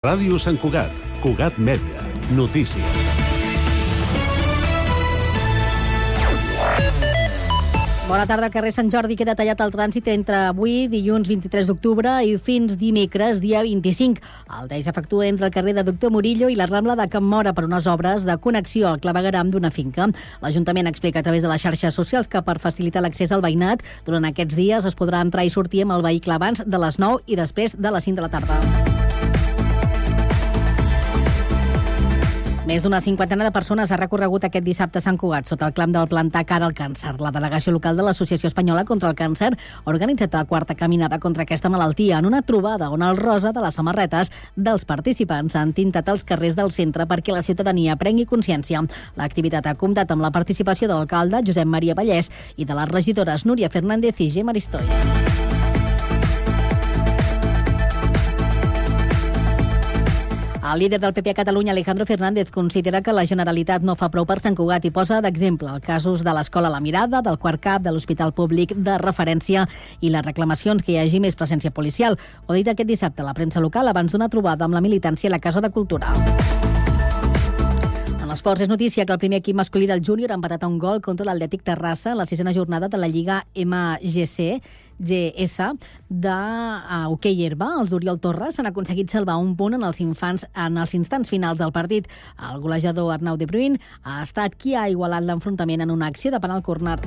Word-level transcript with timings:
Ràdio 0.00 0.38
Sant 0.40 0.56
Cugat, 0.56 0.88
Cugat 1.20 1.58
Mèdia, 1.60 2.00
notícies. 2.32 3.08
Bona 8.08 8.24
tarda. 8.24 8.46
El 8.48 8.54
carrer 8.54 8.70
Sant 8.72 8.88
Jordi 8.88 9.12
queda 9.20 9.34
tallat 9.36 9.60
al 9.60 9.74
trànsit 9.74 10.08
entre 10.08 10.38
avui, 10.54 10.86
dilluns 10.88 11.28
23 11.28 11.68
d'octubre, 11.68 12.14
i 12.24 12.38
fins 12.40 12.78
dimecres, 12.80 13.42
dia 13.44 13.60
25. 13.60 14.24
El 14.56 14.70
deix 14.72 14.88
efectua 14.88 15.26
entre 15.28 15.50
el 15.50 15.52
carrer 15.52 15.74
de 15.76 15.84
Doctor 15.84 16.14
Murillo 16.16 16.48
i 16.48 16.56
la 16.56 16.70
Rambla 16.70 16.96
de 16.96 17.04
Can 17.12 17.28
Mora 17.28 17.52
per 17.52 17.66
unes 17.68 17.84
obres 17.84 18.24
de 18.24 18.38
connexió 18.40 18.88
al 18.88 19.02
clavegaram 19.04 19.50
d'una 19.52 19.68
finca. 19.68 20.08
L'Ajuntament 20.40 20.88
explica 20.88 21.20
a 21.20 21.26
través 21.28 21.44
de 21.44 21.52
les 21.52 21.60
xarxes 21.60 21.92
socials 21.92 22.26
que 22.26 22.40
per 22.40 22.56
facilitar 22.56 23.04
l'accés 23.04 23.36
al 23.36 23.44
veïnat, 23.44 23.84
durant 24.08 24.24
aquests 24.24 24.56
dies 24.56 24.88
es 24.88 24.96
podrà 24.96 25.20
entrar 25.20 25.44
i 25.44 25.52
sortir 25.52 25.84
amb 25.84 25.98
el 25.98 26.08
vehicle 26.08 26.40
abans 26.40 26.64
de 26.64 26.82
les 26.86 26.96
9 26.96 27.20
i 27.26 27.36
després 27.36 27.76
de 27.76 27.92
les 27.92 28.08
5 28.08 28.16
de 28.16 28.26
la 28.30 28.32
tarda. 28.32 28.89
Més 32.70 32.84
d'una 32.84 33.00
cinquantena 33.02 33.42
de 33.42 33.50
persones 33.50 33.90
ha 33.90 33.96
recorregut 33.98 34.44
aquest 34.46 34.62
dissabte 34.62 35.00
a 35.00 35.02
Sant 35.02 35.16
Cugat 35.18 35.48
sota 35.50 35.66
el 35.66 35.72
clam 35.74 35.90
del 35.90 36.06
plantar 36.06 36.44
cara 36.46 36.68
al 36.68 36.74
càncer. 36.78 37.16
La 37.18 37.32
delegació 37.34 37.72
local 37.74 37.96
de 37.98 38.04
l'Associació 38.06 38.46
Espanyola 38.46 38.84
contra 38.86 39.10
el 39.10 39.16
Càncer 39.18 39.48
ha 39.56 39.90
organitzat 39.90 40.36
la 40.38 40.44
quarta 40.46 40.76
caminada 40.78 41.18
contra 41.18 41.42
aquesta 41.42 41.68
malaltia 41.68 42.20
en 42.22 42.28
una 42.30 42.44
trobada 42.46 42.92
on 42.94 43.02
el 43.02 43.18
rosa 43.18 43.50
de 43.50 43.64
les 43.64 43.74
samarretes 43.74 44.30
dels 44.54 44.86
participants 44.86 45.58
han 45.58 45.74
tintat 45.74 46.12
els 46.14 46.22
carrers 46.22 46.54
del 46.54 46.70
centre 46.70 47.08
perquè 47.10 47.34
la 47.34 47.42
ciutadania 47.42 47.98
prengui 47.98 48.28
consciència. 48.30 48.84
L'activitat 49.18 49.66
ha 49.66 49.74
comptat 49.74 50.14
amb 50.14 50.22
la 50.22 50.30
participació 50.30 50.86
de 50.86 50.94
l'alcalde 50.94 51.42
Josep 51.50 51.66
Maria 51.66 51.98
Vallès 51.98 52.30
i 52.54 52.70
de 52.70 52.78
les 52.78 52.94
regidores 52.94 53.48
Núria 53.50 53.74
Fernández 53.74 54.22
i 54.22 54.30
Gemma 54.30 54.54
Aristoia. 54.54 55.29
El 60.72 60.78
líder 60.78 61.00
del 61.00 61.12
PP 61.12 61.30
a 61.30 61.34
Catalunya, 61.34 61.72
Alejandro 61.72 62.06
Fernández, 62.06 62.48
considera 62.52 63.02
que 63.02 63.12
la 63.12 63.26
Generalitat 63.26 63.82
no 63.82 63.96
fa 63.98 64.06
prou 64.12 64.22
per 64.22 64.36
Sant 64.38 64.54
Cugat 64.54 64.84
i 64.86 64.92
posa 64.94 65.18
d'exemple 65.24 65.66
els 65.66 65.82
casos 65.82 66.22
de 66.22 66.30
l'Escola 66.36 66.70
La 66.70 66.78
Mirada, 66.78 67.24
del 67.26 67.40
Quart 67.42 67.58
Cap, 67.64 67.82
de 67.82 67.90
l'Hospital 67.90 68.30
Públic 68.30 68.76
de 68.76 68.94
Referència 69.02 69.66
i 70.00 70.14
les 70.14 70.26
reclamacions 70.26 70.86
que 70.86 70.94
hi 70.94 71.00
hagi 71.02 71.18
més 71.18 71.34
presència 71.34 71.74
policial. 71.74 72.20
Ho 72.46 72.54
ha 72.54 72.60
dit 72.60 72.70
aquest 72.70 72.86
dissabte 72.86 73.24
a 73.24 73.26
la 73.26 73.34
premsa 73.34 73.58
local 73.58 73.90
abans 73.90 74.14
d'una 74.14 74.30
trobada 74.30 74.64
amb 74.64 74.78
la 74.78 74.84
militància 74.84 75.26
a 75.26 75.34
la 75.34 75.42
Casa 75.42 75.60
de 75.60 75.74
Cultura. 75.74 76.14
En 78.30 78.36
esports 78.36 78.62
és 78.62 78.68
notícia 78.70 79.02
que 79.02 79.10
el 79.10 79.18
primer 79.18 79.40
equip 79.40 79.56
masculí 79.58 79.88
del 79.90 80.04
júnior 80.06 80.30
ha 80.30 80.36
empatat 80.38 80.62
un 80.62 80.76
gol 80.78 81.00
contra 81.02 81.24
l'Atlètic 81.26 81.64
Terrassa 81.66 82.12
en 82.12 82.20
la 82.20 82.28
sisena 82.30 82.52
jornada 82.54 82.86
de 82.86 83.00
la 83.02 83.08
Lliga 83.10 83.40
MGC 83.58 84.60
GS 85.00 85.66
de 86.06 86.30
uh, 86.30 87.10
hoquei 87.10 87.42
herba. 87.42 87.72
Els 87.80 87.90
d'Oriol 87.90 88.20
Torres 88.22 88.60
han 88.62 88.70
aconseguit 88.70 89.10
salvar 89.10 89.40
un 89.42 89.56
punt 89.58 89.74
en 89.74 89.82
els 89.82 89.98
infants 89.98 90.46
en 90.54 90.78
els 90.78 90.94
instants 90.94 91.34
finals 91.34 91.58
del 91.58 91.74
partit. 91.74 92.06
El 92.52 92.62
golejador 92.62 93.10
Arnau 93.16 93.40
de 93.40 93.50
Bruin 93.50 93.80
ha 94.04 94.22
estat 94.22 94.54
qui 94.54 94.78
ha 94.78 94.86
igualat 94.86 95.26
l'enfrontament 95.26 95.82
en 95.82 95.90
una 95.90 96.06
acció 96.14 96.30
de 96.30 96.38
penal 96.38 96.62
corner. 96.62 97.00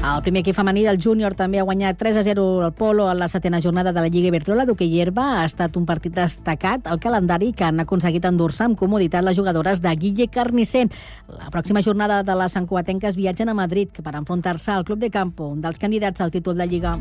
El 0.00 0.22
primer 0.24 0.40
equip 0.40 0.56
femení 0.56 0.80
del 0.86 0.96
júnior 0.96 1.34
també 1.36 1.58
ha 1.60 1.64
guanyat 1.68 1.98
3 2.00 2.16
a 2.16 2.22
0 2.24 2.44
el 2.64 2.72
Polo 2.72 3.04
a 3.10 3.14
la 3.14 3.28
setena 3.28 3.60
jornada 3.60 3.92
de 3.92 4.00
la 4.00 4.08
Lliga 4.08 4.30
Iberdrola 4.30 4.64
d'hoquei 4.64 4.94
herba. 5.02 5.26
Ha 5.36 5.44
estat 5.44 5.76
un 5.76 5.84
partit 5.84 6.14
destacat 6.16 6.88
al 6.88 7.02
calendari 7.04 7.50
que 7.52 7.66
han 7.68 7.84
aconseguit 7.84 8.24
endur-se 8.24 8.64
amb 8.64 8.78
comoditat 8.80 9.26
les 9.26 9.36
jugadores 9.36 9.82
de 9.84 9.92
Guille 10.00 10.30
Carnicer. 10.32 10.86
La 11.28 11.52
pròxima 11.52 11.84
jornada 11.84 12.22
de 12.24 12.38
les 12.40 12.56
sancoatenques 12.56 13.20
viatgen 13.20 13.52
a 13.52 13.58
Madrid 13.60 13.92
per 14.00 14.16
enfrontar-se 14.16 14.72
al 14.72 14.88
Club 14.88 15.04
de 15.04 15.12
Campo, 15.12 15.52
un 15.52 15.60
dels 15.60 15.78
candidats 15.78 16.24
al 16.24 16.32
títol 16.32 16.56
de 16.56 16.66
Lliga. 16.66 16.96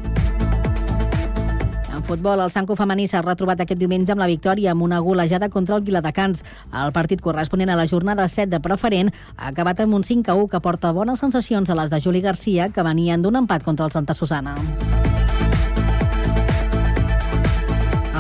En 2.00 2.06
futbol, 2.06 2.40
el 2.40 2.50
Sanco 2.50 2.78
femení 2.80 3.10
s'ha 3.12 3.20
retrobat 3.26 3.60
aquest 3.60 3.82
diumenge 3.82 4.14
amb 4.14 4.22
la 4.24 4.30
victòria 4.32 4.72
amb 4.72 4.86
una 4.86 5.02
golejada 5.04 5.50
contra 5.52 5.76
el 5.76 5.84
Viladecans. 5.84 6.46
El 6.84 6.94
partit 6.96 7.20
corresponent 7.22 7.74
a 7.74 7.76
la 7.76 7.90
jornada 7.92 8.30
7 8.32 8.48
de 8.54 8.62
preferent 8.64 9.12
ha 9.36 9.52
acabat 9.52 9.84
amb 9.84 10.00
un 10.00 10.08
5 10.08 10.32
a 10.32 10.40
1 10.40 10.48
que 10.48 10.64
porta 10.64 10.96
bones 10.96 11.20
sensacions 11.20 11.70
a 11.70 11.76
les 11.76 11.92
de 11.92 12.00
Juli 12.00 12.24
Garcia, 12.24 12.72
que 12.72 12.88
venien 12.88 13.22
d'un 13.22 13.44
empat 13.44 13.68
contra 13.68 13.86
el 13.86 13.92
Santa 13.92 14.16
Susana. 14.16 14.56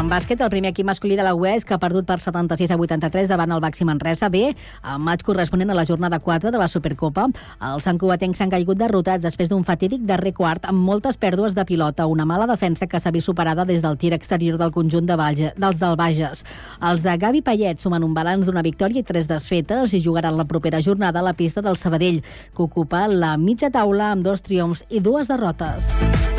Bàsquet, 0.09 0.39
el 0.41 0.49
primer 0.49 0.71
equip 0.71 0.87
masculí 0.89 1.13
de 1.15 1.21
la 1.21 1.35
UES, 1.37 1.61
que 1.69 1.75
ha 1.75 1.77
perdut 1.77 2.07
per 2.09 2.15
76 2.17 2.71
a 2.73 2.77
83 2.81 3.27
davant 3.29 3.51
el 3.53 3.59
Baxi 3.61 3.85
Manresa 3.85 4.25
B, 4.33 4.39
en 4.49 5.03
maig 5.05 5.21
corresponent 5.21 5.69
a 5.69 5.75
la 5.77 5.85
jornada 5.85 6.17
4 6.17 6.49
de 6.49 6.57
la 6.57 6.67
Supercopa. 6.67 7.27
Els 7.67 7.85
sancoatencs 7.85 8.41
s'han 8.41 8.49
caigut 8.49 8.79
derrotats 8.79 9.21
després 9.21 9.51
d'un 9.51 9.61
fatídic 9.67 10.07
darrer 10.09 10.33
quart 10.33 10.65
amb 10.65 10.81
moltes 10.81 11.19
pèrdues 11.21 11.53
de 11.53 11.65
pilota, 11.69 12.09
una 12.09 12.25
mala 12.25 12.49
defensa 12.49 12.87
que 12.89 12.97
s'ha 12.97 13.13
vist 13.13 13.29
superada 13.29 13.67
des 13.69 13.85
del 13.85 13.99
tir 14.01 14.15
exterior 14.17 14.57
del 14.57 14.73
conjunt 14.73 15.05
de 15.05 15.19
Valge, 15.19 15.53
dels 15.55 15.77
del 15.77 15.95
Bages. 15.95 16.41
Els 16.81 17.05
de 17.05 17.17
Gavi 17.21 17.45
Payet 17.45 17.77
sumen 17.77 18.03
un 18.03 18.17
balanç 18.17 18.49
d'una 18.49 18.65
victòria 18.65 19.03
i 19.03 19.05
tres 19.05 19.29
desfetes 19.29 19.93
i 19.93 20.01
jugaran 20.01 20.41
la 20.41 20.49
propera 20.49 20.81
jornada 20.81 21.21
a 21.21 21.27
la 21.29 21.37
pista 21.37 21.61
del 21.61 21.77
Sabadell, 21.77 22.23
que 22.55 22.65
ocupa 22.65 23.05
la 23.07 23.37
mitja 23.37 23.69
taula 23.69 24.09
amb 24.15 24.25
dos 24.25 24.41
triomfs 24.41 24.87
i 24.89 25.05
dues 25.05 25.29
derrotes. 25.29 26.38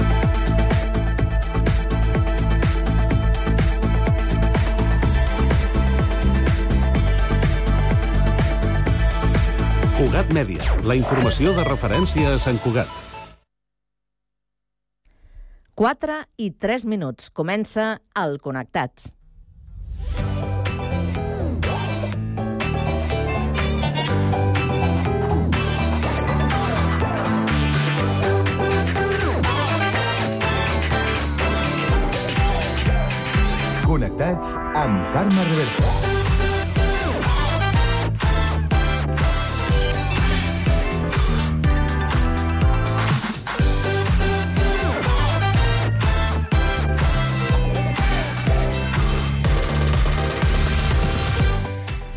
Cugat 10.01 10.31
Mèdia, 10.33 10.65
la 10.89 10.95
informació 10.97 11.51
de 11.53 11.61
referència 11.67 12.31
a 12.33 12.39
Sant 12.41 12.57
Cugat. 12.65 12.89
4 15.77 16.15
i 16.41 16.47
3 16.57 16.87
minuts. 16.89 17.29
Comença 17.37 17.99
el 18.17 18.39
Connectats. 18.41 19.13
Connectats 33.85 34.57
amb 34.81 35.13
Carme 35.13 35.45
Reversa. 35.53 36.10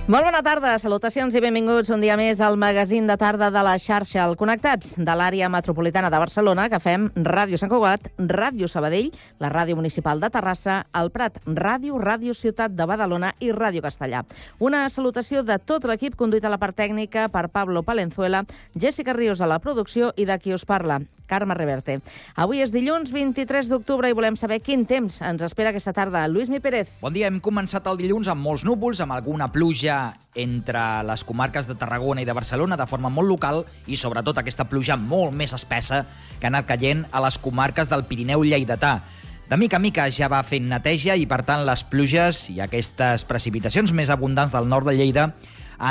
Molt 0.03 0.25
bona 0.27 0.41
tarda, 0.43 0.73
salutacions 0.83 1.31
i 1.31 1.39
benvinguts 1.39 1.87
un 1.95 2.01
dia 2.03 2.17
més 2.19 2.41
al 2.43 2.57
magazín 2.59 3.05
de 3.07 3.15
tarda 3.15 3.47
de 3.55 3.61
la 3.63 3.77
xarxa 3.79 4.19
al 4.25 4.33
Connectats 4.35 4.97
de 4.97 5.13
l'àrea 5.15 5.47
metropolitana 5.47 6.09
de 6.11 6.19
Barcelona 6.19 6.65
que 6.67 6.81
fem 6.83 7.05
Ràdio 7.15 7.55
Sant 7.55 7.71
Cugat, 7.71 8.09
Ràdio 8.19 8.67
Sabadell, 8.67 9.13
la 9.39 9.47
Ràdio 9.53 9.77
Municipal 9.79 10.19
de 10.19 10.27
Terrassa, 10.33 10.81
el 10.99 11.07
Prat 11.15 11.39
Ràdio, 11.47 11.95
Ràdio 12.03 12.35
Ciutat 12.35 12.75
de 12.75 12.83
Badalona 12.83 13.31
i 13.39 13.53
Ràdio 13.55 13.79
Castellà. 13.85 14.25
Una 14.59 14.83
salutació 14.91 15.39
de 15.47 15.55
tot 15.63 15.87
l'equip 15.87 16.19
conduït 16.19 16.43
a 16.43 16.51
la 16.51 16.59
part 16.59 16.75
tècnica 16.75 17.29
per 17.31 17.47
Pablo 17.47 17.87
Palenzuela, 17.87 18.43
Jessica 18.75 19.15
Ríos 19.15 19.39
a 19.39 19.47
la 19.47 19.63
producció 19.63 20.11
i 20.17 20.27
de 20.27 20.35
qui 20.35 20.51
us 20.51 20.67
parla, 20.67 20.99
Carme 21.31 21.55
Reverte. 21.55 22.01
Avui 22.35 22.59
és 22.59 22.75
dilluns 22.75 23.15
23 23.15 23.71
d'octubre 23.71 24.11
i 24.11 24.13
volem 24.13 24.35
saber 24.35 24.59
quin 24.59 24.83
temps 24.85 25.21
ens 25.23 25.41
espera 25.47 25.71
aquesta 25.71 25.95
tarda. 25.95 26.27
Lluís 26.27 26.51
Mi 26.51 26.59
Pérez. 26.59 26.91
Bon 26.99 27.15
dia, 27.15 27.31
hem 27.31 27.39
començat 27.39 27.87
el 27.87 28.03
dilluns 28.03 28.27
amb 28.27 28.43
molts 28.43 28.67
núvols, 28.67 28.99
amb 28.99 29.15
alguna 29.15 29.47
pluja 29.47 29.92
entre 30.35 30.81
les 31.07 31.23
comarques 31.27 31.67
de 31.69 31.75
Tarragona 31.79 32.23
i 32.23 32.27
de 32.27 32.35
Barcelona 32.35 32.77
de 32.79 32.87
forma 32.89 33.11
molt 33.13 33.29
local 33.29 33.63
i 33.87 33.97
sobretot 33.99 34.39
aquesta 34.39 34.67
pluja 34.69 34.97
molt 34.99 35.35
més 35.35 35.53
espessa 35.55 36.03
que 36.39 36.47
ha 36.47 36.51
anat 36.51 36.69
caient 36.69 37.05
a 37.11 37.21
les 37.25 37.37
comarques 37.41 37.91
del 37.91 38.05
Pirineu 38.09 38.45
lleidatà. 38.45 38.99
De 39.49 39.57
mica 39.59 39.77
en 39.77 39.83
mica 39.83 40.05
ja 40.09 40.29
va 40.31 40.39
fent 40.47 40.69
neteja 40.71 41.17
i, 41.19 41.25
per 41.29 41.41
tant, 41.43 41.65
les 41.67 41.83
pluges 41.83 42.45
i 42.49 42.61
aquestes 42.63 43.25
precipitacions 43.27 43.91
més 43.91 44.09
abundants 44.09 44.53
del 44.55 44.69
nord 44.71 44.87
de 44.87 44.95
Lleida 44.95 45.27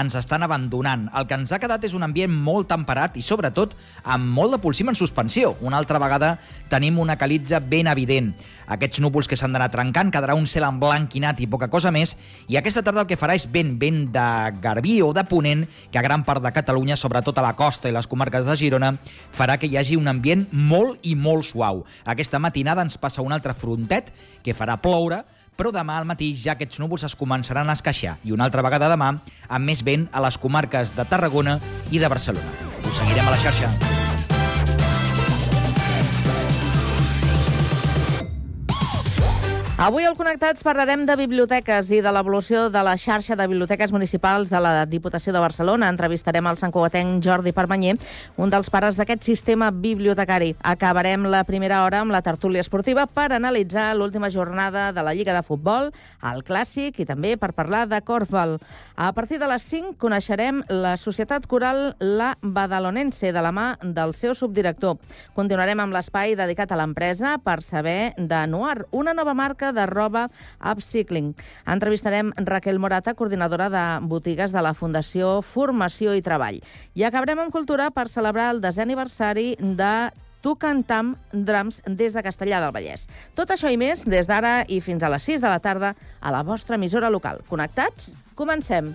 ens 0.00 0.16
estan 0.16 0.42
abandonant. 0.46 1.08
El 1.16 1.26
que 1.28 1.36
ens 1.36 1.52
ha 1.52 1.60
quedat 1.60 1.84
és 1.84 1.94
un 1.96 2.06
ambient 2.06 2.32
molt 2.32 2.70
temperat 2.70 3.18
i, 3.20 3.24
sobretot, 3.24 3.74
amb 4.04 4.32
molt 4.32 4.56
de 4.56 4.60
pulsim 4.62 4.88
en 4.88 4.98
suspensió. 4.98 5.56
Una 5.60 5.78
altra 5.80 6.00
vegada 6.02 6.36
tenim 6.72 6.98
una 7.02 7.18
calitza 7.20 7.60
ben 7.60 7.90
evident. 7.90 8.32
Aquests 8.72 9.02
núvols 9.02 9.26
que 9.28 9.36
s'han 9.36 9.52
d'anar 9.52 9.68
trencant, 9.72 10.12
quedarà 10.14 10.36
un 10.38 10.46
cel 10.48 10.64
emblanquinat 10.64 11.42
i 11.42 11.48
poca 11.50 11.68
cosa 11.68 11.90
més, 11.92 12.14
i 12.48 12.56
aquesta 12.56 12.84
tarda 12.86 13.02
el 13.02 13.10
que 13.10 13.18
farà 13.20 13.34
és 13.36 13.44
vent, 13.50 13.74
vent 13.80 14.06
de 14.14 14.26
garbí 14.62 15.00
o 15.02 15.10
de 15.12 15.26
ponent, 15.28 15.66
que 15.90 16.00
a 16.00 16.06
gran 16.06 16.24
part 16.24 16.40
de 16.44 16.54
Catalunya, 16.54 16.96
sobretot 16.96 17.36
a 17.36 17.44
la 17.44 17.56
costa 17.58 17.90
i 17.90 17.92
les 17.92 18.08
comarques 18.08 18.46
de 18.46 18.56
Girona, 18.56 18.94
farà 19.34 19.58
que 19.58 19.68
hi 19.68 19.76
hagi 19.76 19.98
un 19.98 20.08
ambient 20.08 20.46
molt 20.52 21.04
i 21.04 21.16
molt 21.18 21.50
suau. 21.50 21.84
Aquesta 22.06 22.40
matinada 22.40 22.86
ens 22.86 22.96
passa 22.96 23.24
un 23.26 23.34
altre 23.34 23.52
frontet 23.52 24.12
que 24.42 24.56
farà 24.56 24.78
ploure, 24.80 25.24
però 25.56 25.72
demà 25.74 25.98
al 26.00 26.08
matí 26.08 26.32
ja 26.38 26.56
aquests 26.56 26.80
núvols 26.82 27.06
es 27.08 27.16
començaran 27.18 27.68
a 27.68 27.76
esqueixar 27.78 28.18
i 28.24 28.32
una 28.32 28.48
altra 28.48 28.64
vegada 28.64 28.90
demà 28.92 29.12
amb 29.48 29.66
més 29.66 29.84
vent 29.84 30.08
a 30.12 30.24
les 30.24 30.38
comarques 30.38 30.96
de 30.96 31.08
Tarragona 31.08 31.58
i 31.90 32.02
de 32.02 32.08
Barcelona. 32.08 32.72
Us 32.82 32.98
seguirem 32.98 33.28
a 33.28 33.36
la 33.36 33.42
xarxa. 33.44 34.21
Avui 39.82 40.04
al 40.06 40.14
Connectats 40.14 40.62
parlarem 40.62 41.00
de 41.08 41.14
biblioteques 41.18 41.88
i 41.90 41.98
de 42.04 42.10
l'evolució 42.14 42.68
de 42.70 42.84
la 42.86 42.92
xarxa 42.94 43.34
de 43.34 43.48
biblioteques 43.50 43.90
municipals 43.90 44.46
de 44.46 44.60
la 44.62 44.84
Diputació 44.86 45.32
de 45.34 45.40
Barcelona. 45.42 45.88
Entrevistarem 45.90 46.46
el 46.46 46.60
santcugatenc 46.60 47.18
Jordi 47.24 47.50
Permanyer, 47.50 47.96
un 48.38 48.52
dels 48.52 48.70
pares 48.70 48.94
d'aquest 48.94 49.26
sistema 49.26 49.72
bibliotecari. 49.74 50.52
Acabarem 50.62 51.26
la 51.26 51.40
primera 51.48 51.80
hora 51.82 51.98
amb 52.04 52.14
la 52.14 52.20
tertúlia 52.22 52.62
esportiva 52.62 53.08
per 53.10 53.32
analitzar 53.32 53.88
l'última 53.96 54.30
jornada 54.30 54.92
de 54.94 55.02
la 55.02 55.16
Lliga 55.18 55.34
de 55.34 55.42
Futbol, 55.42 55.90
el 56.30 56.44
Clàssic 56.46 57.02
i 57.02 57.08
també 57.08 57.34
per 57.34 57.50
parlar 57.50 57.88
de 57.90 57.98
Corfball. 58.06 58.60
A 58.94 59.10
partir 59.18 59.40
de 59.42 59.50
les 59.50 59.66
5 59.66 59.96
coneixerem 59.98 60.62
la 60.70 60.94
Societat 60.94 61.50
Coral 61.50 61.96
La 61.98 62.36
Badalonense 62.40 63.34
de 63.34 63.42
la 63.42 63.50
mà 63.50 63.66
del 63.82 64.14
seu 64.14 64.38
subdirector. 64.38 65.02
Continuarem 65.34 65.82
amb 65.82 65.98
l'espai 65.98 66.38
dedicat 66.38 66.70
a 66.70 66.78
l'empresa 66.78 67.34
per 67.42 67.58
saber 67.66 68.14
de 68.16 68.46
Noir, 68.46 68.86
una 68.92 69.18
nova 69.18 69.34
marca 69.34 69.71
de 69.72 69.86
roba 69.86 70.28
Upcycling. 70.60 71.34
Entrevistarem 71.66 72.32
Raquel 72.36 72.78
Morata, 72.78 73.14
coordinadora 73.14 73.68
de 73.72 73.84
botigues 74.06 74.52
de 74.52 74.62
la 74.62 74.74
Fundació 74.74 75.40
Formació 75.42 76.16
i 76.16 76.22
Treball. 76.22 76.60
I 76.94 77.06
acabarem 77.08 77.44
amb 77.44 77.54
cultura 77.54 77.90
per 77.90 78.08
celebrar 78.12 78.50
el 78.54 78.62
desè 78.64 78.84
aniversari 78.84 79.56
de 79.58 79.94
Tu 80.42 80.56
Cantam 80.58 81.14
Drums 81.32 81.80
des 81.86 82.12
de 82.12 82.22
Castellà 82.26 82.60
del 82.60 82.74
Vallès. 82.74 83.06
Tot 83.38 83.54
això 83.54 83.70
i 83.70 83.78
més 83.78 84.02
des 84.04 84.26
d'ara 84.26 84.62
i 84.68 84.82
fins 84.82 85.02
a 85.02 85.12
les 85.12 85.30
6 85.30 85.40
de 85.40 85.48
la 85.48 85.62
tarda 85.62 85.94
a 86.20 86.34
la 86.34 86.42
vostra 86.42 86.76
emissora 86.80 87.10
local. 87.10 87.44
Connectats? 87.48 88.12
Comencem. 88.34 88.94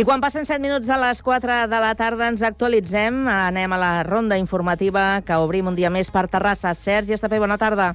I 0.00 0.04
quan 0.08 0.22
passen 0.24 0.46
7 0.48 0.62
minuts 0.64 0.86
de 0.88 0.96
les 0.96 1.18
4 1.20 1.66
de 1.68 1.78
la 1.82 1.90
tarda 1.92 2.30
ens 2.32 2.40
actualitzem. 2.40 3.26
Anem 3.28 3.74
a 3.76 3.78
la 3.82 3.90
ronda 4.06 4.38
informativa 4.40 5.20
que 5.20 5.36
obrim 5.36 5.68
un 5.68 5.76
dia 5.76 5.90
més 5.92 6.08
per 6.08 6.22
Terrassa. 6.32 6.72
Sergi 6.72 7.12
Estapé, 7.12 7.36
bona 7.36 7.58
tarda. 7.60 7.90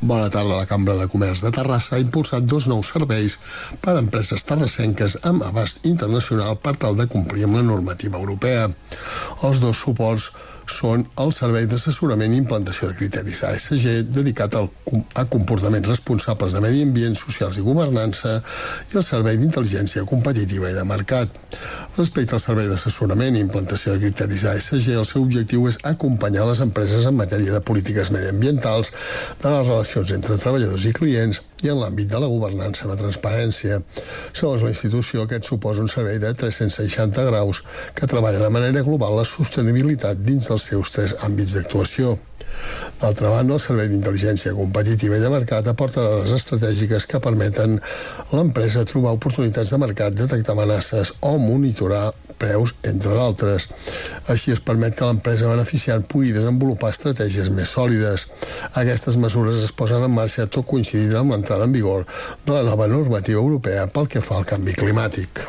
Bona 0.00 0.30
tarda. 0.32 0.62
La 0.62 0.64
Cambra 0.70 0.96
de 0.96 1.10
Comerç 1.12 1.44
de 1.44 1.52
Terrassa 1.52 1.98
ha 1.98 2.00
impulsat 2.00 2.48
dos 2.48 2.70
nous 2.72 2.88
serveis 2.88 3.36
per 3.84 3.98
a 3.98 4.00
empreses 4.00 4.48
terrassenques 4.48 5.18
amb 5.28 5.44
abast 5.44 5.84
internacional 5.84 6.56
per 6.56 6.78
tal 6.80 6.96
de 6.96 7.04
complir 7.12 7.44
amb 7.44 7.60
la 7.60 7.66
normativa 7.68 8.16
europea. 8.16 8.70
Els 9.44 9.60
dos 9.60 9.76
suports 9.76 10.30
són 10.72 11.04
el 11.22 11.32
Servei 11.36 11.66
d'Assessorament 11.70 12.34
i 12.34 12.40
Implantació 12.42 12.90
de 12.90 12.96
Criteris 12.98 13.42
ASG, 13.48 13.86
dedicat 14.14 14.54
al, 14.58 14.70
a 15.18 15.24
comportaments 15.30 15.90
responsables 15.90 16.54
de 16.54 16.62
medi 16.64 16.84
ambient, 16.86 17.16
socials 17.18 17.58
i 17.58 17.66
governança, 17.66 18.38
i 18.92 18.98
el 19.00 19.06
Servei 19.06 19.40
d'Intel·ligència 19.40 20.06
Competitiva 20.08 20.70
i 20.70 20.76
de 20.78 20.86
Mercat. 20.88 21.42
Respecte 21.98 22.36
al 22.36 22.40
Servei 22.40 22.68
d'Assessorament 22.70 23.34
i 23.34 23.40
Implantació 23.42 23.90
de 23.90 23.98
Criteris 24.04 24.44
ASG, 24.46 24.92
el 24.94 25.06
seu 25.08 25.24
objectiu 25.24 25.64
és 25.66 25.80
acompanyar 25.90 26.44
les 26.46 26.60
empreses 26.62 27.08
en 27.08 27.16
matèria 27.18 27.56
de 27.56 27.62
polítiques 27.70 28.12
mediambientals, 28.14 28.92
de 29.42 29.50
les 29.50 29.66
relacions 29.66 30.12
entre 30.14 30.36
treballadors 30.38 30.86
i 30.86 30.92
clients, 30.94 31.42
i 31.66 31.72
en 31.72 31.80
l'àmbit 31.80 32.06
de 32.12 32.20
la 32.22 32.30
governança 32.30 32.86
i 32.86 32.92
la 32.92 33.00
transparència. 33.00 33.80
Segons 34.30 34.62
la 34.62 34.70
institució, 34.70 35.24
aquest 35.26 35.50
suposa 35.50 35.82
un 35.82 35.90
servei 35.90 36.22
de 36.22 36.30
360 36.38 37.26
graus 37.32 37.64
que 37.98 38.06
treballa 38.06 38.44
de 38.44 38.54
manera 38.54 38.86
global 38.86 39.18
la 39.18 39.26
sostenibilitat 39.26 40.22
dins 40.22 40.52
dels 40.52 40.70
seus 40.70 40.94
tres 40.94 41.18
àmbits 41.26 41.58
d'actuació. 41.58 42.14
D'altra 43.00 43.30
banda, 43.30 43.54
el 43.54 43.62
Servei 43.62 43.90
d'Intel·ligència 43.90 44.54
Competitiva 44.56 45.18
i 45.18 45.22
de 45.22 45.30
Mercat 45.32 45.68
aporta 45.70 46.02
dades 46.02 46.32
estratègiques 46.34 47.06
que 47.06 47.20
permeten 47.22 47.76
a 47.78 48.30
l'empresa 48.36 48.86
trobar 48.88 49.14
oportunitats 49.16 49.70
de 49.70 49.78
mercat, 49.78 50.16
detectar 50.18 50.56
amenaces 50.56 51.12
o 51.20 51.36
monitorar 51.38 52.08
preus, 52.38 52.74
entre 52.86 53.12
d'altres. 53.14 53.68
Així 54.32 54.54
es 54.54 54.62
permet 54.64 54.96
que 54.96 55.06
l'empresa 55.06 55.50
beneficiant 55.50 56.06
pugui 56.08 56.32
desenvolupar 56.32 56.92
estratègies 56.94 57.50
més 57.54 57.74
sòlides. 57.74 58.28
Aquestes 58.80 59.18
mesures 59.20 59.62
es 59.64 59.74
posen 59.74 60.06
en 60.06 60.14
marxa 60.14 60.46
tot 60.46 60.66
coincidint 60.66 61.18
amb 61.18 61.34
l'entrada 61.34 61.66
en 61.68 61.74
vigor 61.74 62.06
de 62.46 62.54
la 62.54 62.64
nova 62.70 62.88
normativa 62.90 63.42
europea 63.42 63.88
pel 63.90 64.08
que 64.08 64.24
fa 64.24 64.38
al 64.38 64.48
canvi 64.48 64.76
climàtic. 64.78 65.44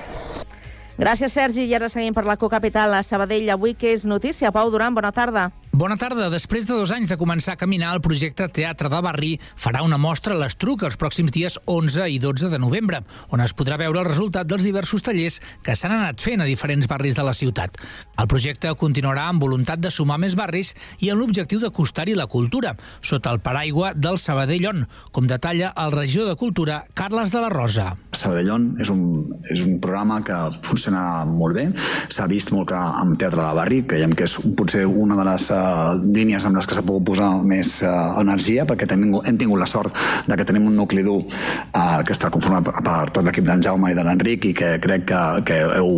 Gràcies, 1.00 1.32
Sergi. 1.32 1.64
I 1.64 1.78
ara 1.78 1.88
seguim 1.88 2.14
per 2.14 2.26
la 2.28 2.36
cocapital 2.36 2.98
a 2.98 3.06
Sabadell. 3.08 3.48
Avui 3.54 3.78
que 3.80 3.94
és 3.96 4.04
notícia. 4.04 4.52
Pau 4.52 4.68
Duran, 4.74 4.98
bona 4.98 5.14
tarda. 5.16 5.48
Bona 5.80 5.96
tarda. 5.96 6.26
Després 6.28 6.66
de 6.68 6.76
dos 6.76 6.92
anys 6.92 7.08
de 7.08 7.16
començar 7.16 7.54
a 7.54 7.60
caminar, 7.60 7.94
el 7.96 8.02
projecte 8.04 8.50
Teatre 8.52 8.90
de 8.92 8.98
Barri 9.00 9.30
farà 9.56 9.80
una 9.86 9.96
mostra 10.02 10.34
a 10.36 10.40
l'Estruc 10.42 10.82
els 10.84 10.98
pròxims 11.00 11.32
dies 11.32 11.54
11 11.72 12.08
i 12.12 12.18
12 12.20 12.50
de 12.52 12.58
novembre, 12.60 13.00
on 13.32 13.40
es 13.40 13.54
podrà 13.56 13.78
veure 13.80 14.02
el 14.02 14.10
resultat 14.10 14.50
dels 14.50 14.66
diversos 14.68 15.06
tallers 15.06 15.38
que 15.64 15.78
s'han 15.80 15.94
anat 15.96 16.20
fent 16.20 16.44
a 16.44 16.48
diferents 16.50 16.90
barris 16.92 17.16
de 17.16 17.24
la 17.24 17.32
ciutat. 17.38 17.80
El 18.20 18.28
projecte 18.28 18.74
continuarà 18.82 19.30
amb 19.30 19.46
voluntat 19.46 19.80
de 19.80 19.92
sumar 19.94 20.18
més 20.20 20.36
barris 20.36 20.74
i 21.00 21.14
amb 21.14 21.24
l'objectiu 21.24 21.64
d'acostar-hi 21.64 22.18
la 22.18 22.28
cultura, 22.28 22.76
sota 23.00 23.32
el 23.32 23.40
paraigua 23.40 23.94
del 23.96 24.20
Sabadellon, 24.20 24.84
com 25.16 25.32
detalla 25.32 25.72
el 25.80 25.96
regidor 25.96 26.28
de 26.28 26.36
Cultura, 26.36 26.82
Carles 26.92 27.32
de 27.32 27.46
la 27.46 27.54
Rosa. 27.56 27.94
Sabadellon 28.12 28.74
és 28.84 28.92
un, 28.92 29.32
és 29.48 29.64
un 29.64 29.80
programa 29.80 30.20
que 30.28 30.44
funciona 30.68 31.24
molt 31.24 31.56
bé, 31.56 31.70
s'ha 32.12 32.28
vist 32.28 32.52
molt 32.52 32.74
clar 32.74 32.84
amb 33.00 33.16
Teatre 33.16 33.46
de 33.46 33.58
Barri, 33.62 33.82
creiem 33.88 34.12
que 34.12 34.28
és 34.28 34.36
potser 34.60 34.84
una 34.84 35.16
de 35.16 35.30
les 35.32 35.50
uh, 35.56 35.69
línies 36.04 36.46
amb 36.46 36.60
les 36.60 36.68
que 36.68 36.78
s'ha 36.78 36.84
pogut 36.86 37.06
posar 37.12 37.30
més 37.46 37.80
uh, 37.84 38.18
energia, 38.22 38.66
perquè 38.70 38.88
hem, 38.94 39.06
hem 39.20 39.40
tingut 39.40 39.62
la 39.62 39.68
sort 39.70 39.96
de 40.28 40.38
que 40.38 40.46
tenim 40.48 40.68
un 40.70 40.78
nucli 40.80 41.04
dur 41.06 41.22
uh, 41.24 42.00
que 42.06 42.16
està 42.16 42.32
conformat 42.34 42.68
per, 42.68 42.84
per 42.86 42.98
tot 43.16 43.26
l'equip 43.26 43.48
d'en 43.48 43.64
Jaume 43.66 43.92
i 43.92 43.98
de 43.98 44.06
l'Enric 44.06 44.50
i 44.50 44.54
que 44.58 44.76
crec 44.84 45.08
que, 45.10 45.22
que 45.50 45.60
heu, 45.80 45.92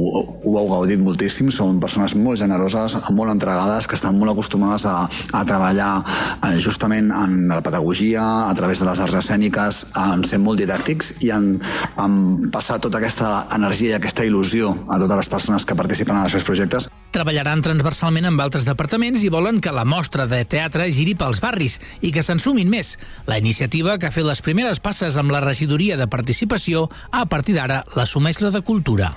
ho 0.44 0.56
heu 0.60 0.72
gaudit 0.72 1.02
moltíssim. 1.04 1.52
Són 1.54 1.82
persones 1.84 2.16
molt 2.16 2.42
generoses, 2.42 2.98
molt 3.12 3.34
entregades, 3.34 3.88
que 3.90 3.98
estan 4.00 4.20
molt 4.20 4.36
acostumades 4.36 4.86
a, 4.90 4.98
a 5.08 5.44
treballar 5.48 5.92
uh, 6.02 6.54
justament 6.64 7.12
en 7.16 7.48
la 7.52 7.62
pedagogia, 7.66 8.24
a 8.48 8.54
través 8.58 8.82
de 8.82 8.90
les 8.90 9.04
arts 9.04 9.20
escèniques, 9.24 9.84
en 9.98 10.26
ser 10.28 10.42
molt 10.42 10.62
didàctics 10.62 11.16
i 11.26 11.32
en, 11.36 11.54
en 12.02 12.52
passar 12.54 12.80
tota 12.84 13.02
aquesta 13.02 13.48
energia 13.56 13.96
i 13.96 14.00
aquesta 14.00 14.26
il·lusió 14.28 14.74
a 14.88 15.00
totes 15.02 15.24
les 15.24 15.32
persones 15.32 15.66
que 15.66 15.78
participen 15.78 16.18
en 16.18 16.28
els 16.28 16.36
seus 16.36 16.48
projectes. 16.48 16.90
Treballaran 17.12 17.60
transversalment 17.60 18.30
amb 18.30 18.40
altres 18.40 18.64
departaments 18.64 19.24
i 19.26 19.32
volen 19.34 19.51
que 19.60 19.74
la 19.76 19.84
mostra 19.84 20.28
de 20.30 20.44
teatre 20.46 20.88
giri 20.94 21.18
pels 21.20 21.42
barris 21.44 21.80
i 22.00 22.14
que 22.16 22.24
se'n 22.24 22.40
sumin 22.40 22.70
més. 22.72 22.94
La 23.28 23.42
iniciativa, 23.42 23.98
que 23.98 24.08
ha 24.08 24.16
fet 24.16 24.28
les 24.28 24.46
primeres 24.46 24.80
passes 24.80 25.18
amb 25.18 25.34
la 25.34 25.44
regidoria 25.44 25.98
de 26.00 26.08
participació, 26.08 26.88
a 27.12 27.26
partir 27.26 27.58
d'ara 27.58 27.84
l'assumeix 27.98 28.40
la 28.46 28.54
de 28.56 28.62
Cultura. 28.62 29.12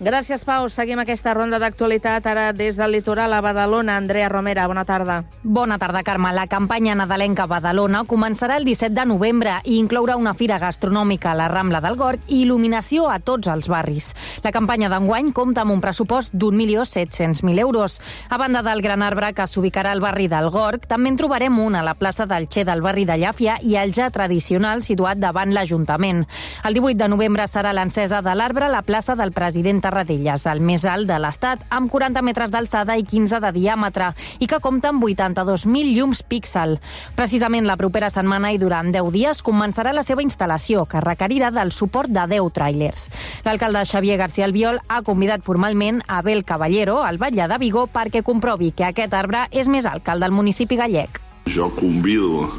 Gràcies, 0.00 0.46
Pau. 0.48 0.64
Seguim 0.72 0.96
aquesta 1.02 1.34
ronda 1.36 1.58
d'actualitat 1.60 2.24
ara 2.24 2.54
des 2.56 2.78
del 2.80 2.94
litoral 2.94 3.34
a 3.36 3.42
Badalona. 3.44 3.98
Andrea 4.00 4.30
Romera, 4.32 4.64
bona 4.66 4.86
tarda. 4.88 5.26
Bona 5.42 5.76
tarda, 5.76 6.00
Carme. 6.02 6.30
La 6.32 6.46
campanya 6.48 6.94
nadalenca 6.96 7.44
Badalona 7.44 8.06
començarà 8.08 8.56
el 8.56 8.64
17 8.64 8.94
de 8.96 9.04
novembre 9.04 9.58
i 9.68 9.74
inclourà 9.76 10.16
una 10.16 10.32
fira 10.32 10.56
gastronòmica 10.58 11.32
a 11.32 11.36
la 11.36 11.48
Rambla 11.52 11.82
del 11.84 11.98
Gorg 12.00 12.32
i 12.32 12.38
il·luminació 12.46 13.10
a 13.12 13.18
tots 13.20 13.50
els 13.52 13.68
barris. 13.68 14.14
La 14.40 14.54
campanya 14.56 14.88
d'enguany 14.88 15.34
compta 15.36 15.66
amb 15.66 15.74
un 15.74 15.82
pressupost 15.84 16.32
d'1.700.000 16.32 17.60
euros. 17.60 17.98
A 18.30 18.38
banda 18.40 18.64
del 18.64 18.80
gran 18.80 19.04
arbre 19.04 19.34
que 19.34 19.44
s'ubicarà 19.44 19.92
al 19.92 20.00
barri 20.00 20.30
del 20.32 20.48
Gorg, 20.48 20.88
també 20.88 21.12
en 21.12 21.20
trobarem 21.20 21.60
un 21.60 21.76
a 21.76 21.84
la 21.84 21.92
plaça 21.92 22.24
del 22.24 22.48
Xe 22.48 22.64
del 22.64 22.80
barri 22.80 23.04
de 23.04 23.18
Llàfia 23.20 23.58
i 23.60 23.76
el 23.76 23.92
ja 23.92 24.08
tradicional 24.08 24.80
situat 24.80 25.20
davant 25.20 25.52
l'Ajuntament. 25.52 26.24
El 26.64 26.80
18 26.80 26.96
de 27.04 27.12
novembre 27.12 27.44
serà 27.52 27.76
l'encesa 27.76 28.24
de 28.24 28.34
l'arbre 28.34 28.64
a 28.64 28.72
la 28.72 28.80
plaça 28.80 29.12
del 29.14 29.36
president 29.36 29.89
Tarradellas, 29.90 30.46
el 30.46 30.60
més 30.62 30.84
alt 30.86 31.08
de 31.10 31.16
l'Estat, 31.18 31.64
amb 31.74 31.90
40 31.90 32.22
metres 32.22 32.52
d'alçada 32.54 32.94
i 32.94 33.02
15 33.02 33.40
de 33.42 33.50
diàmetre, 33.56 34.12
i 34.38 34.46
que 34.46 34.60
compta 34.62 34.92
amb 34.92 35.02
82.000 35.02 35.90
llums 35.96 36.22
píxel. 36.22 36.76
Precisament 37.18 37.66
la 37.66 37.78
propera 37.80 38.10
setmana 38.14 38.52
i 38.54 38.60
durant 38.62 38.92
10 38.94 39.10
dies 39.16 39.42
començarà 39.42 39.94
la 39.96 40.04
seva 40.06 40.22
instal·lació, 40.22 40.84
que 40.86 41.02
requerirà 41.02 41.50
del 41.54 41.74
suport 41.74 42.12
de 42.14 42.26
10 42.36 42.54
tràilers. 42.54 43.08
L'alcalde 43.46 43.82
Xavier 43.90 44.20
García 44.20 44.46
Albiol 44.46 44.78
ha 44.86 45.00
convidat 45.02 45.42
formalment 45.42 46.04
Abel 46.06 46.44
Caballero, 46.44 47.00
al 47.02 47.18
batlle 47.18 47.48
de 47.50 47.58
Vigo, 47.58 47.88
perquè 47.90 48.22
comprovi 48.22 48.70
que 48.70 48.86
aquest 48.86 49.16
arbre 49.18 49.48
és 49.50 49.66
més 49.66 49.90
alt 49.90 50.06
que 50.06 50.14
el 50.14 50.22
del 50.22 50.36
municipi 50.36 50.78
gallec. 50.78 51.29
Jo 51.48 51.70
convido 51.72 52.50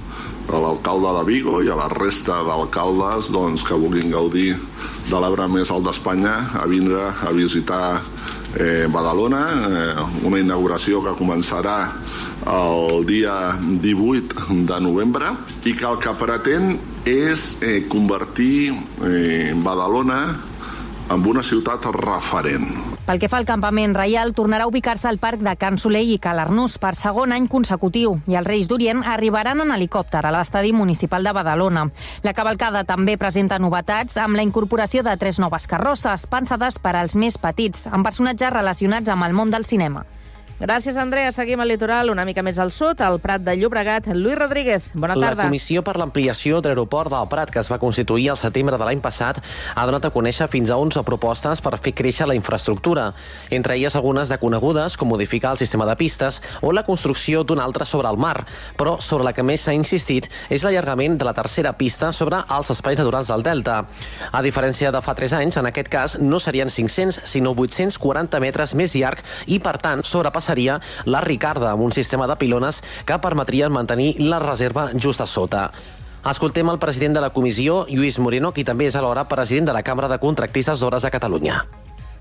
a 0.49 0.57
l'alcalde 0.59 1.11
de 1.19 1.23
Vigo 1.27 1.61
i 1.61 1.69
a 1.69 1.77
la 1.77 1.87
resta 1.91 2.41
d'alcaldes 2.43 3.29
doncs, 3.31 3.63
que 3.63 3.77
vulguin 3.77 4.11
gaudir 4.11 4.55
de 5.09 5.19
l'arbre 5.19 5.47
més 5.51 5.69
alt 5.71 5.85
d'Espanya 5.85 6.33
a 6.59 6.65
vindre 6.67 7.05
a 7.11 7.31
visitar 7.35 8.01
eh, 8.57 8.87
Badalona, 8.91 9.43
eh, 9.69 10.25
una 10.27 10.41
inauguració 10.41 11.01
que 11.05 11.15
començarà 11.19 11.77
el 12.51 13.05
dia 13.05 13.55
18 13.61 14.65
de 14.67 14.79
novembre 14.81 15.35
i 15.63 15.75
que 15.77 15.85
el 15.87 15.99
que 16.01 16.15
pretén 16.17 16.73
és 17.05 17.55
eh, 17.61 17.83
convertir 17.89 18.73
eh, 19.05 19.53
Badalona 19.61 20.50
en 21.11 21.25
una 21.27 21.43
ciutat 21.43 21.83
referent. 21.91 22.63
Pel 23.03 23.19
que 23.19 23.27
fa 23.27 23.39
al 23.41 23.47
campament 23.49 23.95
reial, 23.97 24.31
tornarà 24.37 24.63
a 24.63 24.69
ubicar-se 24.69 25.09
al 25.09 25.17
parc 25.19 25.41
de 25.43 25.55
Can 25.59 25.79
Soleil 25.81 26.13
i 26.13 26.19
Calarnús 26.23 26.77
per 26.79 26.93
segon 26.95 27.33
any 27.35 27.49
consecutiu 27.51 28.15
i 28.31 28.37
els 28.39 28.47
Reis 28.47 28.69
d'Orient 28.69 29.03
arribaran 29.03 29.59
en 29.65 29.73
helicòpter 29.75 30.21
a 30.23 30.31
l'estadi 30.31 30.71
municipal 30.71 31.27
de 31.27 31.33
Badalona. 31.35 31.87
La 32.23 32.35
cavalcada 32.37 32.85
també 32.87 33.17
presenta 33.19 33.59
novetats 33.59 34.15
amb 34.21 34.39
la 34.39 34.45
incorporació 34.47 35.03
de 35.03 35.17
tres 35.17 35.41
noves 35.43 35.67
carrosses 35.67 36.27
pensades 36.31 36.79
per 36.79 36.95
als 36.95 37.17
més 37.19 37.37
petits, 37.41 37.87
amb 37.91 38.07
personatges 38.07 38.53
relacionats 38.53 39.11
amb 39.11 39.27
el 39.27 39.35
món 39.35 39.51
del 39.51 39.67
cinema. 39.67 40.05
Gràcies, 40.61 40.93
Andrea. 40.95 41.31
Seguim 41.33 41.57
al 41.63 41.71
litoral, 41.71 42.11
una 42.13 42.21
mica 42.21 42.43
més 42.45 42.59
al 42.61 42.69
sud, 42.69 42.99
al 43.01 43.15
Prat 43.19 43.41
de 43.41 43.55
Llobregat. 43.57 44.11
Lluís 44.13 44.37
Rodríguez, 44.37 44.91
bona 44.93 45.15
tarda. 45.15 45.31
La 45.39 45.47
Comissió 45.47 45.81
per 45.81 45.95
l'Ampliació 45.97 46.59
de 46.61 46.69
l'Aeroport 46.69 47.09
del 47.09 47.29
Prat, 47.31 47.49
que 47.49 47.57
es 47.57 47.69
va 47.71 47.79
constituir 47.81 48.27
al 48.29 48.37
setembre 48.37 48.77
de 48.77 48.85
l'any 48.85 49.01
passat, 49.01 49.39
ha 49.73 49.85
donat 49.89 50.05
a 50.05 50.11
conèixer 50.13 50.45
fins 50.53 50.69
a 50.69 50.77
11 50.77 51.01
propostes 51.07 51.63
per 51.65 51.79
fer 51.81 51.95
créixer 51.97 52.27
la 52.29 52.35
infraestructura. 52.37 53.07
Entre 53.49 53.73
elles 53.73 53.95
algunes 53.97 54.29
de 54.29 54.37
conegudes, 54.37 54.99
com 55.01 55.09
modificar 55.09 55.55
el 55.55 55.57
sistema 55.63 55.87
de 55.89 55.95
pistes 55.97 56.37
o 56.61 56.69
la 56.71 56.85
construcció 56.85 57.41
d'una 57.41 57.65
altra 57.65 57.89
sobre 57.89 58.13
el 58.13 58.21
mar. 58.21 58.45
Però 58.77 58.99
sobre 59.01 59.25
la 59.25 59.33
que 59.33 59.41
més 59.41 59.65
s'ha 59.65 59.73
insistit 59.73 60.29
és 60.53 60.61
l'allargament 60.61 61.17
de 61.17 61.25
la 61.25 61.33
tercera 61.33 61.73
pista 61.73 62.11
sobre 62.13 62.43
els 62.45 62.69
espais 62.69 63.01
naturals 63.01 63.33
del 63.33 63.41
Delta. 63.41 63.79
A 64.29 64.45
diferència 64.45 64.93
de 64.93 65.01
fa 65.01 65.17
3 65.17 65.39
anys, 65.41 65.57
en 65.57 65.73
aquest 65.73 65.89
cas 65.89 66.19
no 66.21 66.37
serien 66.37 66.69
500, 66.69 67.23
sinó 67.25 67.57
840 67.57 68.45
metres 68.45 68.77
més 68.77 68.93
llarg 68.93 69.25
i, 69.47 69.57
per 69.57 69.79
tant, 69.81 70.05
sobrepassaria 70.05 70.50
seria 70.51 70.79
la 71.05 71.23
Ricarda, 71.23 71.71
amb 71.71 71.87
un 71.87 71.95
sistema 71.95 72.27
de 72.27 72.37
pilones 72.37 72.83
que 73.05 73.19
permetrien 73.23 73.71
mantenir 73.71 74.13
la 74.19 74.43
reserva 74.43 74.89
just 74.93 75.23
a 75.23 75.27
sota. 75.27 75.69
Escoltem 76.21 76.69
el 76.69 76.77
president 76.77 77.15
de 77.17 77.21
la 77.23 77.31
comissió, 77.33 77.85
Lluís 77.89 78.19
Moreno, 78.21 78.51
qui 78.53 78.65
també 78.67 78.85
és 78.91 78.97
alhora 78.99 79.25
president 79.25 79.71
de 79.71 79.73
la 79.73 79.81
Cambra 79.81 80.09
de 80.11 80.19
Contractistes 80.21 80.83
d'Hores 80.83 81.07
de 81.07 81.09
Catalunya. 81.09 81.63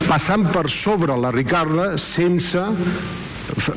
Passant 0.06 0.46
per 0.54 0.64
sobre 0.72 1.18
la 1.20 1.30
Ricarda 1.34 1.92
sense 2.00 2.62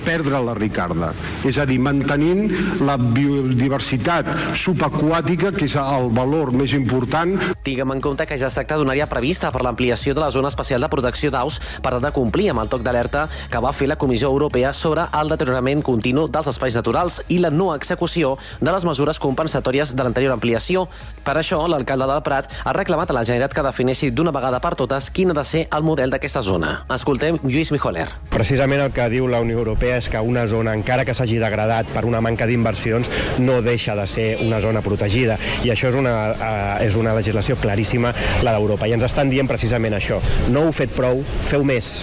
perdre 0.06 0.40
la 0.44 0.54
Ricarda. 0.58 1.12
És 1.48 1.58
a 1.58 1.66
dir, 1.70 1.80
mantenint 1.82 2.48
la 2.84 2.98
biodiversitat 2.98 4.30
subaquàtica, 4.60 5.54
que 5.56 5.68
és 5.68 5.76
el 5.80 6.10
valor 6.16 6.54
més 6.56 6.74
important. 6.78 7.36
Tinguem 7.64 7.96
en 7.96 8.04
compte 8.04 8.28
que 8.30 8.38
ja 8.40 8.50
es 8.50 8.58
tracta 8.58 8.78
d'una 8.80 8.94
àrea 8.96 9.10
prevista 9.12 9.52
per 9.52 9.64
l'ampliació 9.66 10.14
de 10.14 10.24
la 10.24 10.32
zona 10.32 10.52
especial 10.52 10.84
de 10.84 10.92
protecció 10.92 11.32
d'aus 11.34 11.60
per 11.84 11.96
de 12.04 12.12
complir 12.12 12.50
amb 12.52 12.64
el 12.64 12.70
toc 12.72 12.84
d'alerta 12.84 13.28
que 13.52 13.62
va 13.64 13.74
fer 13.74 13.88
la 13.88 13.98
Comissió 13.98 14.30
Europea 14.32 14.74
sobre 14.74 15.06
el 15.20 15.32
deteriorament 15.32 15.84
continu 15.86 16.28
dels 16.28 16.50
espais 16.52 16.76
naturals 16.76 17.22
i 17.30 17.40
la 17.40 17.52
no 17.54 17.72
execució 17.76 18.36
de 18.60 18.72
les 18.72 18.86
mesures 18.86 19.20
compensatòries 19.20 19.96
de 19.96 20.04
l'anterior 20.04 20.34
ampliació. 20.34 20.88
Per 21.24 21.38
això, 21.40 21.62
l'alcalde 21.68 22.08
del 22.10 22.24
Prat 22.26 22.52
ha 22.64 22.74
reclamat 22.76 23.12
a 23.12 23.18
la 23.18 23.24
Generalitat 23.24 23.56
que 23.56 23.66
defineixi 23.66 24.12
d'una 24.12 24.34
vegada 24.36 24.60
per 24.64 24.76
totes 24.80 25.10
quin 25.14 25.32
ha 25.32 25.38
de 25.38 25.46
ser 25.48 25.68
el 25.72 25.84
model 25.84 26.14
d'aquesta 26.14 26.44
zona. 26.44 26.84
Escoltem 26.94 27.40
Lluís 27.44 27.72
Mijoler. 27.72 28.10
Precisament 28.34 28.84
el 28.84 28.94
que 28.94 29.10
diu 29.10 29.28
la 29.32 29.42
Unió 29.44 29.63
Europea 29.64 29.98
és 30.02 30.10
que 30.12 30.22
una 30.22 30.46
zona, 30.48 30.76
encara 30.76 31.06
que 31.08 31.16
s'hagi 31.16 31.40
degradat 31.42 31.90
per 31.94 32.06
una 32.06 32.22
manca 32.22 32.48
d'inversions, 32.50 33.10
no 33.40 33.62
deixa 33.66 33.96
de 33.96 34.08
ser 34.08 34.28
una 34.46 34.62
zona 34.62 34.84
protegida. 34.86 35.38
I 35.64 35.74
això 35.74 35.90
és 35.92 36.00
una, 36.00 36.16
uh, 36.34 36.84
és 36.84 36.98
una 37.00 37.16
legislació 37.18 37.58
claríssima, 37.62 38.14
la 38.44 38.56
d'Europa. 38.56 38.88
I 38.88 38.98
ens 38.98 39.08
estan 39.10 39.32
dient 39.32 39.50
precisament 39.50 39.96
això. 39.98 40.20
No 40.52 40.68
heu 40.68 40.76
fet 40.76 40.94
prou, 40.96 41.24
feu 41.48 41.64
més. 41.68 42.02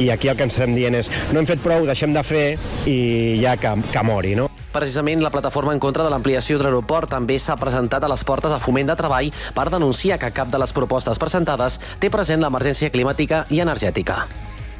I 0.00 0.10
aquí 0.10 0.30
el 0.30 0.38
que 0.38 0.46
ens 0.46 0.56
estem 0.56 0.74
dient 0.76 0.96
és 0.96 1.10
no 1.34 1.40
hem 1.40 1.48
fet 1.48 1.60
prou, 1.64 1.84
deixem 1.88 2.14
de 2.14 2.22
fer 2.24 2.46
i 2.88 3.40
ja 3.42 3.56
que, 3.60 3.74
que 3.92 4.06
mori, 4.06 4.36
no? 4.38 4.48
Precisament 4.70 5.22
la 5.22 5.32
plataforma 5.34 5.72
en 5.74 5.80
contra 5.82 6.04
de 6.06 6.10
l'ampliació 6.12 6.58
de 6.58 6.62
l'aeroport 6.66 7.10
també 7.10 7.40
s'ha 7.42 7.58
presentat 7.58 8.04
a 8.06 8.10
les 8.12 8.22
portes 8.24 8.54
a 8.54 8.60
Foment 8.62 8.92
de 8.92 8.94
Treball 9.00 9.32
per 9.56 9.66
denunciar 9.72 10.20
que 10.22 10.30
cap 10.36 10.52
de 10.52 10.60
les 10.62 10.74
propostes 10.76 11.18
presentades 11.18 11.80
té 11.98 12.10
present 12.10 12.44
l'emergència 12.44 12.92
climàtica 12.94 13.44
i 13.50 13.58
energètica. 13.66 14.22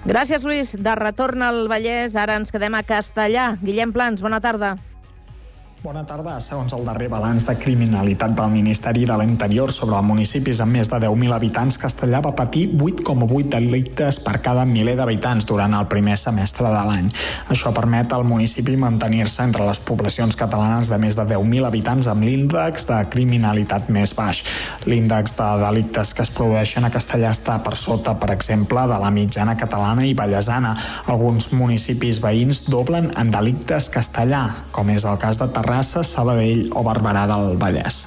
Gràcies, 0.00 0.44
Lluís. 0.46 0.70
De 0.80 0.94
retorn 0.96 1.42
al 1.44 1.66
Vallès, 1.68 2.16
ara 2.16 2.38
ens 2.40 2.48
quedem 2.52 2.72
a 2.74 2.80
Castellà. 2.88 3.50
Guillem 3.60 3.92
Plans, 3.92 4.22
bona 4.24 4.40
tarda. 4.40 4.78
Bona 5.80 6.02
tarda. 6.04 6.34
Segons 6.44 6.74
el 6.76 6.82
darrer 6.84 7.06
balanç 7.08 7.46
de 7.48 7.54
criminalitat 7.56 8.34
del 8.36 8.50
Ministeri 8.52 9.06
de 9.08 9.14
l'Interior 9.16 9.70
sobre 9.72 9.96
municipis 10.04 10.58
amb 10.60 10.76
més 10.76 10.90
de 10.92 10.98
10.000 11.00 11.32
habitants, 11.32 11.78
Castellà 11.80 12.18
va 12.20 12.34
patir 12.36 12.66
8,8 12.76 13.48
delictes 13.54 14.18
per 14.20 14.42
cada 14.44 14.66
miler 14.68 14.92
d'habitants 14.98 15.46
durant 15.48 15.72
el 15.78 15.86
primer 15.88 16.18
semestre 16.20 16.68
de 16.68 16.82
l'any. 16.84 17.08
Això 17.54 17.72
permet 17.72 18.12
al 18.12 18.26
municipi 18.28 18.74
mantenir-se 18.76 19.46
entre 19.46 19.64
les 19.64 19.80
poblacions 19.80 20.36
catalanes 20.36 20.90
de 20.92 20.98
més 21.00 21.16
de 21.16 21.24
10.000 21.30 21.70
habitants 21.70 22.10
amb 22.12 22.28
l'índex 22.28 22.84
de 22.90 23.00
criminalitat 23.16 23.88
més 23.88 24.12
baix. 24.18 24.42
L'índex 24.84 25.38
de 25.40 25.48
delictes 25.64 26.12
que 26.12 26.26
es 26.28 26.34
produeixen 26.36 26.84
a 26.84 26.92
Castellà 26.92 27.32
està 27.32 27.56
per 27.64 27.72
sota, 27.72 28.18
per 28.20 28.34
exemple, 28.36 28.84
de 28.84 29.00
la 29.00 29.08
mitjana 29.16 29.56
catalana 29.56 30.04
i 30.04 30.12
ballesana. 30.12 30.76
Alguns 31.08 31.54
municipis 31.56 32.20
veïns 32.20 32.66
doblen 32.68 33.14
en 33.16 33.32
delictes 33.32 33.88
castellà, 33.88 34.44
com 34.76 34.92
és 34.92 35.08
el 35.08 35.16
cas 35.16 35.40
de 35.40 35.48
Terrassa 35.48 35.69
Terrassa, 35.70 36.02
Sabadell 36.02 36.64
o 36.74 36.80
Barberà 36.82 37.28
del 37.30 37.52
Vallès. 37.60 38.00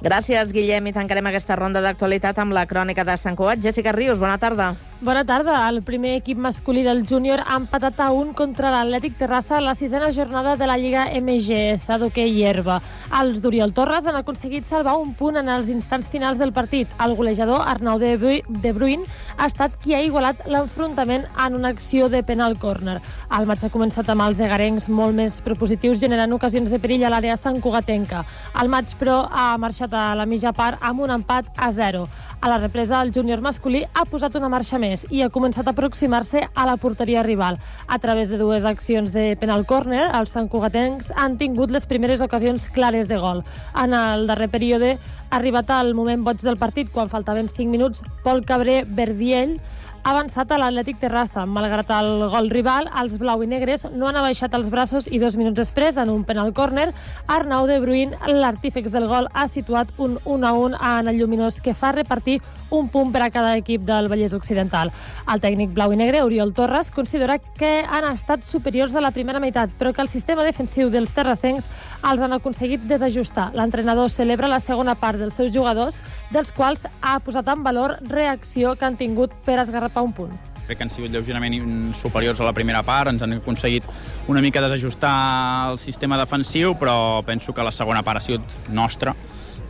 Gràcies, 0.00 0.48
Guillem, 0.48 0.86
i 0.88 0.94
tancarem 0.96 1.26
aquesta 1.28 1.52
ronda 1.58 1.82
d'actualitat 1.84 2.38
amb 2.40 2.56
la 2.56 2.62
crònica 2.64 3.04
de 3.04 3.18
Sant 3.20 3.36
Cugat. 3.36 3.60
Jessica 3.60 3.92
Rius, 3.92 4.16
bona 4.16 4.38
tarda. 4.40 4.70
Bona 4.98 5.26
tarda. 5.26 5.68
El 5.68 5.82
primer 5.82 6.14
equip 6.16 6.38
masculí 6.40 6.80
del 6.82 7.02
júnior 7.06 7.42
ha 7.44 7.58
empatat 7.60 7.98
a 8.00 8.06
un 8.16 8.30
contra 8.32 8.70
l'Atlètic 8.72 9.18
Terrassa 9.18 9.58
a 9.58 9.60
la 9.60 9.74
sisena 9.76 10.08
jornada 10.08 10.54
de 10.56 10.66
la 10.66 10.78
Lliga 10.80 11.02
MGS 11.20 11.98
d'hoquei 12.00 12.32
Hierba. 12.32 12.78
Els 13.20 13.42
d'Oriol 13.44 13.74
Torres 13.76 14.06
han 14.08 14.16
aconseguit 14.16 14.64
salvar 14.64 14.94
un 14.96 15.12
punt 15.12 15.36
en 15.36 15.50
els 15.52 15.68
instants 15.68 16.08
finals 16.08 16.40
del 16.40 16.54
partit. 16.56 16.88
El 17.04 17.12
golejador 17.14 17.60
Arnau 17.68 17.98
de, 18.00 18.14
Bru 18.16 18.38
de 18.48 18.72
Bruin 18.72 19.04
ha 19.36 19.50
estat 19.50 19.76
qui 19.82 19.92
ha 19.92 20.00
igualat 20.00 20.46
l'enfrontament 20.48 21.28
en 21.44 21.60
una 21.60 21.74
acció 21.76 22.08
de 22.08 22.22
penal 22.24 22.56
corner. 22.56 23.02
El 23.36 23.44
maig 23.44 23.68
ha 23.68 23.72
començat 23.76 24.08
amb 24.08 24.24
els 24.24 24.40
egarencs 24.40 24.88
molt 24.88 25.12
més 25.12 25.42
propositius, 25.44 26.00
generant 26.00 26.32
ocasions 26.32 26.72
de 26.72 26.80
perill 26.80 27.04
a 27.04 27.12
l'àrea 27.12 27.36
santcugatenca. 27.36 28.24
El 28.56 28.72
maig, 28.72 28.96
però, 28.96 29.26
ha 29.28 29.58
marxat 29.60 29.92
a 29.92 30.14
la 30.16 30.24
mitja 30.24 30.56
part 30.56 30.80
amb 30.80 31.04
un 31.04 31.12
empat 31.20 31.52
a 31.52 31.68
0. 31.68 32.06
A 32.40 32.48
la 32.48 32.58
represa, 32.64 33.02
el 33.02 33.12
júnior 33.12 33.44
masculí 33.44 33.84
ha 33.92 34.04
posat 34.08 34.34
una 34.40 34.48
marxa 34.48 34.78
més 34.78 34.85
i 35.10 35.22
ha 35.22 35.30
començat 35.34 35.66
a 35.66 35.74
aproximar-se 35.74 36.46
a 36.54 36.66
la 36.68 36.76
porteria 36.80 37.24
rival. 37.26 37.58
A 37.86 37.98
través 37.98 38.30
de 38.30 38.38
dues 38.38 38.64
accions 38.64 39.12
de 39.12 39.36
penal 39.40 39.66
corner, 39.66 40.04
els 40.16 40.34
santcugatencs 40.36 41.12
han 41.16 41.38
tingut 41.40 41.74
les 41.74 41.86
primeres 41.86 42.22
ocasions 42.24 42.68
clares 42.72 43.08
de 43.08 43.18
gol. 43.18 43.44
En 43.74 43.94
el 43.94 44.26
darrer 44.26 44.48
període 44.52 44.96
ha 44.96 45.36
arribat 45.40 45.70
al 45.70 45.94
moment 45.94 46.24
boig 46.24 46.40
del 46.42 46.60
partit, 46.60 46.92
quan 46.92 47.10
faltaven 47.10 47.48
5 47.48 47.70
minuts, 47.70 48.04
Pol 48.24 48.44
Cabré 48.46 48.84
Verdiell 48.86 49.58
ha 50.06 50.12
avançat 50.12 50.52
a 50.54 50.56
l'Atlètic 50.60 51.00
Terrassa. 51.02 51.42
Malgrat 51.50 51.88
el 51.90 52.28
gol 52.30 52.46
rival, 52.52 52.86
els 53.00 53.16
blau 53.18 53.40
i 53.42 53.48
negres 53.50 53.82
no 53.90 54.06
han 54.06 54.14
abaixat 54.20 54.52
els 54.54 54.68
braços 54.70 55.08
i 55.10 55.18
dos 55.18 55.34
minuts 55.34 55.58
després, 55.58 55.98
en 55.98 56.12
un 56.12 56.22
penal 56.28 56.52
córner, 56.54 56.92
Arnau 57.26 57.66
de 57.66 57.80
Bruin, 57.82 58.14
l'artífex 58.30 58.94
del 58.94 59.08
gol, 59.10 59.26
ha 59.34 59.48
situat 59.50 59.90
un 59.98 60.20
1 60.22 60.46
a 60.46 60.52
1 60.54 60.78
en 60.92 61.10
el 61.10 61.18
Lluminós 61.18 61.58
que 61.60 61.74
fa 61.74 61.90
repartir 61.90 62.38
un 62.70 62.88
punt 62.88 63.12
per 63.12 63.22
a 63.22 63.30
cada 63.30 63.56
equip 63.56 63.82
del 63.86 64.08
Vallès 64.08 64.34
Occidental. 64.36 64.92
El 65.32 65.42
tècnic 65.42 65.72
blau 65.76 65.92
i 65.92 66.00
negre, 66.00 66.22
Oriol 66.26 66.52
Torres, 66.54 66.90
considera 66.90 67.38
que 67.38 67.84
han 67.84 68.08
estat 68.10 68.44
superiors 68.46 68.94
a 68.94 69.04
la 69.04 69.12
primera 69.12 69.40
meitat, 69.40 69.70
però 69.78 69.92
que 69.94 70.02
el 70.02 70.10
sistema 70.12 70.44
defensiu 70.46 70.90
dels 70.90 71.14
terrassencs 71.16 71.68
els 72.02 72.22
han 72.22 72.36
aconseguit 72.36 72.88
desajustar. 72.88 73.52
L'entrenador 73.54 74.10
celebra 74.10 74.50
la 74.50 74.60
segona 74.60 74.96
part 74.98 75.20
dels 75.20 75.38
seus 75.38 75.54
jugadors, 75.54 75.96
dels 76.32 76.52
quals 76.52 76.86
ha 77.00 77.18
posat 77.20 77.48
en 77.52 77.62
valor 77.62 77.96
reacció 78.10 78.76
que 78.76 78.86
han 78.86 78.98
tingut 78.98 79.34
per 79.46 79.60
esgarrapar 79.62 80.04
un 80.04 80.14
punt 80.16 80.36
crec 80.66 80.78
que 80.80 80.82
han 80.82 80.90
sigut 80.90 81.12
lleugerament 81.14 81.94
superiors 81.94 82.40
a 82.40 82.46
la 82.46 82.52
primera 82.52 82.82
part, 82.82 83.12
ens 83.12 83.22
han 83.22 83.36
aconseguit 83.38 83.86
una 84.26 84.42
mica 84.42 84.60
desajustar 84.64 85.70
el 85.70 85.78
sistema 85.78 86.18
defensiu, 86.18 86.74
però 86.74 87.22
penso 87.22 87.54
que 87.54 87.62
la 87.62 87.70
segona 87.70 88.02
part 88.02 88.18
ha 88.18 88.24
sigut 88.24 88.56
nostra. 88.68 89.14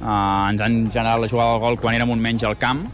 Uh, 0.01 0.51
ens 0.51 0.63
han 0.63 0.87
generat 0.91 1.21
la 1.23 1.29
jugada 1.29 1.57
del 1.57 1.63
gol 1.63 1.79
quan 1.81 1.97
érem 1.97 2.13
un 2.13 2.21
menys 2.23 2.45
al 2.45 2.59
camp, 2.61 2.85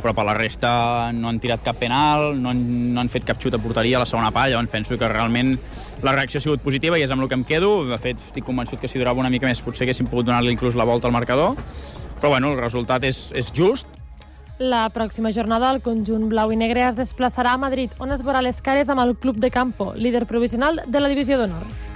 però 0.00 0.12
per 0.14 0.26
la 0.28 0.36
resta 0.36 0.70
no 1.12 1.28
han 1.28 1.40
tirat 1.42 1.64
cap 1.64 1.78
penal, 1.80 2.30
no 2.40 2.52
han, 2.52 2.62
no 2.94 3.02
han 3.02 3.10
fet 3.12 3.26
cap 3.28 3.40
xut 3.42 3.56
a 3.56 3.60
porteria 3.62 3.98
a 3.98 4.04
la 4.04 4.08
segona 4.08 4.30
part, 4.34 4.52
llavors 4.52 4.72
penso 4.72 4.98
que 4.98 5.08
realment 5.08 5.56
la 6.04 6.14
reacció 6.14 6.38
ha 6.38 6.46
sigut 6.46 6.64
positiva 6.64 6.98
i 6.98 7.04
és 7.04 7.12
amb 7.12 7.24
el 7.24 7.28
que 7.32 7.38
em 7.38 7.44
quedo. 7.48 7.72
De 7.88 7.98
fet, 8.00 8.20
estic 8.30 8.46
convençut 8.46 8.80
que 8.80 8.88
si 8.88 9.00
durava 9.02 9.20
una 9.20 9.32
mica 9.32 9.48
més 9.48 9.62
potser 9.64 9.86
haguéssim 9.86 10.08
pogut 10.10 10.28
donar-li 10.28 10.54
inclús 10.54 10.78
la 10.78 10.88
volta 10.88 11.08
al 11.08 11.16
marcador, 11.16 11.56
però 12.20 12.36
bueno, 12.36 12.54
el 12.54 12.60
resultat 12.60 13.04
és, 13.04 13.28
és 13.36 13.52
just, 13.52 13.88
la 14.58 14.86
pròxima 14.88 15.34
jornada 15.36 15.68
el 15.68 15.82
conjunt 15.84 16.30
blau 16.30 16.48
i 16.48 16.56
negre 16.56 16.86
es 16.86 16.96
desplaçarà 16.96 17.52
a 17.52 17.60
Madrid, 17.60 17.92
on 18.00 18.14
es 18.16 18.24
veurà 18.24 18.40
les 18.40 18.62
cares 18.64 18.88
amb 18.88 19.04
el 19.04 19.12
Club 19.20 19.36
de 19.36 19.50
Campo, 19.52 19.92
líder 19.96 20.24
provisional 20.24 20.80
de 20.86 21.04
la 21.04 21.12
Divisió 21.12 21.36
d'Honor. 21.36 21.95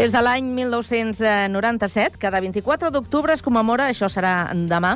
Des 0.00 0.14
de 0.14 0.20
l'any 0.24 0.46
1997, 0.56 2.16
cada 2.16 2.40
24 2.40 2.88
d'octubre 2.88 3.34
es 3.36 3.42
commemora, 3.44 3.90
això 3.90 4.08
serà 4.08 4.48
demà, 4.54 4.94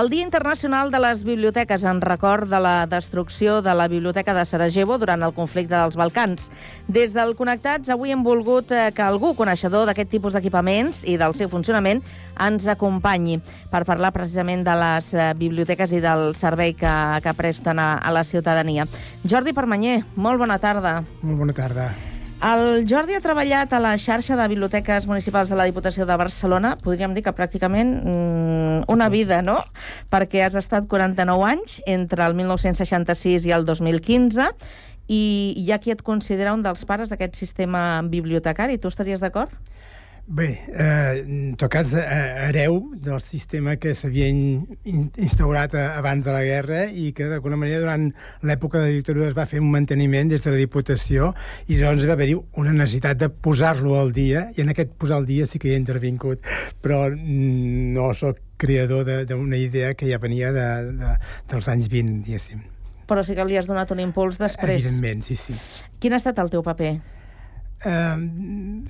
el 0.00 0.08
Dia 0.08 0.24
Internacional 0.24 0.88
de 0.88 1.02
les 1.04 1.20
Biblioteques 1.20 1.84
en 1.84 2.00
record 2.00 2.48
de 2.48 2.56
la 2.64 2.86
destrucció 2.88 3.58
de 3.60 3.74
la 3.76 3.90
Biblioteca 3.92 4.32
de 4.32 4.46
Sarajevo 4.48 4.96
durant 4.96 5.20
el 5.20 5.36
conflicte 5.36 5.76
dels 5.76 6.00
Balcans. 6.00 6.48
Des 6.88 7.12
del 7.12 7.36
Connectats 7.36 7.92
avui 7.92 8.16
hem 8.16 8.24
volgut 8.24 8.72
eh, 8.72 8.88
que 8.96 9.04
algú 9.04 9.34
coneixedor 9.36 9.84
d'aquest 9.84 10.16
tipus 10.16 10.32
d'equipaments 10.32 11.04
i 11.04 11.20
del 11.20 11.36
seu 11.36 11.52
funcionament 11.52 12.00
ens 12.40 12.72
acompanyi 12.72 13.42
per 13.68 13.84
parlar 13.84 14.16
precisament 14.16 14.64
de 14.64 14.80
les 14.80 15.12
eh, 15.12 15.32
biblioteques 15.36 15.92
i 15.92 16.00
del 16.00 16.30
servei 16.40 16.72
que, 16.72 16.98
que 17.20 17.36
presten 17.36 17.84
a, 17.84 17.98
a 18.00 18.16
la 18.16 18.24
ciutadania. 18.24 18.88
Jordi 19.28 19.52
Permanyer, 19.52 20.06
molt 20.16 20.40
bona 20.40 20.56
tarda. 20.56 21.02
Molt 21.20 21.44
bona 21.44 21.52
tarda. 21.52 21.92
El 22.38 22.84
Jordi 22.86 23.16
ha 23.16 23.20
treballat 23.20 23.72
a 23.74 23.80
la 23.82 23.96
xarxa 23.98 24.36
de 24.38 24.44
biblioteques 24.46 25.08
municipals 25.10 25.50
de 25.50 25.56
la 25.58 25.64
Diputació 25.66 26.04
de 26.06 26.14
Barcelona, 26.14 26.76
podríem 26.78 27.10
dir 27.16 27.24
que 27.26 27.32
pràcticament 27.34 27.90
mm, 27.98 28.84
una 28.94 29.08
vida, 29.10 29.40
no? 29.42 29.56
Perquè 30.06 30.44
has 30.46 30.54
estat 30.54 30.86
49 30.86 31.48
anys, 31.48 31.80
entre 31.82 32.22
el 32.22 32.38
1966 32.38 33.48
i 33.48 33.54
el 33.56 33.66
2015, 33.66 34.46
i 35.10 35.22
hi 35.58 35.72
ha 35.74 35.80
qui 35.82 35.90
et 35.90 36.04
considera 36.06 36.54
un 36.54 36.62
dels 36.62 36.86
pares 36.86 37.10
d'aquest 37.10 37.34
sistema 37.34 38.04
bibliotecari. 38.06 38.78
Tu 38.78 38.86
estaries 38.86 39.18
d'acord? 39.18 39.50
Bé, 40.30 40.60
eh, 40.68 41.24
en 41.24 41.54
tot 41.56 41.70
cas, 41.72 41.94
eh, 41.96 42.48
hereu 42.50 42.90
del 43.00 43.22
sistema 43.24 43.78
que 43.80 43.94
s'havia 43.96 44.26
in, 44.28 44.66
instaurat 45.16 45.72
a, 45.72 45.84
abans 45.96 46.26
de 46.26 46.34
la 46.34 46.42
guerra 46.44 46.82
i 46.92 47.14
que, 47.16 47.30
d'alguna 47.30 47.56
manera, 47.56 47.80
durant 47.80 48.04
l'època 48.44 48.82
de 48.82 48.90
la 48.90 48.98
dictadura 48.98 49.30
es 49.30 49.38
va 49.38 49.48
fer 49.48 49.62
un 49.64 49.72
manteniment 49.72 50.28
des 50.28 50.44
de 50.44 50.52
la 50.52 50.60
Diputació 50.60 51.32
i 51.64 51.80
llavors 51.80 52.04
va 52.04 52.18
haver 52.18 52.28
una 52.60 52.76
necessitat 52.76 53.24
de 53.24 53.32
posar-lo 53.32 53.96
al 53.96 54.12
dia 54.12 54.50
i 54.52 54.60
en 54.66 54.76
aquest 54.76 54.92
posar 55.00 55.22
al 55.22 55.24
dia 55.32 55.48
sí 55.48 55.56
que 55.56 55.72
hi 55.72 55.76
he 55.78 55.80
intervingut, 55.80 56.44
però 56.84 57.06
no 57.08 58.12
sóc 58.12 58.44
creador 58.60 59.08
d'una 59.24 59.56
idea 59.56 59.94
que 59.96 60.12
ja 60.12 60.20
venia 60.20 60.52
de, 60.52 60.70
de, 60.92 61.18
dels 61.48 61.72
anys 61.72 61.88
20, 61.88 62.26
diguéssim. 62.28 62.66
Però 63.08 63.24
sí 63.24 63.32
que 63.32 63.48
li 63.48 63.56
has 63.56 63.64
donat 63.64 63.96
un 63.96 64.04
impuls 64.04 64.36
després. 64.36 64.82
Evidentment, 64.84 65.24
sí, 65.24 65.40
sí. 65.40 65.56
Quin 66.04 66.12
ha 66.12 66.20
estat 66.20 66.36
el 66.44 66.52
teu 66.52 66.60
paper? 66.60 66.98
Eh, 67.84 68.16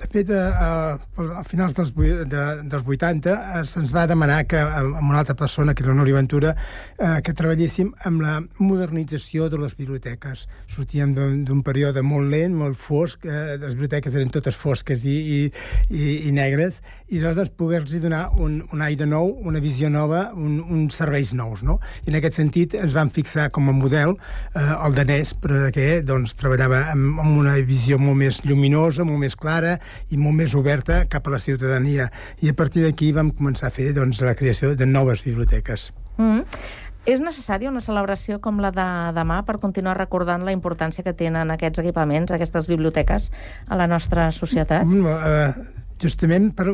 de 0.01 0.07
fet, 0.09 0.29
eh, 0.29 0.37
a 0.39 1.43
finals 1.45 1.75
dels, 1.77 1.91
de, 1.93 2.43
dels 2.71 2.85
80 2.85 3.29
eh, 3.29 3.63
se'ns 3.69 3.93
va 3.93 4.07
demanar 4.09 4.39
que 4.49 4.57
amb 4.57 5.03
una 5.03 5.19
altra 5.21 5.35
persona, 5.37 5.75
que 5.75 5.85
era 5.85 5.93
Nori 5.93 6.15
Ventura, 6.15 6.55
eh, 6.97 7.19
que 7.25 7.35
treballéssim 7.37 7.91
amb 8.09 8.23
la 8.25 8.39
modernització 8.57 9.49
de 9.53 9.59
les 9.61 9.75
biblioteques. 9.77 10.47
Sortíem 10.73 11.13
d'un 11.13 11.61
període 11.65 12.01
molt 12.01 12.31
lent, 12.33 12.57
molt 12.57 12.79
fosc, 12.81 13.25
eh, 13.29 13.59
les 13.61 13.77
biblioteques 13.77 14.17
eren 14.17 14.33
totes 14.33 14.57
fosques 14.57 15.05
i, 15.05 15.19
i, 15.89 16.09
i 16.25 16.33
negres, 16.33 16.81
i 17.09 17.19
aleshores 17.19 17.51
poder-los 17.57 18.01
donar 18.01 18.29
un, 18.37 18.59
un 18.73 18.81
aire 18.85 19.05
nou, 19.09 19.31
una 19.49 19.61
visió 19.63 19.89
nova, 19.89 20.29
un, 20.33 20.59
uns 20.61 20.97
serveis 20.99 21.33
nous. 21.33 21.63
No? 21.65 21.79
I 22.05 22.13
en 22.13 22.19
aquest 22.19 22.39
sentit 22.39 22.75
ens 22.79 22.93
vam 22.95 23.11
fixar 23.13 23.49
com 23.55 23.69
a 23.69 23.75
model 23.75 24.15
eh, 24.15 24.63
el 24.63 24.97
danès, 24.97 25.33
perquè 25.41 26.01
doncs, 26.05 26.35
treballava 26.39 26.85
amb, 26.93 27.21
amb 27.23 27.39
una 27.41 27.55
visió 27.65 27.99
molt 28.01 28.19
més 28.19 28.43
lluminosa 28.45 29.05
molt 29.07 29.23
més 29.23 29.37
clara 29.39 29.77
i 30.09 30.19
molt 30.21 30.37
més 30.37 30.53
oberta 30.57 31.03
cap 31.09 31.27
a 31.27 31.33
la 31.35 31.41
ciutadania. 31.43 32.09
I 32.45 32.53
a 32.53 32.57
partir 32.57 32.85
d'aquí 32.85 33.11
vam 33.15 33.33
començar 33.35 33.69
a 33.69 33.75
fer 33.75 33.91
doncs, 33.97 34.21
la 34.21 34.37
creació 34.37 34.75
de 34.75 34.85
noves 34.85 35.25
biblioteques. 35.25 35.91
Mm 36.17 36.31
-hmm. 36.31 36.45
És 37.07 37.21
necessària 37.23 37.71
una 37.71 37.81
celebració 37.81 38.39
com 38.43 38.59
la 38.59 38.71
de 38.75 38.85
demà 39.15 39.39
per 39.47 39.57
continuar 39.63 39.95
recordant 39.97 40.43
la 40.43 40.51
importància 40.51 41.03
que 41.03 41.13
tenen 41.13 41.49
aquests 41.51 41.79
equipaments, 41.79 42.31
aquestes 42.31 42.67
biblioteques, 42.67 43.31
a 43.67 43.75
la 43.79 43.87
nostra 43.87 44.31
societat? 44.35 44.85
Mm, 44.85 45.05
uh, 45.05 45.78
justament 46.01 46.51
per, 46.55 46.67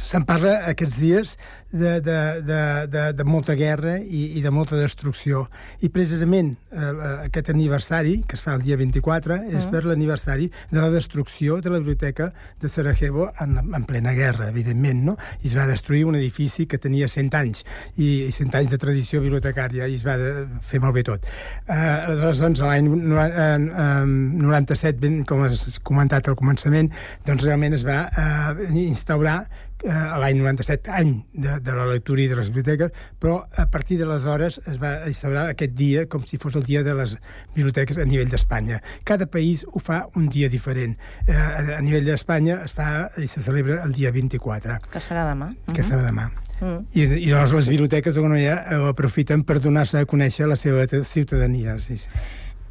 se'n 0.00 0.26
parla 0.28 0.56
aquests 0.72 0.98
dies 1.00 1.34
de, 1.72 2.00
de, 2.00 2.42
de, 2.42 2.86
de, 2.86 3.12
de 3.12 3.24
molta 3.24 3.54
guerra 3.54 3.98
i, 3.98 4.38
i 4.38 4.42
de 4.42 4.50
molta 4.50 4.76
destrucció. 4.78 5.48
I 5.80 5.88
precisament 5.94 6.56
eh, 6.70 6.90
aquest 7.26 7.50
aniversari, 7.54 8.20
que 8.26 8.36
es 8.38 8.44
fa 8.44 8.54
el 8.56 8.62
dia 8.66 8.76
24, 8.80 9.36
mm. 9.36 9.58
és 9.58 9.66
per 9.70 9.84
l'aniversari 9.86 10.50
de 10.70 10.80
la 10.80 10.90
destrucció 10.90 11.60
de 11.62 11.70
la 11.70 11.78
biblioteca 11.78 12.32
de 12.60 12.68
Sarajevo 12.68 13.30
en, 13.40 13.58
en 13.62 13.84
plena 13.88 14.12
guerra, 14.16 14.48
evidentment, 14.50 15.04
no? 15.12 15.16
I 15.42 15.46
es 15.50 15.56
va 15.56 15.66
destruir 15.70 16.04
un 16.08 16.16
edifici 16.18 16.66
que 16.66 16.78
tenia 16.82 17.08
100 17.08 17.38
anys 17.38 17.64
i, 17.96 18.26
i 18.26 18.32
100 18.34 18.54
anys 18.60 18.70
de 18.74 18.78
tradició 18.82 19.20
bibliotecària 19.22 19.86
i 19.86 19.94
es 19.98 20.04
va 20.06 20.16
de, 20.20 20.30
fer 20.66 20.80
malbé 20.82 21.02
tot. 21.06 21.20
Eh, 21.66 21.74
aleshores, 21.76 22.42
doncs, 22.42 22.60
l'any 22.66 22.90
97, 22.90 24.98
ben, 25.00 25.22
com 25.28 25.38
has 25.46 25.78
comentat 25.86 26.28
al 26.28 26.36
començament, 26.38 26.90
doncs 27.26 27.44
realment 27.46 27.74
es 27.78 27.86
va 27.86 27.98
eh, 28.10 28.70
instaurar 28.82 29.38
eh, 29.84 29.92
l'any 30.20 30.38
97, 30.40 30.90
any 30.92 31.12
de, 31.32 31.56
de 31.64 31.74
la 31.76 31.86
lectura 31.90 32.22
i 32.22 32.28
de 32.30 32.36
les 32.38 32.50
biblioteques, 32.50 32.90
però 33.20 33.40
a 33.56 33.66
partir 33.70 33.98
d'aleshores 34.00 34.60
es 34.70 34.78
va 34.82 34.92
celebrar 35.12 35.46
aquest 35.54 35.74
dia 35.78 36.06
com 36.10 36.24
si 36.26 36.38
fos 36.42 36.56
el 36.58 36.64
dia 36.66 36.82
de 36.86 36.94
les 36.98 37.16
biblioteques 37.56 37.98
a 37.98 38.04
nivell 38.08 38.28
d'Espanya. 38.30 38.80
Cada 39.04 39.26
país 39.26 39.64
ho 39.72 39.78
fa 39.80 40.02
un 40.16 40.28
dia 40.28 40.48
diferent. 40.52 40.96
Eh, 41.26 41.34
a, 41.36 41.78
a 41.78 41.80
nivell 41.84 42.04
d'Espanya 42.08 42.60
es 42.66 42.76
fa 42.76 43.08
i 43.18 43.26
se 43.30 43.42
celebra 43.44 43.82
el 43.84 43.92
dia 43.96 44.12
24, 44.12 44.78
Que 44.90 45.00
serà 45.04 45.24
demà. 45.30 45.52
que 45.74 45.82
serà 45.86 46.04
demà. 46.06 46.28
Mm. 46.60 46.82
I, 46.92 47.06
i 47.24 47.30
llavors 47.30 47.54
les 47.56 47.68
biblioteques 47.72 48.12
d'alguna 48.14 48.34
manera 48.36 48.80
ho 48.82 48.90
aprofiten 48.90 49.42
per 49.48 49.58
donar-se 49.64 50.02
a 50.02 50.04
conèixer 50.08 50.44
a 50.44 50.50
la 50.52 50.56
seva 50.60 50.84
ciutadania. 51.08 51.78
Sí, 51.80 51.96
sí. 51.96 52.08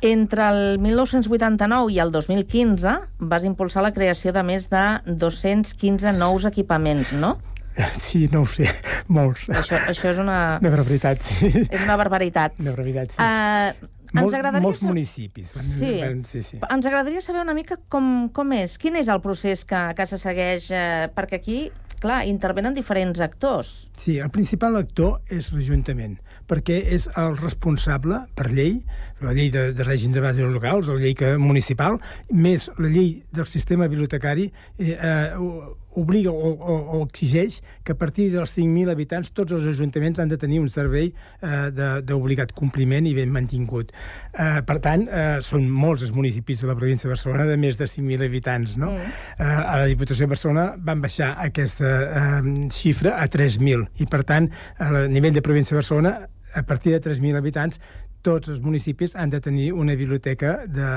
Entre 0.02 0.46
el 0.48 0.80
1989 0.80 1.92
i 1.92 2.00
el 2.00 2.12
2015 2.14 2.94
vas 3.20 3.44
impulsar 3.44 3.84
la 3.84 3.92
creació 3.92 4.32
de 4.32 4.44
més 4.48 4.70
de 4.72 4.84
215 5.06 6.14
nous 6.16 6.46
equipaments, 6.48 7.12
no? 7.14 7.38
Sí, 8.00 8.28
no 8.32 8.42
ho 8.44 8.48
sé, 8.48 8.66
molts. 9.08 9.46
Això, 9.52 9.78
això 9.92 10.10
és 10.14 10.18
una, 10.20 10.38
De 10.64 10.72
veritat, 10.72 11.22
sí. 11.24 11.48
és 11.70 11.84
una 11.84 11.96
barbaritat. 12.00 12.58
De 12.60 12.74
veritat, 12.76 13.14
sí. 13.16 13.20
Uh, 13.24 13.90
ens 14.20 14.34
agradaria 14.34 14.64
molts 14.64 14.80
saber- 14.82 14.94
municipis. 14.96 15.52
Sí. 15.78 15.92
sí, 16.28 16.42
sí. 16.44 16.60
Ens 16.66 16.88
agradaria 16.90 17.22
saber 17.22 17.44
una 17.46 17.54
mica 17.56 17.78
com, 17.88 18.30
com 18.36 18.52
és, 18.58 18.78
quin 18.82 18.96
és 19.00 19.08
el 19.12 19.22
procés 19.24 19.64
que, 19.70 19.84
que 19.96 20.08
se 20.10 20.18
segueix, 20.20 20.72
eh, 20.76 21.08
perquè 21.16 21.40
aquí, 21.40 21.60
clar, 22.02 22.24
intervenen 22.28 22.74
diferents 22.76 23.20
actors. 23.22 23.90
Sí, 24.00 24.18
el 24.20 24.32
principal 24.34 24.76
actor 24.80 25.20
és 25.30 25.52
l'Ajuntament, 25.54 26.18
perquè 26.50 26.82
és 26.96 27.08
el 27.20 27.38
responsable, 27.40 28.24
per 28.36 28.50
llei, 28.52 28.80
la 29.22 29.34
llei 29.36 29.52
de, 29.54 29.70
de 29.76 29.86
règim 29.86 30.14
de 30.16 30.24
bases 30.24 30.48
locals, 30.48 30.88
la 30.90 31.00
llei 31.02 31.16
que, 31.18 31.36
municipal, 31.42 32.00
més 32.32 32.70
la 32.80 32.90
llei 32.92 33.20
del 33.36 33.48
sistema 33.52 33.90
bibliotecari, 33.92 34.50
eh, 34.80 34.96
eh, 34.96 35.78
obliga 36.00 36.32
o, 36.32 36.52
o, 36.54 36.76
o 36.98 37.04
exigeix 37.04 37.60
que 37.84 37.94
a 37.94 37.98
partir 37.98 38.30
dels 38.32 38.54
5.000 38.56 38.92
habitants 38.94 39.32
tots 39.36 39.56
els 39.58 39.66
ajuntaments 39.72 40.22
han 40.22 40.30
de 40.30 40.38
tenir 40.40 40.62
un 40.62 40.70
servei 40.70 41.10
eh, 41.10 42.00
d'obligat 42.06 42.54
compliment 42.58 43.08
i 43.10 43.16
ben 43.18 43.32
mantingut. 43.34 43.92
Eh, 44.32 44.62
per 44.68 44.80
tant, 44.86 45.08
eh, 45.10 45.40
són 45.46 45.68
molts 45.70 46.06
els 46.06 46.14
municipis 46.16 46.62
de 46.64 46.70
la 46.70 46.78
província 46.78 47.10
de 47.10 47.16
Barcelona 47.16 47.48
de 47.50 47.58
més 47.60 47.80
de 47.80 47.90
5.000 47.90 48.26
habitants. 48.30 48.78
No? 48.80 48.94
Mm. 48.96 49.14
Eh, 49.38 49.46
a 49.50 49.80
la 49.82 49.90
Diputació 49.90 50.28
de 50.28 50.34
Barcelona 50.36 50.68
van 50.78 51.02
baixar 51.04 51.34
aquesta 51.42 51.94
eh, 52.08 52.42
xifra 52.74 53.18
a 53.20 53.30
3.000 53.30 53.88
i, 54.00 54.10
per 54.10 54.24
tant, 54.30 54.52
a 54.78 55.08
nivell 55.10 55.36
de 55.36 55.46
província 55.46 55.76
de 55.76 55.82
Barcelona, 55.82 56.20
a 56.54 56.64
partir 56.64 56.94
de 56.94 57.02
3.000 57.02 57.38
habitants, 57.38 57.80
tots 58.22 58.50
els 58.52 58.60
municipis 58.60 59.16
han 59.16 59.32
de 59.32 59.40
tenir 59.40 59.70
una 59.72 59.96
biblioteca 59.96 60.66
de, 60.68 60.88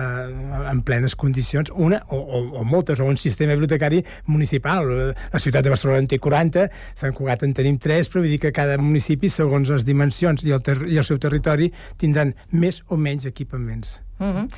en 0.70 0.82
plenes 0.82 1.14
condicions, 1.18 1.70
una 1.70 2.02
o, 2.08 2.18
o, 2.18 2.40
o 2.60 2.64
moltes, 2.66 3.00
o 3.00 3.06
un 3.06 3.16
sistema 3.16 3.54
bibliotecari 3.54 4.02
municipal. 4.26 4.90
La 5.32 5.42
ciutat 5.42 5.62
de 5.64 5.74
Barcelona 5.74 6.02
en 6.02 6.10
té 6.10 6.18
40, 6.22 6.66
Sant 6.98 7.14
Cugat 7.14 7.46
en 7.46 7.54
tenim 7.54 7.78
3, 7.82 8.10
però 8.10 8.24
vull 8.24 8.34
dir 8.34 8.40
que 8.42 8.54
cada 8.54 8.78
municipi, 8.82 9.30
segons 9.30 9.70
les 9.70 9.86
dimensions 9.86 10.42
i 10.46 10.54
el, 10.54 10.64
ter 10.66 10.80
i 10.88 10.98
el 10.98 11.06
seu 11.06 11.20
territori, 11.22 11.70
tindran 11.98 12.34
més 12.50 12.82
o 12.88 12.98
menys 12.98 13.28
equipaments. 13.30 14.00
Uh 14.22 14.37
-huh. 14.42 14.48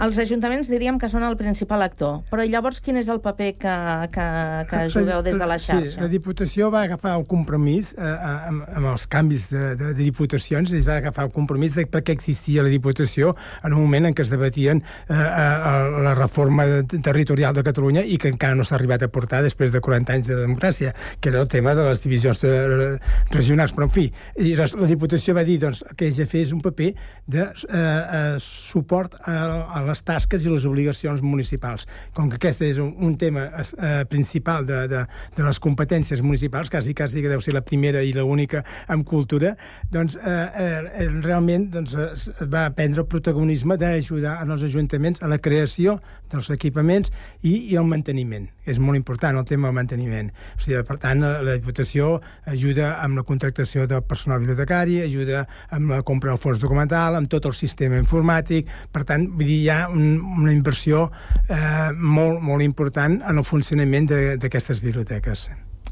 Els 0.00 0.16
ajuntaments 0.16 0.68
diríem 0.72 0.96
que 0.96 1.10
són 1.12 1.20
el 1.26 1.34
principal 1.36 1.82
actor, 1.84 2.22
però 2.30 2.40
llavors 2.48 2.78
quin 2.80 2.96
és 2.96 3.08
el 3.12 3.18
paper 3.20 3.50
que, 3.60 3.72
que, 4.14 4.28
que 4.70 4.78
jugueu 4.94 5.20
des 5.20 5.36
de 5.36 5.48
la 5.50 5.58
Sí, 5.58 5.66
xarxa? 5.66 6.00
la 6.00 6.08
Diputació 6.08 6.70
va 6.72 6.86
agafar 6.86 7.18
el 7.18 7.26
compromís 7.28 7.90
eh, 7.98 8.14
amb, 8.48 8.62
amb 8.78 8.86
els 8.94 9.04
canvis 9.06 9.50
de, 9.50 9.74
de, 9.76 9.90
de 9.92 10.02
diputacions, 10.02 10.72
es 10.72 10.86
va 10.88 10.96
agafar 11.02 11.26
el 11.28 11.32
compromís 11.34 11.76
de 11.76 11.84
per 11.84 12.00
què 12.00 12.16
existia 12.16 12.64
la 12.64 12.72
Diputació 12.72 13.34
en 13.62 13.74
un 13.74 13.82
moment 13.82 14.08
en 14.08 14.16
què 14.16 14.24
es 14.24 14.30
debatien 14.32 14.80
eh, 14.80 15.12
eh, 15.12 16.00
la 16.06 16.14
reforma 16.14 16.64
territorial 16.88 17.52
de 17.52 17.66
Catalunya 17.68 18.00
i 18.00 18.16
que 18.16 18.32
encara 18.32 18.56
no 18.56 18.64
s'ha 18.64 18.78
arribat 18.80 19.04
a 19.04 19.08
portar 19.12 19.42
després 19.44 19.70
de 19.70 19.84
40 19.84 20.16
anys 20.16 20.32
de 20.32 20.40
democràcia, 20.40 20.94
que 21.20 21.28
era 21.28 21.44
el 21.44 21.48
tema 21.48 21.74
de 21.74 21.84
les 21.84 22.00
divisions 22.00 22.40
de, 22.40 22.96
regionals, 23.36 23.76
però 23.76 23.90
en 23.90 23.92
fi, 23.92 24.08
i 24.40 24.56
la, 24.56 24.64
Diputació 24.88 25.36
va 25.36 25.44
dir 25.44 25.60
doncs, 25.60 25.84
que 25.96 26.08
fer 26.24 26.40
és 26.40 26.56
un 26.56 26.64
paper 26.64 26.94
de 27.26 27.44
eh, 27.44 27.76
eh, 27.76 28.36
suport 28.40 29.09
a, 29.20 29.36
a 29.78 29.82
les 29.86 30.02
tasques 30.06 30.44
i 30.44 30.52
les 30.52 30.66
obligacions 30.68 31.22
municipals. 31.22 31.86
Com 32.16 32.30
que 32.30 32.38
aquest 32.40 32.62
és 32.66 32.80
un, 32.82 32.92
un 33.06 33.16
tema 33.20 33.48
eh, 33.50 34.04
principal 34.10 34.66
de, 34.68 34.82
de, 34.90 35.04
de 35.36 35.46
les 35.46 35.60
competències 35.62 36.22
municipals, 36.22 36.70
quasi, 36.72 36.94
quasi 36.94 37.24
que 37.24 37.32
deu 37.32 37.42
ser 37.44 37.54
la 37.56 37.64
primera 37.66 38.02
i 38.06 38.12
l'única 38.16 38.64
en 38.88 39.04
cultura, 39.04 39.54
doncs 39.92 40.16
eh, 40.20 40.38
eh, 40.64 41.10
realment 41.20 41.68
doncs, 41.74 41.96
es 42.10 42.28
va 42.50 42.68
prendre 42.76 43.04
el 43.04 43.10
protagonisme 43.10 43.78
d'ajudar 43.80 44.38
als 44.44 44.66
ajuntaments 44.66 45.22
a 45.22 45.30
la 45.30 45.40
creació 45.42 45.98
dels 46.30 46.50
equipaments 46.54 47.12
i, 47.42 47.72
i 47.72 47.76
el 47.76 47.88
manteniment. 47.90 48.48
És 48.70 48.78
molt 48.78 48.96
important 49.00 49.36
el 49.40 49.46
tema 49.48 49.68
del 49.68 49.76
manteniment. 49.80 50.30
O 50.56 50.60
sigui, 50.62 50.80
per 50.86 50.96
tant, 51.02 51.20
la 51.24 51.56
Diputació 51.58 52.12
ajuda 52.50 52.92
amb 53.04 53.18
la 53.20 53.24
contractació 53.26 53.86
del 53.90 54.02
personal 54.06 54.40
bibliotecari, 54.44 55.00
ajuda 55.04 55.46
amb 55.74 55.90
la 55.96 56.02
compra 56.06 56.30
del 56.34 56.42
fons 56.42 56.60
documental, 56.62 57.16
amb 57.18 57.30
tot 57.32 57.48
el 57.50 57.56
sistema 57.58 57.98
informàtic. 58.00 58.70
Per 58.92 59.02
tant, 59.08 59.26
vull 59.34 59.46
dir, 59.48 59.60
hi 59.64 59.72
ha 59.74 59.80
un, 59.90 60.20
una 60.44 60.54
inversió 60.54 61.08
eh, 61.48 61.90
molt, 61.96 62.40
molt 62.40 62.62
important 62.62 63.20
en 63.22 63.42
el 63.42 63.44
funcionament 63.44 64.08
de- 64.10 64.36
d'aquestes 64.40 64.80
biblioteques. 64.84 65.48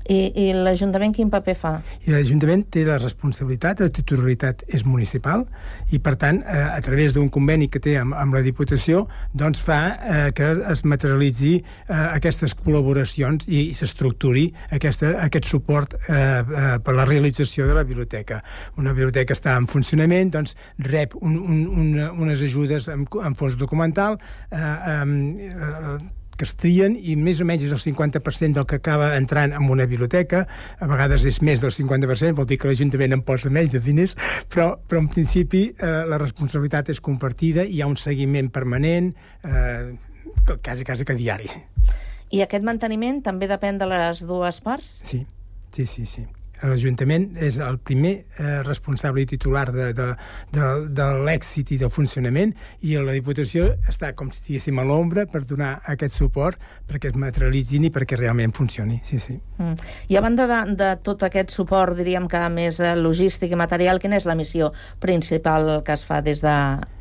I, 0.08 0.18
i 0.40 0.46
l'Ajuntament 0.56 1.12
quin 1.16 1.28
paper 1.32 1.54
fa? 1.58 1.72
I 2.06 2.14
l'Ajuntament 2.14 2.64
té 2.72 2.84
la 2.86 2.96
responsabilitat, 3.00 3.82
la 3.84 3.92
titularitat 3.92 4.64
és 4.72 4.84
municipal, 4.88 5.44
i 5.92 6.00
per 6.04 6.14
tant, 6.20 6.40
eh, 6.42 6.64
a 6.72 6.80
través 6.84 7.12
d'un 7.16 7.28
conveni 7.32 7.68
que 7.68 7.82
té 7.84 7.98
amb, 8.00 8.16
amb 8.16 8.38
la 8.38 8.42
Diputació, 8.44 9.04
doncs 9.36 9.60
fa 9.64 9.78
eh, 9.92 10.22
que 10.36 10.50
es 10.72 10.84
materialitzi 10.88 11.54
eh, 11.58 11.94
aquestes 11.94 12.56
col·laboracions 12.56 13.44
i, 13.48 13.68
i 13.68 13.76
s'estructuri 13.76 14.46
aquest 14.72 15.04
suport 15.48 15.98
eh, 16.00 16.16
eh, 16.16 16.74
per 16.84 16.96
la 16.96 17.06
realització 17.08 17.68
de 17.68 17.76
la 17.76 17.84
biblioteca. 17.84 18.40
Una 18.80 18.96
biblioteca 18.96 19.36
està 19.36 19.56
en 19.60 19.68
funcionament, 19.68 20.32
doncs 20.32 20.56
rep 20.88 21.16
un, 21.20 21.36
un, 21.36 21.64
una, 21.84 22.12
unes 22.16 22.44
ajudes 22.48 22.88
en, 22.92 23.04
en 23.04 23.36
fons 23.38 23.58
documental, 23.60 24.16
eh, 24.50 24.56
eh, 24.58 25.98
que 26.38 26.46
es 26.46 26.54
trien 26.56 26.94
i 26.96 27.16
més 27.18 27.42
o 27.42 27.46
menys 27.48 27.66
és 27.66 27.74
el 27.74 27.82
50% 27.82 28.56
del 28.56 28.66
que 28.70 28.78
acaba 28.78 29.10
entrant 29.18 29.52
en 29.56 29.68
una 29.68 29.88
biblioteca, 29.90 30.44
a 30.78 30.88
vegades 30.90 31.26
és 31.28 31.40
més 31.42 31.60
del 31.64 31.74
50%, 31.74 32.36
vol 32.38 32.48
dir 32.48 32.60
que 32.62 32.70
l'Ajuntament 32.70 33.18
en 33.18 33.24
posa 33.26 33.50
menys 33.50 33.74
de 33.74 33.82
diners, 33.82 34.14
però, 34.48 34.70
però 34.86 35.02
en 35.02 35.10
principi 35.12 35.66
eh, 35.74 35.92
la 36.08 36.20
responsabilitat 36.22 36.94
és 36.94 37.02
compartida, 37.04 37.66
hi 37.66 37.82
ha 37.82 37.90
un 37.90 37.98
seguiment 37.98 38.52
permanent, 38.54 39.10
eh, 39.42 39.96
quasi, 40.62 40.86
quasi 40.86 41.04
que 41.04 41.18
diari. 41.18 41.50
I 42.30 42.44
aquest 42.44 42.64
manteniment 42.64 43.22
també 43.24 43.48
depèn 43.50 43.80
de 43.80 43.88
les 43.90 44.22
dues 44.28 44.62
parts? 44.62 44.98
Sí, 45.02 45.24
sí, 45.74 45.86
sí, 45.86 46.06
sí. 46.06 46.28
L'Ajuntament 46.62 47.28
és 47.44 47.58
el 47.62 47.78
primer 47.78 48.14
eh, 48.18 48.60
responsable 48.66 49.22
i 49.22 49.28
titular 49.30 49.66
de, 49.74 49.92
de, 49.94 50.08
de, 50.54 50.70
de 50.98 51.06
l'èxit 51.26 51.72
i 51.74 51.78
del 51.80 51.92
funcionament 51.94 52.54
i 52.82 52.96
la 52.98 53.14
Diputació 53.14 53.70
està, 53.88 54.12
com 54.18 54.32
si 54.34 54.42
diguéssim, 54.46 54.78
a 54.80 54.86
l'ombra 54.88 55.26
per 55.30 55.44
donar 55.46 55.76
aquest 55.94 56.16
suport 56.18 56.58
perquè 56.88 57.12
es 57.12 57.18
materialitzin 57.20 57.86
i 57.88 57.92
perquè 57.94 58.18
realment 58.18 58.54
funcioni. 58.56 59.00
Sí, 59.04 59.20
sí. 59.22 59.38
Mm. 59.58 59.78
I 60.08 60.18
a 60.18 60.24
banda 60.24 60.48
de, 60.50 60.60
de 60.78 60.92
tot 61.06 61.22
aquest 61.26 61.54
suport, 61.54 61.96
diríem 61.98 62.28
que 62.30 62.44
més 62.52 62.82
eh, 62.82 62.94
logístic 62.98 63.54
i 63.54 63.60
material, 63.60 64.02
quina 64.02 64.18
és 64.18 64.28
la 64.28 64.38
missió 64.38 64.72
principal 65.02 65.78
que 65.86 65.94
es 65.94 66.06
fa 66.08 66.22
des 66.24 66.42
de, 66.42 66.56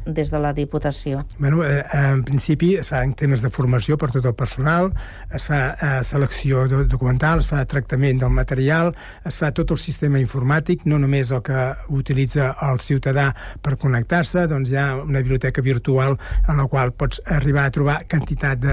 des 0.07 0.31
de 0.31 0.39
la 0.39 0.53
Diputació? 0.53 1.25
Bueno, 1.37 1.63
eh, 1.67 1.83
en 1.93 2.23
principi 2.23 2.75
es 2.79 2.87
fa 2.89 3.03
en 3.03 3.13
temes 3.19 3.41
de 3.43 3.49
formació 3.53 3.97
per 3.97 4.09
tot 4.15 4.25
el 4.25 4.35
personal, 4.35 4.91
es 5.33 5.43
fa 5.45 5.59
eh, 5.75 6.03
selecció 6.07 6.67
do- 6.71 6.83
documental, 6.87 7.39
es 7.43 7.47
fa 7.51 7.63
tractament 7.65 8.21
del 8.21 8.31
material, 8.31 8.93
es 9.27 9.37
fa 9.37 9.51
tot 9.51 9.71
el 9.75 9.77
sistema 9.81 10.19
informàtic, 10.23 10.85
no 10.85 10.97
només 10.99 11.31
el 11.35 11.41
que 11.43 11.61
utilitza 11.89 12.53
el 12.69 12.79
ciutadà 12.79 13.29
per 13.61 13.75
connectar-se, 13.77 14.47
doncs 14.47 14.71
hi 14.71 14.79
ha 14.79 14.87
una 15.01 15.19
biblioteca 15.19 15.61
virtual 15.61 16.17
en 16.47 16.57
la 16.57 16.67
qual 16.71 16.93
pots 16.93 17.21
arribar 17.25 17.65
a 17.67 17.71
trobar 17.75 17.99
quantitat 18.09 18.63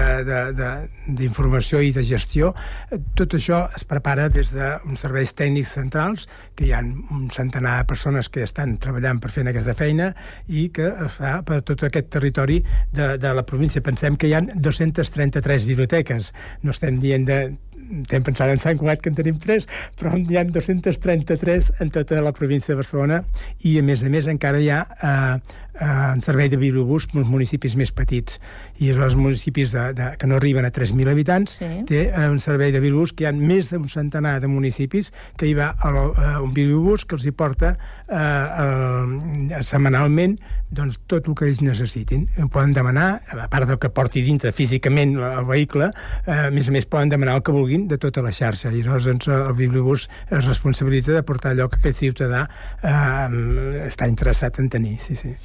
d'informació 1.07 1.81
i 1.81 1.91
de 1.95 2.03
gestió. 2.03 2.53
Eh, 2.91 2.99
Tot 3.15 3.33
això 3.37 3.61
es 3.75 3.83
prepara 3.87 4.27
des 4.29 4.49
d'uns 4.53 4.99
serveis 4.99 5.31
tècnics 5.37 5.71
centrals, 5.77 6.25
que 6.55 6.65
hi 6.67 6.71
ha 6.75 6.81
un 6.81 7.29
centenar 7.33 7.77
de 7.79 7.85
persones 7.89 8.29
que 8.29 8.43
estan 8.43 8.77
treballant 8.81 9.19
per 9.23 9.31
fer 9.31 9.45
aquesta 9.47 9.73
feina 9.77 10.09
i 10.47 10.67
que 10.75 10.87
es 10.87 11.11
fa 11.17 11.24
per 11.47 11.61
tot 11.67 11.85
aquest 11.87 12.09
territori 12.13 12.61
de, 12.93 13.15
de 13.21 13.35
la 13.35 13.45
província. 13.47 13.83
Pensem 13.85 14.17
que 14.17 14.29
hi 14.29 14.35
ha 14.37 14.41
233 14.41 15.69
biblioteques. 15.69 16.33
No 16.63 16.75
estem 16.75 16.99
dient 17.03 17.27
de 17.29 17.39
estem 17.85 18.23
pensant 18.25 18.49
en 18.49 18.61
Sant 18.61 18.79
Cugat, 18.79 19.01
que 19.03 19.11
en 19.11 19.17
tenim 19.17 19.37
3, 19.41 19.67
però 19.99 20.15
hi 20.17 20.39
ha 20.39 20.45
233 20.47 21.71
en 21.83 21.91
tota 21.93 22.21
la 22.23 22.33
província 22.33 22.73
de 22.73 22.79
Barcelona 22.81 23.21
i, 23.61 23.77
a 23.79 23.83
més 23.85 24.03
a 24.03 24.09
més, 24.09 24.29
encara 24.31 24.61
hi 24.61 24.71
ha 24.73 24.81
eh, 24.95 25.11
eh, 25.11 25.64
en 25.81 26.21
servei 26.23 26.49
de 26.51 26.59
bibliobús 26.59 27.07
els 27.13 27.27
municipis 27.27 27.75
més 27.75 27.91
petits. 27.95 28.39
I 28.79 28.91
els 28.91 29.15
municipis 29.15 29.71
de, 29.71 29.85
de, 29.95 30.09
que 30.19 30.27
no 30.27 30.37
arriben 30.39 30.65
a 30.67 30.71
3.000 30.75 31.11
habitants 31.11 31.57
sí. 31.59 31.69
té 31.89 32.01
eh, 32.09 32.27
un 32.31 32.39
servei 32.43 32.73
de 32.75 32.81
bibliobús 32.83 33.13
que 33.15 33.25
hi 33.25 33.29
ha 33.29 33.33
més 33.35 33.71
d'un 33.71 33.87
centenar 33.91 34.37
de 34.43 34.51
municipis 34.51 35.11
que 35.39 35.47
hi 35.49 35.55
va 35.57 35.73
a, 35.75 35.91
la, 35.95 36.05
a 36.11 36.33
un 36.43 36.53
bibliobús 36.55 37.05
que 37.05 37.17
els 37.19 37.27
hi 37.27 37.33
porta 37.35 37.75
eh, 37.75 38.19
eh, 38.19 39.61
setmanalment 39.63 40.37
doncs, 40.75 40.97
tot 41.07 41.29
el 41.29 41.35
que 41.37 41.47
ells 41.47 41.61
necessitin. 41.63 42.25
Ho 42.41 42.49
poden 42.51 42.73
demanar, 42.75 43.21
a 43.31 43.47
part 43.51 43.69
del 43.69 43.79
que 43.79 43.91
porti 43.95 44.23
dintre 44.25 44.51
físicament 44.55 45.15
el 45.19 45.47
vehicle, 45.47 45.91
eh, 46.25 46.39
a 46.47 46.51
més 46.51 46.69
a 46.69 46.75
més 46.75 46.87
poden 46.89 47.13
demanar 47.13 47.37
el 47.39 47.45
que 47.45 47.55
vulguin 47.55 47.87
de 47.91 47.99
tota 48.01 48.23
la 48.25 48.33
xarxa. 48.35 48.73
I 48.73 48.83
llavors 48.83 49.07
doncs, 49.07 49.29
el 49.31 49.55
bibliobús 49.55 50.09
es 50.29 50.43
responsabilitza 50.43 51.15
de 51.15 51.23
portar 51.23 51.53
allò 51.55 51.69
que 51.71 51.79
aquest 51.79 52.03
ciutadà 52.03 52.45
eh, 52.83 53.85
està 53.87 54.09
interessat 54.11 54.59
en 54.59 54.69
tenir. 54.73 54.97
Sí, 54.99 55.15
sí. 55.19 55.35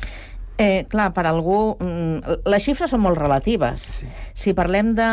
Eh, 0.61 0.85
clar, 0.93 1.11
per 1.17 1.25
algú... 1.25 1.77
mm, 1.81 2.45
Les 2.53 2.65
xifres 2.67 2.93
són 2.93 3.01
molt 3.01 3.19
relatives. 3.19 3.87
Sí. 4.01 4.09
Si 4.37 4.53
parlem 4.57 4.93
de, 4.99 5.11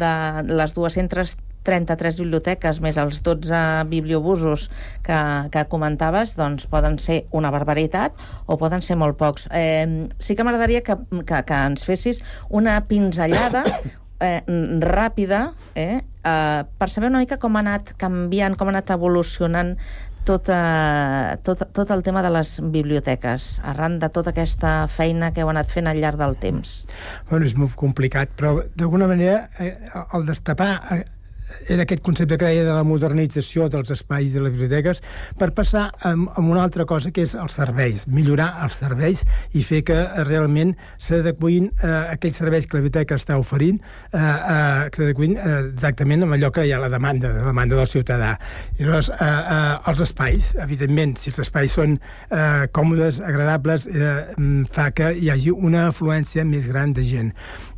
de 0.00 0.12
les 0.48 0.72
233 0.72 2.20
biblioteques 2.22 2.80
més 2.80 2.96
els 2.96 3.20
12 3.26 3.60
bibliobusos 3.92 4.70
que, 5.04 5.18
que 5.52 5.66
comentaves, 5.68 6.32
doncs 6.40 6.64
poden 6.72 6.96
ser 7.02 7.26
una 7.36 7.52
barbaritat 7.52 8.16
o 8.46 8.56
poden 8.56 8.80
ser 8.80 8.96
molt 8.96 9.20
pocs. 9.20 9.44
Eh, 9.52 10.08
sí 10.24 10.38
que 10.38 10.46
m'agradaria 10.46 10.80
que, 10.86 10.96
que, 11.20 11.42
que 11.44 11.64
ens 11.68 11.84
fessis 11.84 12.22
una 12.48 12.80
pinzellada 12.88 13.66
eh, 14.24 14.40
ràpida 14.80 15.50
eh, 15.74 16.00
eh, 16.00 16.62
per 16.78 16.88
saber 16.90 17.12
una 17.12 17.20
mica 17.20 17.36
com 17.42 17.60
ha 17.60 17.64
anat 17.66 17.92
canviant, 18.00 18.56
com 18.56 18.70
ha 18.70 18.76
anat 18.78 18.94
evolucionant 18.96 19.76
tot, 20.24 20.48
eh, 20.52 21.36
tot, 21.42 21.64
tot 21.74 21.90
el 21.90 22.02
tema 22.06 22.22
de 22.22 22.30
les 22.34 22.54
biblioteques, 22.74 23.60
arran 23.72 23.98
de 24.02 24.10
tota 24.12 24.32
aquesta 24.32 24.86
feina 24.88 25.32
que 25.32 25.42
heu 25.42 25.50
anat 25.52 25.72
fent 25.72 25.90
al 25.90 26.00
llarg 26.02 26.20
del 26.20 26.36
temps? 26.42 26.74
Bueno, 27.30 27.46
és 27.46 27.56
molt 27.58 27.74
complicat, 27.78 28.32
però 28.38 28.60
d'alguna 28.76 29.10
manera 29.10 29.48
eh, 29.58 29.74
el 30.14 30.26
destapar 30.28 30.72
eh, 30.96 31.02
era 31.68 31.86
aquest 31.86 32.02
concepte 32.04 32.38
que 32.38 32.50
deia 32.50 32.64
de 32.66 32.74
la 32.74 32.84
modernització 32.86 33.68
dels 33.72 33.90
espais 33.94 34.32
de 34.34 34.42
les 34.42 34.54
biblioteques 34.54 35.02
per 35.38 35.52
passar 35.56 35.88
a, 36.00 36.12
a 36.12 36.40
una 36.40 36.62
altra 36.62 36.86
cosa 36.88 37.12
que 37.14 37.24
és 37.26 37.34
els 37.38 37.56
serveis, 37.58 38.06
millorar 38.06 38.50
els 38.64 38.78
serveis 38.82 39.24
i 39.56 39.64
fer 39.66 39.82
que 39.88 39.98
eh, 40.02 40.24
realment 40.28 40.74
s'adequin 41.00 41.70
eh, 41.72 41.92
aquells 42.14 42.40
serveis 42.42 42.66
que 42.66 42.78
la 42.78 42.84
biblioteca 42.84 43.18
està 43.20 43.38
oferint 43.40 43.80
eh, 43.80 44.18
eh, 44.18 44.90
que 44.92 45.02
s'adequin 45.02 45.36
eh, 45.36 45.58
exactament 45.72 46.26
amb 46.26 46.36
allò 46.36 46.52
que 46.54 46.66
hi 46.66 46.72
ha 46.74 46.80
la 46.82 46.90
demanda, 46.92 47.32
la 47.34 47.46
demanda 47.48 47.78
del 47.78 47.90
ciutadà. 47.90 48.34
I 48.78 48.86
llavors, 48.86 49.10
eh, 49.12 49.28
eh, 49.28 49.90
els 49.92 50.02
espais, 50.04 50.52
evidentment, 50.62 51.16
si 51.20 51.32
els 51.32 51.42
espais 51.44 51.74
són 51.78 51.98
eh, 51.98 52.68
còmodes, 52.74 53.20
agradables, 53.26 53.88
eh, 53.90 54.12
mm, 54.36 54.70
fa 54.72 54.90
que 54.96 55.12
hi 55.18 55.30
hagi 55.32 55.52
una 55.52 55.88
afluència 55.90 56.44
més 56.48 56.68
gran 56.70 56.94
de 56.96 57.04
gent. 57.06 57.32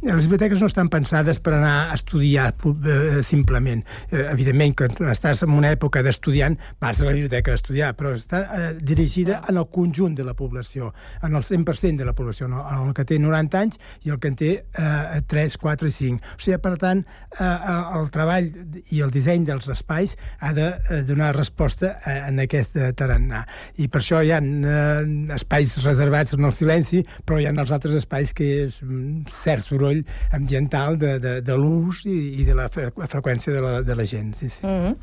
Les 0.05 0.29
biblioteques 0.29 0.61
no 0.61 0.71
estan 0.71 0.91
pensades 0.93 1.41
per 1.41 1.57
anar 1.59 1.77
a 1.91 1.99
estudiar 1.99 2.53
eh, 2.55 3.23
simplement. 3.23 3.64
Eh, 3.69 4.25
evidentment, 4.31 4.75
quan 4.79 5.11
estàs 5.13 5.43
en 5.47 5.53
una 5.55 5.71
època 5.75 6.03
d'estudiant, 6.05 6.57
vas 6.83 7.01
a 7.01 7.09
la 7.09 7.15
biblioteca 7.17 7.53
a 7.53 7.59
estudiar, 7.59 7.93
però 7.99 8.15
està 8.17 8.43
eh, 8.45 8.71
dirigida 8.81 9.43
en 9.49 9.59
el 9.61 9.69
conjunt 9.73 10.15
de 10.19 10.25
la 10.27 10.35
població, 10.35 10.93
en 11.23 11.35
el 11.35 11.45
100% 11.45 11.97
de 11.97 12.05
la 12.05 12.15
població, 12.15 12.49
no? 12.49 12.65
en 12.69 12.89
el 12.89 12.95
que 12.95 13.07
té 13.09 13.19
90 13.19 13.61
anys 13.61 13.81
i 14.05 14.13
el 14.15 14.21
que 14.21 14.33
en 14.33 14.39
té 14.39 14.53
eh, 14.61 15.23
3, 15.29 15.57
4 15.63 15.89
i 15.89 15.95
5. 15.97 16.35
O 16.37 16.45
sigui, 16.45 16.59
per 16.65 16.75
tant, 16.83 17.05
eh, 17.39 17.75
el 17.99 18.11
treball 18.15 18.51
i 18.93 19.01
el 19.05 19.15
disseny 19.15 19.47
dels 19.49 19.69
espais 19.73 20.17
ha 20.41 20.53
de 20.57 20.69
eh, 20.69 21.03
donar 21.09 21.35
resposta 21.37 21.97
a, 22.03 22.19
en 22.29 22.43
aquest 22.45 22.77
tarannà. 22.99 23.45
I 23.81 23.89
per 23.89 24.03
això 24.03 24.23
hi 24.23 24.33
ha 24.35 24.41
eh, 24.43 25.35
espais 25.39 25.77
reservats 25.85 26.37
en 26.37 26.45
el 26.45 26.55
silenci, 26.57 27.05
però 27.25 27.41
hi 27.41 27.49
ha 27.49 27.55
els 27.55 27.73
altres 27.75 27.97
espais 28.03 28.35
que 28.37 28.51
és 28.67 28.81
mm, 28.83 29.31
cert 29.33 29.65
soroll 29.65 30.03
ambiental 30.37 30.99
de, 31.01 31.17
de, 31.23 31.37
de 31.45 31.59
l'ús 31.59 32.05
i, 32.11 32.19
i 32.43 32.47
de 32.47 32.57
la 32.59 32.69
freqüència 32.73 33.54
de 33.55 33.63
la, 33.63 33.75
de 33.87 33.97
la 33.97 34.07
gent. 34.07 34.35
Sí, 34.35 34.51
sí. 34.51 34.67
Mm 34.67 34.81
-hmm. 34.81 34.97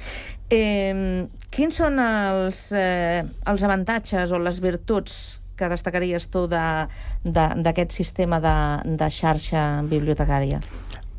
eh, 0.50 1.28
quins 1.50 1.76
són 1.76 2.00
els, 2.00 2.72
eh, 2.72 3.24
els 3.46 3.64
avantatges 3.64 4.32
o 4.32 4.40
les 4.40 4.60
virtuts 4.60 5.42
que 5.56 5.70
destacaries 5.70 6.30
tu 6.34 6.48
d'aquest 6.48 7.92
de, 7.92 7.96
sistema 7.96 8.40
de, 8.40 8.56
de 8.98 9.10
xarxa 9.10 9.84
bibliotecària? 9.84 10.62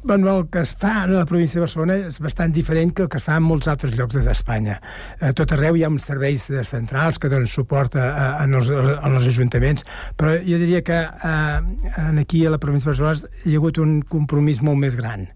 Bueno, 0.05 0.37
el 0.37 0.49
que 0.51 0.59
es 0.67 0.73
fa 0.75 1.05
a 1.05 1.07
la 1.07 1.25
província 1.31 1.61
de 1.61 1.63
Barcelona 1.63 1.95
és 2.09 2.17
bastant 2.19 2.51
diferent 2.51 2.91
que 2.91 3.05
el 3.05 3.11
que 3.11 3.21
es 3.21 3.23
fa 3.23 3.37
en 3.39 3.45
molts 3.47 3.69
altres 3.71 3.93
llocs 3.95 4.17
d'Espanya. 4.19 4.81
A 5.23 5.31
tot 5.39 5.53
arreu 5.55 5.79
hi 5.79 5.85
ha 5.87 5.91
uns 5.93 6.09
serveis 6.11 6.49
centrals 6.67 7.21
que 7.23 7.31
donen 7.31 7.47
suport 7.47 7.95
a, 7.95 8.09
a, 8.09 8.25
a, 8.43 8.49
els, 8.49 8.73
a 8.73 9.13
els 9.13 9.29
ajuntaments, 9.31 9.87
però 10.19 10.35
jo 10.43 10.59
diria 10.59 10.83
que 10.83 10.99
a, 10.99 11.37
aquí 12.25 12.43
a 12.43 12.51
la 12.51 12.59
província 12.59 12.91
de 12.91 12.97
Barcelona 12.97 13.47
hi 13.47 13.55
ha 13.55 13.63
hagut 13.63 13.79
un 13.79 14.01
compromís 14.17 14.59
molt 14.67 14.83
més 14.83 14.99
gran 14.99 15.29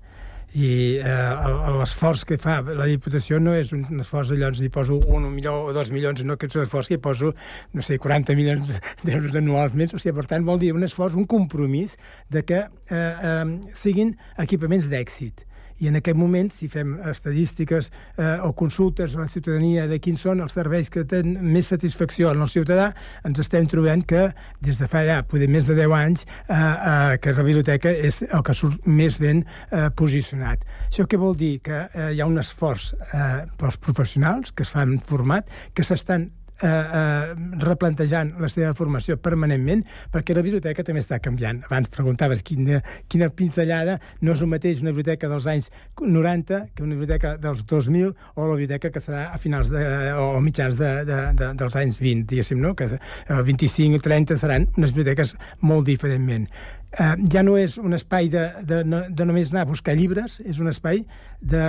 i 0.54 0.68
eh, 1.02 1.48
l'esforç 1.76 2.24
que 2.28 2.38
fa 2.40 2.60
la 2.66 2.86
Diputació 2.88 3.40
no 3.42 3.54
és 3.56 3.72
un 3.76 4.00
esforç 4.00 4.32
allò 4.34 4.52
ens 4.52 4.62
hi 4.62 4.70
poso 4.72 4.96
un, 5.00 5.26
un 5.26 5.34
milió 5.34 5.56
o 5.66 5.74
dos 5.76 5.90
milions, 5.92 6.22
no 6.24 6.38
que 6.38 6.48
és 6.48 6.56
un 6.56 6.64
esforç 6.64 6.92
que 6.94 7.00
poso, 7.02 7.32
no 7.74 7.84
sé, 7.84 7.98
40 8.02 8.36
milions 8.38 8.70
d'euros 9.04 9.36
anualment, 9.36 9.92
o 9.92 10.00
sigui, 10.00 10.16
per 10.20 10.28
tant 10.30 10.46
vol 10.46 10.62
dir 10.62 10.72
un 10.76 10.86
esforç, 10.86 11.18
un 11.18 11.26
compromís 11.28 11.96
de 12.32 12.44
que 12.46 12.62
eh, 12.62 12.96
eh, 12.96 13.44
siguin 13.74 14.14
equipaments 14.46 14.88
d'èxit 14.92 15.44
i 15.78 15.88
en 15.90 15.98
aquest 15.98 16.16
moment, 16.16 16.50
si 16.52 16.68
fem 16.72 16.94
estadístiques 17.10 17.90
eh, 17.90 18.38
o 18.44 18.52
consultes 18.56 19.14
a 19.14 19.24
la 19.24 19.28
ciutadania 19.28 19.86
de 19.90 19.98
quins 20.02 20.22
són 20.24 20.40
els 20.44 20.56
serveis 20.56 20.90
que 20.92 21.04
tenen 21.08 21.36
més 21.52 21.68
satisfacció 21.72 22.30
en 22.32 22.44
el 22.44 22.52
ciutadà, 22.52 22.90
ens 23.28 23.40
estem 23.42 23.68
trobant 23.70 24.04
que 24.08 24.28
des 24.64 24.80
de 24.80 24.88
fa 24.90 25.04
ja 25.06 25.20
poder 25.28 25.50
més 25.52 25.68
de 25.68 25.76
10 25.78 25.96
anys 25.98 26.24
eh, 26.26 26.54
eh, 26.56 27.18
que 27.22 27.36
la 27.36 27.46
biblioteca 27.46 27.92
és 27.92 28.22
el 28.26 28.46
que 28.46 28.56
surt 28.56 28.86
més 28.86 29.20
ben 29.22 29.44
eh, 29.44 29.88
posicionat. 29.96 30.64
Això 30.88 31.06
què 31.08 31.20
vol 31.20 31.36
dir? 31.36 31.56
Que 31.66 31.84
eh, 31.86 32.10
hi 32.14 32.22
ha 32.22 32.30
un 32.30 32.40
esforç 32.40 32.92
eh, 33.10 33.44
pels 33.60 33.80
professionals 33.82 34.52
que 34.56 34.64
es 34.66 34.72
fan 34.72 34.98
format, 35.08 35.48
que 35.74 35.84
s'estan 35.84 36.30
eh, 36.62 36.68
eh, 36.68 37.34
replantejant 37.62 38.34
la 38.40 38.50
seva 38.52 38.72
formació 38.78 39.16
permanentment, 39.22 39.84
perquè 40.12 40.36
la 40.36 40.44
biblioteca 40.46 40.84
també 40.86 41.02
està 41.02 41.18
canviant. 41.22 41.62
Abans 41.68 41.90
preguntaves 41.92 42.44
quina, 42.46 42.80
quina 43.12 43.30
pinzellada, 43.30 43.98
no 44.22 44.36
és 44.36 44.44
el 44.44 44.52
mateix 44.52 44.82
una 44.84 44.94
biblioteca 44.94 45.30
dels 45.32 45.48
anys 45.52 45.70
90 46.00 46.62
que 46.74 46.86
una 46.86 46.96
biblioteca 46.96 47.36
dels 47.42 47.64
2000 47.66 48.12
o 48.34 48.46
la 48.46 48.54
biblioteca 48.54 48.92
que 48.94 49.02
serà 49.02 49.28
a 49.34 49.40
finals 49.42 49.72
de, 49.72 49.82
o 50.20 50.40
mitjans 50.44 50.78
de, 50.80 50.92
de, 51.08 51.20
de, 51.36 51.52
dels 51.60 51.76
anys 51.76 52.00
20, 52.02 52.26
diguéssim, 52.32 52.62
no? 52.62 52.74
que 52.76 52.88
el 52.96 53.44
25 53.44 54.00
i 54.00 54.02
30 54.02 54.40
seran 54.40 54.68
unes 54.76 54.94
biblioteques 54.94 55.36
molt 55.60 55.86
diferentment. 55.88 56.48
Eh, 56.96 57.14
ja 57.32 57.42
no 57.44 57.56
és 57.60 57.76
un 57.76 57.96
espai 57.96 58.30
de, 58.32 58.46
de, 58.64 58.82
de 58.86 59.28
només 59.28 59.52
anar 59.52 59.66
a 59.66 59.70
buscar 59.70 59.96
llibres, 59.98 60.38
és 60.46 60.60
un 60.62 60.70
espai 60.70 61.02
de, 61.40 61.66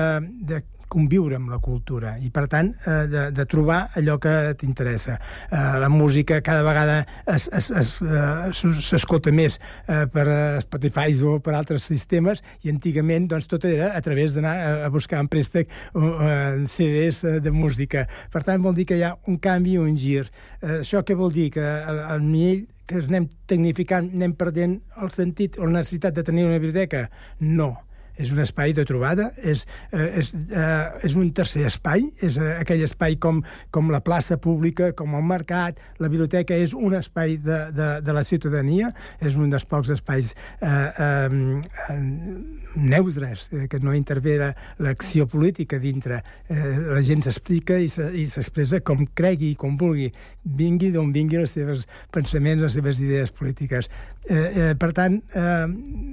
de 0.48 0.62
conviure 0.88 1.38
amb 1.38 1.52
la 1.52 1.60
cultura 1.64 2.16
i, 2.22 2.30
per 2.34 2.46
tant, 2.52 2.72
eh, 2.86 3.06
de, 3.12 3.24
de 3.36 3.46
trobar 3.50 3.80
allò 4.00 4.18
que 4.22 4.34
t'interessa. 4.60 5.18
Eh, 5.50 5.80
la 5.84 5.90
música 5.92 6.40
cada 6.46 6.64
vegada 6.66 7.02
s'escolta 7.38 9.32
eh, 9.32 9.36
més 9.36 9.60
eh, 9.60 10.06
per 10.12 10.28
Spotify 10.64 11.16
o 11.24 11.38
per 11.44 11.56
altres 11.58 11.88
sistemes 11.90 12.44
i 12.64 12.72
antigament 12.74 13.28
doncs, 13.32 13.50
tot 13.52 13.66
era 13.68 13.92
a 13.98 14.02
través 14.06 14.36
d'anar 14.36 14.56
a 14.88 14.90
buscar 14.94 15.20
en 15.24 15.30
préstec 15.32 15.70
uh, 15.94 16.66
CDs 16.72 17.24
de 17.44 17.52
música. 17.52 18.06
Per 18.32 18.44
tant, 18.46 18.62
vol 18.64 18.76
dir 18.78 18.88
que 18.90 18.98
hi 18.98 19.04
ha 19.06 19.16
un 19.28 19.40
canvi 19.44 19.78
un 19.82 19.96
gir. 19.98 20.28
Eh, 20.62 20.80
això 20.82 21.04
què 21.06 21.18
vol 21.18 21.34
dir? 21.34 21.50
Que 21.56 21.64
al, 21.64 22.02
al 22.16 22.24
nivell 22.24 22.66
que 22.88 23.02
es 23.02 23.10
anem 23.10 23.26
tecnificant, 23.52 24.08
anem 24.16 24.34
perdent 24.40 24.78
el 25.04 25.12
sentit 25.12 25.58
o 25.60 25.66
la 25.66 25.82
necessitat 25.82 26.16
de 26.16 26.24
tenir 26.24 26.48
una 26.48 26.56
biblioteca? 26.56 27.10
No 27.44 27.74
és 28.18 28.32
un 28.34 28.42
espai 28.44 28.74
de 28.74 28.86
trobada, 28.88 29.30
és, 29.38 29.66
eh, 29.92 30.20
és, 30.22 30.34
eh, 30.34 31.06
és 31.08 31.16
un 31.16 31.30
tercer 31.34 31.66
espai, 31.70 32.08
és 32.22 32.38
eh, 32.38 32.54
aquell 32.62 32.84
espai 32.86 33.18
com, 33.22 33.42
com 33.72 33.92
la 33.94 34.02
plaça 34.02 34.38
pública, 34.42 34.92
com 34.98 35.16
el 35.16 35.24
mercat, 35.24 35.80
la 36.00 36.10
biblioteca 36.10 36.56
és 36.58 36.74
un 36.74 36.98
espai 36.98 37.38
de, 37.38 37.60
de, 37.78 37.90
de 38.02 38.16
la 38.16 38.24
ciutadania, 38.28 38.92
és 39.22 39.38
un 39.38 39.52
dels 39.54 39.66
pocs 39.66 39.92
espais 39.94 40.34
eh, 40.62 40.70
eh, 40.70 41.96
neutres, 42.78 43.50
eh, 43.54 43.68
que 43.70 43.80
no 43.80 43.94
intervé 43.96 44.38
l'acció 44.80 45.28
política 45.28 45.80
dintre. 45.80 46.22
Eh, 46.50 46.64
la 46.94 47.02
gent 47.06 47.24
s'explica 47.26 47.78
i 47.78 47.90
s'expressa 47.90 48.82
com 48.86 49.06
cregui 49.18 49.54
com 49.60 49.78
vulgui, 49.78 50.12
vingui 50.58 50.92
d'on 50.94 51.12
vingui 51.14 51.42
els 51.42 51.56
seus 51.58 51.86
pensaments, 52.14 52.64
les 52.64 52.78
seves 52.78 53.02
idees 53.04 53.34
polítiques. 53.36 53.90
Eh, 54.30 54.36
eh, 54.36 54.76
per 54.76 54.92
tant, 54.92 55.14
eh, 55.40 55.68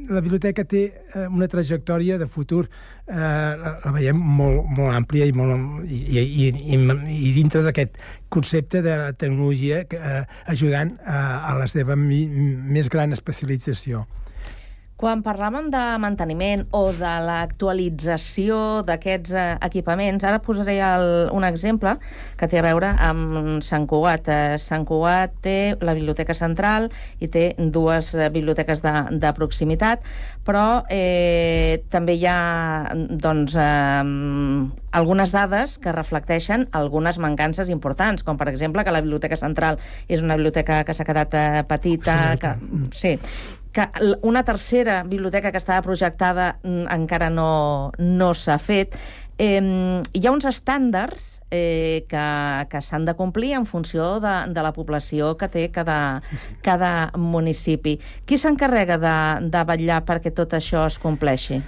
la 0.06 0.20
biblioteca 0.22 0.62
té 0.70 0.82
eh, 0.86 1.24
una 1.26 1.48
trajectòria 1.50 2.14
de 2.20 2.28
futur, 2.30 2.68
eh, 2.68 3.14
la, 3.16 3.72
la 3.82 3.92
veiem 3.96 4.20
molt, 4.38 4.68
molt 4.76 4.94
àmplia 4.94 5.26
i, 5.26 5.32
molt, 5.34 5.82
i, 5.90 5.98
i, 6.22 6.46
i, 6.76 6.78
i 6.78 7.32
dintre 7.34 7.64
d'aquest 7.66 7.98
concepte 8.30 8.84
de 8.86 8.94
la 9.00 9.10
tecnologia 9.18 9.82
eh, 9.82 10.22
ajudant 10.54 10.94
a, 11.02 11.18
a 11.50 11.56
la 11.58 11.66
seva 11.66 11.98
mi, 11.98 12.22
més 12.76 12.90
gran 12.92 13.10
especialització. 13.18 14.04
Quan 14.94 15.24
parlàvem 15.26 15.72
de 15.74 15.80
manteniment 15.98 16.60
o 16.70 16.84
de 16.94 17.12
l'actualització 17.26 18.56
d'aquests 18.86 19.32
eh, 19.34 19.46
equipaments, 19.66 20.22
ara 20.22 20.38
posaré 20.38 20.76
el, 20.86 21.06
un 21.34 21.42
exemple 21.48 21.96
que 22.38 22.46
té 22.46 22.60
a 22.60 22.62
veure 22.62 22.92
amb 23.02 23.58
Sant 23.66 23.88
Cugat. 23.90 24.30
Eh, 24.30 24.58
Sant 24.62 24.86
Cugat 24.86 25.34
té 25.42 25.56
la 25.82 25.96
Biblioteca 25.98 26.36
Central 26.38 26.86
i 27.18 27.26
té 27.26 27.42
dues 27.58 28.12
eh, 28.14 28.28
biblioteques 28.30 28.84
de, 28.84 28.92
de 29.18 29.34
proximitat, 29.34 30.06
però 30.46 30.84
eh, 30.86 31.82
també 31.90 32.14
hi 32.14 32.30
ha 32.30 32.38
doncs, 32.94 33.58
eh, 33.58 34.06
algunes 34.94 35.34
dades 35.34 35.76
que 35.82 35.96
reflecteixen 35.98 36.68
algunes 36.70 37.18
mancances 37.18 37.74
importants, 37.74 38.22
com 38.22 38.38
per 38.38 38.46
exemple 38.54 38.86
que 38.86 38.94
la 38.94 39.02
Biblioteca 39.02 39.42
Central 39.42 39.82
és 40.06 40.22
una 40.22 40.38
biblioteca 40.38 40.84
que 40.86 40.94
s'ha 40.94 41.10
quedat 41.10 41.34
eh, 41.34 41.66
petita, 41.66 42.18
que, 42.38 42.54
sí, 42.94 43.18
que 43.74 43.88
una 44.22 44.44
tercera 44.46 45.02
biblioteca 45.02 45.50
que 45.50 45.58
estava 45.58 45.82
projectada 45.82 46.58
mm, 46.62 46.86
encara 46.94 47.28
no, 47.28 47.90
no 47.98 48.32
s'ha 48.32 48.56
fet. 48.62 48.94
Eh, 49.36 49.58
hi 50.14 50.22
ha 50.22 50.32
uns 50.32 50.46
estàndards 50.46 51.34
eh, 51.50 52.06
que, 52.08 52.26
que 52.70 52.82
s'han 52.86 53.04
de 53.04 53.16
complir 53.18 53.52
en 53.58 53.66
funció 53.66 54.20
de, 54.22 54.34
de 54.54 54.62
la 54.62 54.72
població 54.72 55.34
que 55.36 55.50
té 55.50 55.66
cada, 55.74 56.22
cada 56.62 57.10
municipi. 57.18 57.98
Qui 58.24 58.38
s'encarrega 58.38 58.98
de, 59.02 59.16
de 59.50 59.64
vetllar 59.66 60.04
perquè 60.06 60.30
tot 60.34 60.54
això 60.54 60.86
es 60.86 61.00
compleixi? 61.02 61.58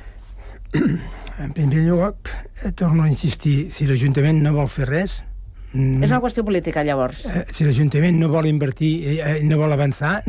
En 1.37 1.53
primer 1.53 1.83
lloc, 1.85 2.31
eh, 2.63 2.73
torno 2.73 3.03
a 3.05 3.11
insistir, 3.11 3.73
si 3.75 3.85
l'Ajuntament 3.91 4.39
no 4.47 4.55
vol 4.57 4.71
fer 4.73 4.87
res, 4.89 5.21
mm, 5.73 6.05
És 6.05 6.11
una 6.11 6.21
qüestió 6.21 6.45
política, 6.45 6.85
llavors. 6.85 7.25
Eh, 7.27 7.45
si 7.53 7.67
l'Ajuntament 7.67 8.19
no 8.21 8.29
vol 8.33 8.47
invertir, 8.47 8.93
eh, 9.17 9.41
no 9.43 9.59
vol 9.59 9.73
avançar, 9.73 10.21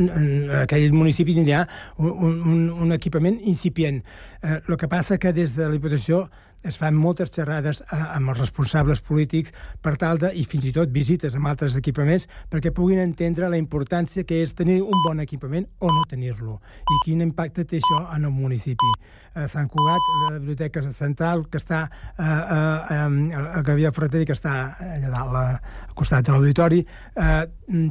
aquell 0.62 0.92
municipi 0.92 1.36
tindrà 1.36 1.64
un, 1.98 2.10
un, 2.10 2.66
un 2.88 2.92
equipament 2.96 3.40
incipient. 3.44 4.02
Eh, 4.42 4.60
el 4.60 4.76
que 4.76 4.88
passa 4.88 5.18
que 5.18 5.32
des 5.32 5.56
de 5.56 5.66
la 5.66 5.74
Diputació 5.74 6.26
es 6.66 6.78
fan 6.78 6.96
moltes 6.98 7.30
xerrades 7.30 7.80
eh, 7.80 7.98
amb 8.16 8.32
els 8.32 8.40
responsables 8.40 9.00
polítics 9.04 9.54
per 9.82 9.94
tal 10.00 10.18
de, 10.18 10.32
i 10.34 10.44
fins 10.48 10.66
i 10.68 10.72
tot 10.74 10.90
visites 10.92 11.36
amb 11.38 11.50
altres 11.50 11.76
equipaments 11.78 12.26
perquè 12.50 12.72
puguin 12.74 13.00
entendre 13.02 13.50
la 13.50 13.60
importància 13.60 14.26
que 14.26 14.42
és 14.42 14.54
tenir 14.58 14.80
un 14.82 15.04
bon 15.06 15.22
equipament 15.22 15.68
o 15.78 15.92
no 15.92 16.04
tenir-lo 16.10 16.58
i 16.82 17.00
quin 17.04 17.22
impacte 17.24 17.64
té 17.64 17.78
això 17.78 18.02
en 18.14 18.26
el 18.26 18.34
municipi. 18.34 18.92
A 19.38 19.46
Sant 19.46 19.68
Cugat, 19.70 20.02
la 20.32 20.38
biblioteca 20.38 20.82
central 20.90 21.44
que 21.50 21.60
està 21.60 21.84
eh, 22.18 22.22
eh, 22.24 23.36
a 23.38 23.62
Gravia 23.62 23.92
Ferreteri, 23.94 24.26
que 24.26 24.34
està 24.34 24.54
allà 24.82 25.10
dalt, 25.12 25.36
a- 25.38 25.60
al 25.88 25.94
costat 25.98 26.26
de 26.26 26.32
l'auditori, 26.34 26.80
eh, 27.16 27.44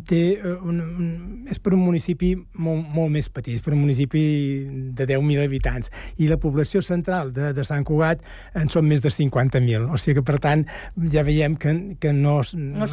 té 0.08 0.22
eh, 0.40 0.54
un, 0.64 0.82
un, 0.82 1.08
és 1.52 1.60
per 1.64 1.74
un 1.76 1.82
municipi 1.86 2.34
molt, 2.60 2.86
molt 2.94 3.12
més 3.14 3.30
petit, 3.30 3.56
és 3.60 3.64
per 3.64 3.74
un 3.76 3.82
municipi 3.86 4.24
de 4.98 5.08
10.000 5.08 5.44
habitants, 5.46 5.92
i 6.18 6.28
la 6.28 6.38
població 6.42 6.82
central 6.82 7.32
de, 7.36 7.54
de 7.56 7.66
Sant 7.68 7.84
Cugat 7.88 8.24
en 8.58 8.68
són 8.74 8.88
més 8.90 9.02
de 9.04 9.12
50.000, 9.14 9.88
o 9.92 9.98
sigui 10.00 10.20
que, 10.20 10.26
per 10.28 10.40
tant, 10.44 10.66
ja 11.14 11.24
veiem 11.28 11.56
que, 11.60 11.76
que 12.02 12.14
no, 12.16 12.42
No 12.58 12.86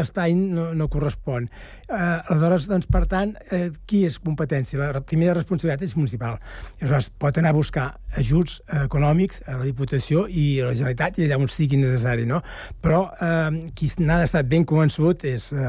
l'espai 0.00 0.34
no, 0.36 0.70
no 0.74 0.88
correspon. 0.92 1.48
Eh, 1.86 2.32
aleshores, 2.32 2.64
doncs, 2.66 2.88
per 2.90 3.04
tant, 3.06 3.36
eh, 3.54 3.70
qui 3.86 4.00
és 4.08 4.16
competència? 4.18 4.80
La 4.90 5.02
primera 5.06 5.36
responsabilitat 5.36 5.84
és 5.86 5.94
municipal. 5.94 6.40
Aleshores, 6.80 7.12
pot 7.22 7.36
anar 7.38 7.52
a 7.52 7.54
buscar 7.54 7.84
ajuts 8.18 8.56
eh, 8.66 8.80
econòmics 8.88 9.44
a 9.46 9.54
la 9.60 9.66
Diputació 9.68 10.24
i 10.26 10.58
a 10.60 10.66
la 10.66 10.74
Generalitat 10.74 11.20
i 11.20 11.28
allà 11.28 11.38
on 11.38 11.46
sigui 11.52 11.78
necessari, 11.78 12.26
no? 12.26 12.40
Però 12.82 13.04
eh, 13.14 13.70
qui 13.78 13.90
n'ha 14.02 14.18
d'estar 14.18 14.42
ben 14.50 14.66
convençut 14.66 15.22
és 15.30 15.52
eh, 15.54 15.60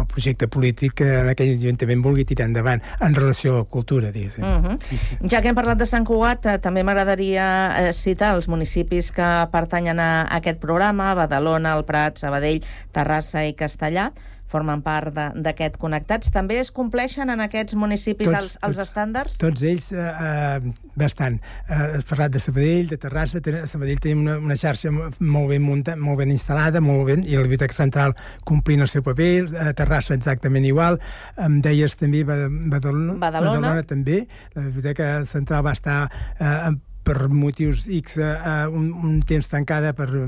el 0.00 0.08
projecte 0.10 0.48
polític 0.50 0.96
que 1.02 1.12
en 1.20 1.30
aquell 1.30 1.52
Ajuntament 1.54 2.02
vulgui 2.02 2.24
tirar 2.26 2.48
endavant 2.50 2.82
en 2.98 3.14
relació 3.14 3.54
a 3.54 3.62
la 3.62 3.68
cultura, 3.70 4.10
diguéssim. 4.10 4.42
Uh 4.42 4.74
-huh. 4.74 5.30
Ja 5.30 5.40
que 5.40 5.48
hem 5.48 5.54
parlat 5.54 5.78
de 5.78 5.86
Sant 5.86 6.04
Cugat, 6.04 6.46
eh, 6.46 6.58
també 6.58 6.82
m'agradaria 6.82 7.46
eh, 7.78 7.92
citar 7.92 8.34
els 8.34 8.48
municipis 8.48 9.12
que 9.12 9.48
pertanyen 9.52 10.00
a 10.00 10.26
aquest 10.36 10.58
programa, 10.58 11.14
Badalona, 11.14 11.76
el 11.76 11.84
Prat, 11.84 12.18
Sabadell, 12.18 12.62
Terrassa 12.92 13.46
i 13.46 13.54
Castellà, 13.54 14.12
formen 14.50 14.82
part 14.82 15.14
d'aquest 15.14 15.76
Connectats. 15.80 16.30
També 16.34 16.58
es 16.60 16.72
compleixen 16.74 17.30
en 17.30 17.40
aquests 17.44 17.76
municipis 17.78 18.26
Tots, 18.28 18.38
els, 18.40 18.56
els 18.66 18.80
estàndards? 18.82 19.36
Tots 19.38 19.62
ells, 19.62 19.90
eh, 19.94 20.02
eh, 20.02 20.72
bastant. 20.98 21.38
Eh, 21.68 21.78
has 22.00 22.04
parlat 22.08 22.34
de 22.34 22.42
Sabadell, 22.42 22.88
de 22.90 22.98
Terrassa, 22.98 23.38
a 23.40 23.66
Sabadell 23.70 24.00
tenim 24.02 24.24
una, 24.26 24.36
una 24.38 24.56
xarxa 24.58 24.90
mo- 24.90 25.08
molt 25.20 25.48
ben 25.54 25.62
munta, 25.62 25.94
molt 25.96 26.18
ben 26.18 26.34
instal·lada, 26.34 26.82
molt 26.82 27.06
ben, 27.06 27.24
i 27.24 27.36
la 27.38 27.42
Biblioteca 27.46 27.74
Central 27.76 28.16
complint 28.44 28.82
el 28.82 28.88
seu 28.90 29.02
paper, 29.06 29.48
a 29.70 29.72
Terrassa 29.78 30.14
exactament 30.18 30.66
igual. 30.66 30.98
Em 31.38 31.60
deies 31.62 31.96
també 31.96 32.24
Bada- 32.24 32.50
Badalona, 32.50 33.14
Badalona. 33.22 33.58
Badalona 33.60 33.82
també. 33.86 34.26
La 34.54 34.62
Biblioteca 34.66 35.24
Central 35.26 35.64
va 35.66 35.72
estar 35.78 36.00
eh, 36.40 36.70
per 37.04 37.28
motius 37.32 37.86
X 37.88 38.18
eh, 38.18 38.26
eh, 38.28 38.66
un, 38.68 38.90
un 38.92 39.22
temps 39.22 39.48
tancada 39.48 39.94
per 39.96 40.08
eh, 40.10 40.26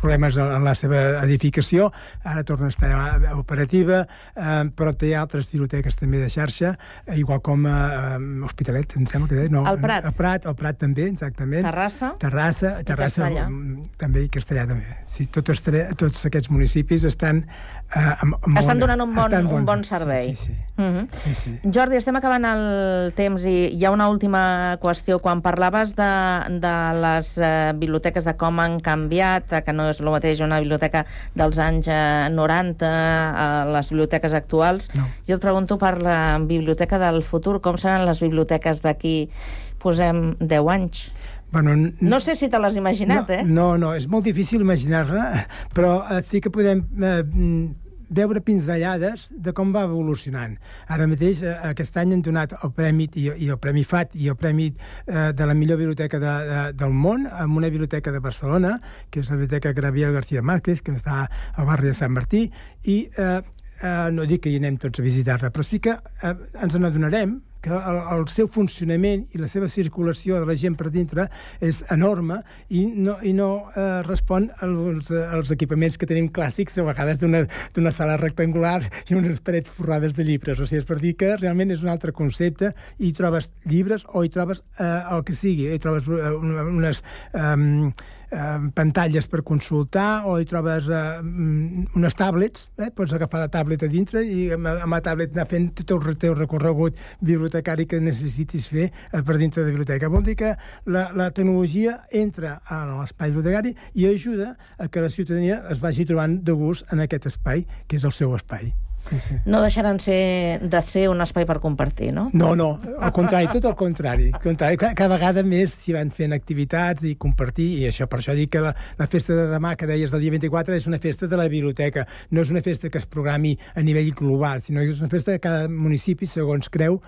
problemes 0.00 0.36
en 0.40 0.64
la 0.64 0.74
seva 0.78 1.02
edificació, 1.24 1.90
ara 2.24 2.44
torna 2.46 2.70
a 2.70 2.74
estar 2.74 3.36
operativa, 3.36 4.02
eh, 4.34 4.64
però 4.76 4.94
té 4.98 5.14
altres 5.16 5.48
biblioteques 5.52 5.96
també 5.98 6.20
de 6.22 6.30
xarxa, 6.32 6.74
eh, 7.06 7.18
igual 7.20 7.42
com 7.42 7.66
eh, 7.66 8.42
Hospitalet, 8.46 8.96
em 8.96 9.06
sembla 9.10 9.30
que 9.30 9.40
deia, 9.40 9.52
no, 9.52 9.64
El 9.68 9.80
Prat. 9.82 10.06
El 10.10 10.16
Prat, 10.16 10.46
el 10.46 10.58
Prat 10.58 10.80
també, 10.82 11.08
exactament. 11.12 11.64
Terrassa? 11.66 12.12
Terrassa, 12.22 12.76
I 12.80 12.88
Terrassa 12.88 13.26
Castellà. 13.26 13.48
mm, 13.48 13.88
també, 14.00 14.26
i 14.26 14.32
Castellà 14.32 14.66
també. 14.68 15.00
Sí, 15.06 15.26
tots, 15.32 15.62
tots 15.96 16.26
aquests 16.28 16.50
municipis 16.52 17.04
estan 17.08 17.44
eh, 17.94 18.22
amb, 18.22 18.36
amb 18.42 18.58
Estan 18.60 18.80
donant 18.80 19.02
un 19.04 19.12
bon, 19.14 19.34
un 19.58 19.66
bon 19.68 19.84
servei. 19.86 20.32
Sí, 20.34 20.36
sí, 20.36 20.54
sí. 20.54 20.62
Uh 20.76 20.84
-huh. 20.84 21.08
sí, 21.16 21.34
sí. 21.34 21.50
Jordi, 21.72 21.96
estem 21.96 22.16
acabant 22.16 22.44
el 22.44 23.12
temps 23.14 23.44
i 23.44 23.72
hi 23.72 23.84
ha 23.84 23.90
una 23.90 24.08
última 24.08 24.76
qüestió. 24.82 25.20
Quan 25.20 25.40
parlaves 25.42 25.94
de, 25.96 26.12
de 26.60 26.74
les 27.00 27.38
eh, 27.38 27.72
biblioteques, 27.74 28.24
de 28.24 28.36
com 28.36 28.58
han 28.60 28.80
canviat, 28.80 29.52
eh, 29.52 29.62
que 29.62 29.72
no 29.72 29.88
és 29.88 30.00
el 30.00 30.10
mateix 30.10 30.40
una 30.40 30.60
biblioteca 30.60 31.06
dels 31.34 31.58
anys 31.58 31.88
eh, 31.88 32.28
90 32.30 32.86
a 32.86 33.64
les 33.64 33.88
biblioteques 33.90 34.34
actuals, 34.34 34.90
no. 34.94 35.06
jo 35.26 35.34
et 35.34 35.40
pregunto 35.40 35.78
per 35.78 36.02
la 36.02 36.38
biblioteca 36.38 36.98
del 36.98 37.22
futur, 37.22 37.60
com 37.60 37.76
seran 37.76 38.06
les 38.06 38.20
biblioteques 38.20 38.82
d'aquí, 38.82 39.30
posem, 39.78 40.36
10 40.40 40.68
anys? 40.68 41.12
Bueno, 41.52 41.92
No 42.00 42.20
sé 42.20 42.34
si 42.34 42.48
te 42.48 42.58
l'has 42.58 42.76
imaginat, 42.76 43.28
no, 43.28 43.34
eh? 43.34 43.44
No, 43.44 43.66
no, 43.78 43.94
és 43.94 44.08
molt 44.10 44.26
difícil 44.26 44.64
imaginar-la, 44.64 45.46
però 45.74 46.00
eh, 46.10 46.22
sí 46.22 46.40
que 46.42 46.50
podem 46.50 46.82
eh, 46.98 47.22
mm, 47.22 47.86
veure 48.08 48.40
pinzellades 48.40 49.26
de 49.30 49.52
com 49.56 49.72
va 49.74 49.84
evolucionant. 49.86 50.56
Ara 50.92 51.06
mateix, 51.10 51.42
eh, 51.42 51.54
aquest 51.70 51.96
any 52.02 52.14
han 52.14 52.22
donat 52.22 52.54
el 52.62 52.72
Premi, 52.76 53.08
i, 53.14 53.28
i 53.46 53.48
el 53.50 53.58
Premi 53.62 53.84
FAT 53.84 54.14
i 54.14 54.28
el 54.30 54.36
Premi 54.38 54.68
eh, 54.70 55.32
de 55.32 55.46
la 55.46 55.54
millor 55.54 55.78
biblioteca 55.78 56.20
de, 56.22 56.36
de, 56.50 56.62
del 56.82 56.94
món 56.94 57.26
amb 57.26 57.56
una 57.56 57.70
biblioteca 57.70 58.12
de 58.12 58.22
Barcelona, 58.22 58.76
que 59.10 59.20
és 59.20 59.30
la 59.30 59.40
biblioteca 59.40 59.74
Gabriel 59.76 60.14
García 60.14 60.42
Márquez, 60.42 60.82
que 60.82 60.94
està 60.94 61.26
al 61.54 61.66
barri 61.66 61.90
de 61.90 61.96
Sant 61.98 62.14
Martí, 62.14 62.46
i 62.84 63.00
eh, 63.16 63.40
eh, 63.82 64.08
no 64.12 64.26
dic 64.26 64.44
que 64.46 64.54
hi 64.54 64.60
anem 64.62 64.78
tots 64.82 65.02
a 65.02 65.06
visitar-la, 65.06 65.50
però 65.50 65.66
sí 65.66 65.82
que 65.82 65.96
eh, 65.96 66.34
ens 66.62 66.78
n'adonarem 66.78 67.40
que 67.62 67.72
el, 67.74 67.98
el 68.16 68.26
seu 68.32 68.48
funcionament 68.52 69.24
i 69.34 69.40
la 69.40 69.48
seva 69.50 69.68
circulació 69.70 70.40
de 70.40 70.48
la 70.48 70.56
gent 70.58 70.76
per 70.78 70.90
dintre 70.94 71.28
és 71.64 71.82
enorme 71.92 72.40
i 72.68 72.84
no, 72.86 73.16
i 73.22 73.32
no 73.36 73.50
eh, 73.74 74.02
respon 74.06 74.48
als, 74.64 75.10
als 75.10 75.52
equipaments 75.54 75.98
que 75.98 76.08
tenim 76.08 76.28
clàssics, 76.32 76.78
a 76.78 76.86
vegades 76.86 77.22
d'una 77.22 77.94
sala 77.94 78.18
rectangular 78.20 78.80
i 79.10 79.16
unes 79.18 79.40
parets 79.44 79.72
forrades 79.76 80.16
de 80.16 80.26
llibres. 80.26 80.60
O 80.60 80.66
sigui, 80.66 80.82
és 80.84 80.88
per 80.88 81.00
dir 81.02 81.14
que 81.18 81.34
realment 81.36 81.72
és 81.74 81.84
un 81.84 81.92
altre 81.92 82.14
concepte 82.16 82.72
i 82.98 83.12
trobes 83.16 83.50
llibres 83.64 84.06
o 84.12 84.24
hi 84.24 84.32
trobes 84.32 84.62
eh, 84.78 85.14
el 85.16 85.24
que 85.26 85.36
sigui. 85.36 85.70
Hi 85.72 85.80
trobes 85.82 86.10
eh, 86.10 86.34
unes... 86.66 87.02
Eh, 87.34 88.14
eh, 88.30 88.70
pantalles 88.74 89.26
per 89.30 89.42
consultar 89.46 90.26
o 90.26 90.36
hi 90.40 90.46
trobes 90.48 90.88
eh, 90.88 91.02
mm, 91.22 91.96
unes 91.98 92.16
tablets, 92.18 92.68
eh? 92.78 92.90
pots 92.94 93.14
agafar 93.16 93.42
la 93.44 93.50
tablet 93.52 93.84
a 93.86 93.90
dintre 93.90 94.22
i 94.24 94.48
amb, 94.56 94.70
amb 94.72 94.96
la 94.96 95.02
tablet 95.04 95.34
anar 95.36 95.48
fent 95.50 95.70
tot 95.82 95.96
el 95.98 96.18
teu 96.22 96.34
recorregut 96.38 96.98
bibliotecari 97.20 97.88
que 97.90 98.00
necessitis 98.02 98.70
fer 98.72 98.88
eh, 98.88 99.22
per 99.22 99.38
dintre 99.40 99.62
de 99.62 99.70
la 99.70 99.76
biblioteca. 99.76 100.12
Vol 100.12 100.26
dir 100.26 100.36
que 100.38 100.54
la, 100.86 101.08
la 101.16 101.30
tecnologia 101.30 102.00
entra 102.10 102.60
a 102.64 102.82
l'espai 102.94 103.34
bibliotecari 103.34 103.76
i 103.94 104.08
ajuda 104.10 104.54
a 104.78 104.88
que 104.88 105.04
la 105.04 105.12
ciutadania 105.12 105.62
es 105.70 105.82
vagi 105.82 106.06
trobant 106.08 106.40
de 106.42 106.56
gust 106.56 106.86
en 106.92 107.04
aquest 107.04 107.30
espai, 107.34 107.66
que 107.86 108.00
és 108.00 108.04
el 108.06 108.14
seu 108.14 108.34
espai. 108.36 108.74
Sí, 109.08 109.18
sí. 109.20 109.34
No 109.46 109.60
deixaran 109.62 110.00
ser, 110.02 110.60
de 110.62 110.80
ser 110.82 111.06
un 111.08 111.20
espai 111.22 111.46
per 111.46 111.58
compartir, 111.62 112.12
no? 112.14 112.28
No, 112.32 112.54
no, 112.58 112.72
al 112.98 113.12
contrari, 113.14 113.46
tot 113.52 113.68
el 113.70 113.76
contrari. 113.78 114.30
Al 114.34 114.42
contrari 114.42 114.78
cada, 114.80 114.96
cada 114.98 115.14
vegada 115.14 115.44
més 115.46 115.76
s'hi 115.78 115.94
van 115.94 116.10
fent 116.14 116.34
activitats 116.34 117.06
i 117.06 117.14
compartir, 117.20 117.68
i 117.82 117.86
això 117.90 118.08
per 118.10 118.20
això 118.20 118.34
dic 118.36 118.54
que 118.56 118.64
la, 118.64 118.72
la 118.98 119.08
festa 119.10 119.36
de 119.38 119.46
demà, 119.52 119.76
que 119.78 119.88
deies 119.88 120.14
del 120.14 120.24
dia 120.24 120.34
24, 120.34 120.74
és 120.74 120.88
una 120.90 121.00
festa 121.02 121.30
de 121.30 121.38
la 121.38 121.46
biblioteca. 121.52 122.06
No 122.30 122.42
és 122.42 122.50
una 122.50 122.64
festa 122.66 122.90
que 122.90 122.98
es 122.98 123.06
programi 123.06 123.54
a 123.74 123.84
nivell 123.86 124.10
global, 124.16 124.64
sinó 124.64 124.82
que 124.82 124.96
és 124.96 125.02
una 125.02 125.12
festa 125.12 125.36
que 125.36 125.44
cada 125.46 125.70
municipi, 125.70 126.26
segons 126.30 126.70
creu, 126.72 127.00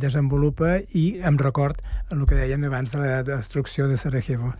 desenvolupa 0.00 0.78
i 0.96 1.04
amb 1.24 1.40
record 1.44 1.80
el 2.10 2.24
que 2.28 2.38
dèiem 2.38 2.64
abans 2.68 2.92
de 2.94 3.00
la 3.02 3.22
destrucció 3.26 3.88
de 3.90 3.98
Sarajevo. 4.00 4.54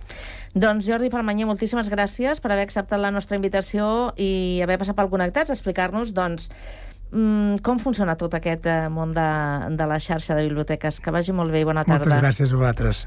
Doncs 0.54 0.86
Jordi 0.86 1.10
Permanyer, 1.10 1.48
moltíssimes 1.48 1.90
gràcies 1.90 2.40
per 2.40 2.52
haver 2.52 2.68
acceptat 2.68 3.00
la 3.00 3.10
nostra 3.14 3.38
invitació 3.40 4.12
i 4.20 4.60
haver 4.62 4.78
passat 4.82 4.96
pel 4.98 5.10
Connectats, 5.10 5.50
a 5.50 5.56
explicar-nos 5.56 6.14
doncs, 6.14 6.50
mm, 7.10 7.64
com 7.66 7.80
funciona 7.82 8.14
tot 8.20 8.34
aquest 8.38 8.68
eh, 8.70 8.88
món 8.92 9.16
de, 9.16 9.28
de 9.74 9.90
la 9.90 9.98
xarxa 9.98 10.36
de 10.38 10.46
biblioteques. 10.48 11.00
Que 11.00 11.10
vagi 11.14 11.32
molt 11.32 11.52
bé 11.52 11.64
i 11.64 11.68
bona 11.68 11.84
tarda. 11.88 12.06
Moltes 12.06 12.24
gràcies 12.28 12.52
a 12.52 12.56
vosaltres. 12.62 13.06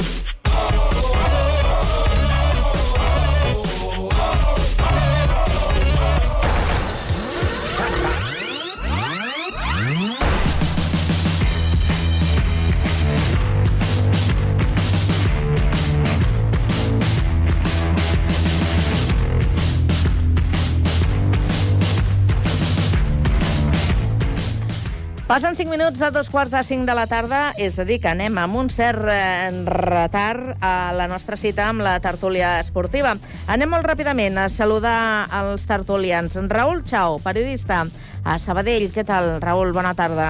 Passen 25.51 25.67
5 25.67 25.77
minuts 25.77 25.99
de 25.99 26.11
dos 26.11 26.29
quarts 26.29 26.53
de 26.53 26.63
5 26.63 26.85
de 26.85 26.93
la 26.95 27.07
tarda, 27.11 27.39
és 27.59 27.75
a 27.75 27.83
dir, 27.83 27.97
que 27.99 28.07
anem 28.07 28.37
amb 28.39 28.55
un 28.55 28.69
cert 28.71 29.03
eh, 29.11 29.49
retard 29.67 30.53
a 30.63 30.93
la 30.95 31.09
nostra 31.11 31.35
cita 31.35 31.65
amb 31.67 31.83
la 31.83 31.97
tertúlia 31.99 32.53
esportiva. 32.61 33.17
Anem 33.51 33.67
molt 33.73 33.83
ràpidament 33.83 34.39
a 34.39 34.45
saludar 34.47 35.27
els 35.41 35.65
tertulians. 35.67 36.39
Raül 36.47 36.85
Chau, 36.87 37.19
periodista 37.19 37.81
a 38.23 38.37
Sabadell. 38.39 38.93
Què 38.95 39.03
tal, 39.03 39.41
Raül? 39.43 39.73
Bona 39.75 39.91
tarda. 39.91 40.29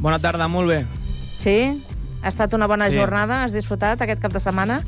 Bona 0.00 0.16
tarda, 0.18 0.48
molt 0.48 0.72
bé. 0.72 0.80
Sí? 1.42 1.58
Ha 2.22 2.32
estat 2.32 2.56
una 2.56 2.66
bona 2.66 2.88
Sí. 2.88 2.96
jornada? 2.96 3.44
Has 3.44 3.52
disfrutat 3.52 4.00
aquest 4.00 4.22
cap 4.22 4.32
de 4.32 4.40
setmana? 4.40 4.80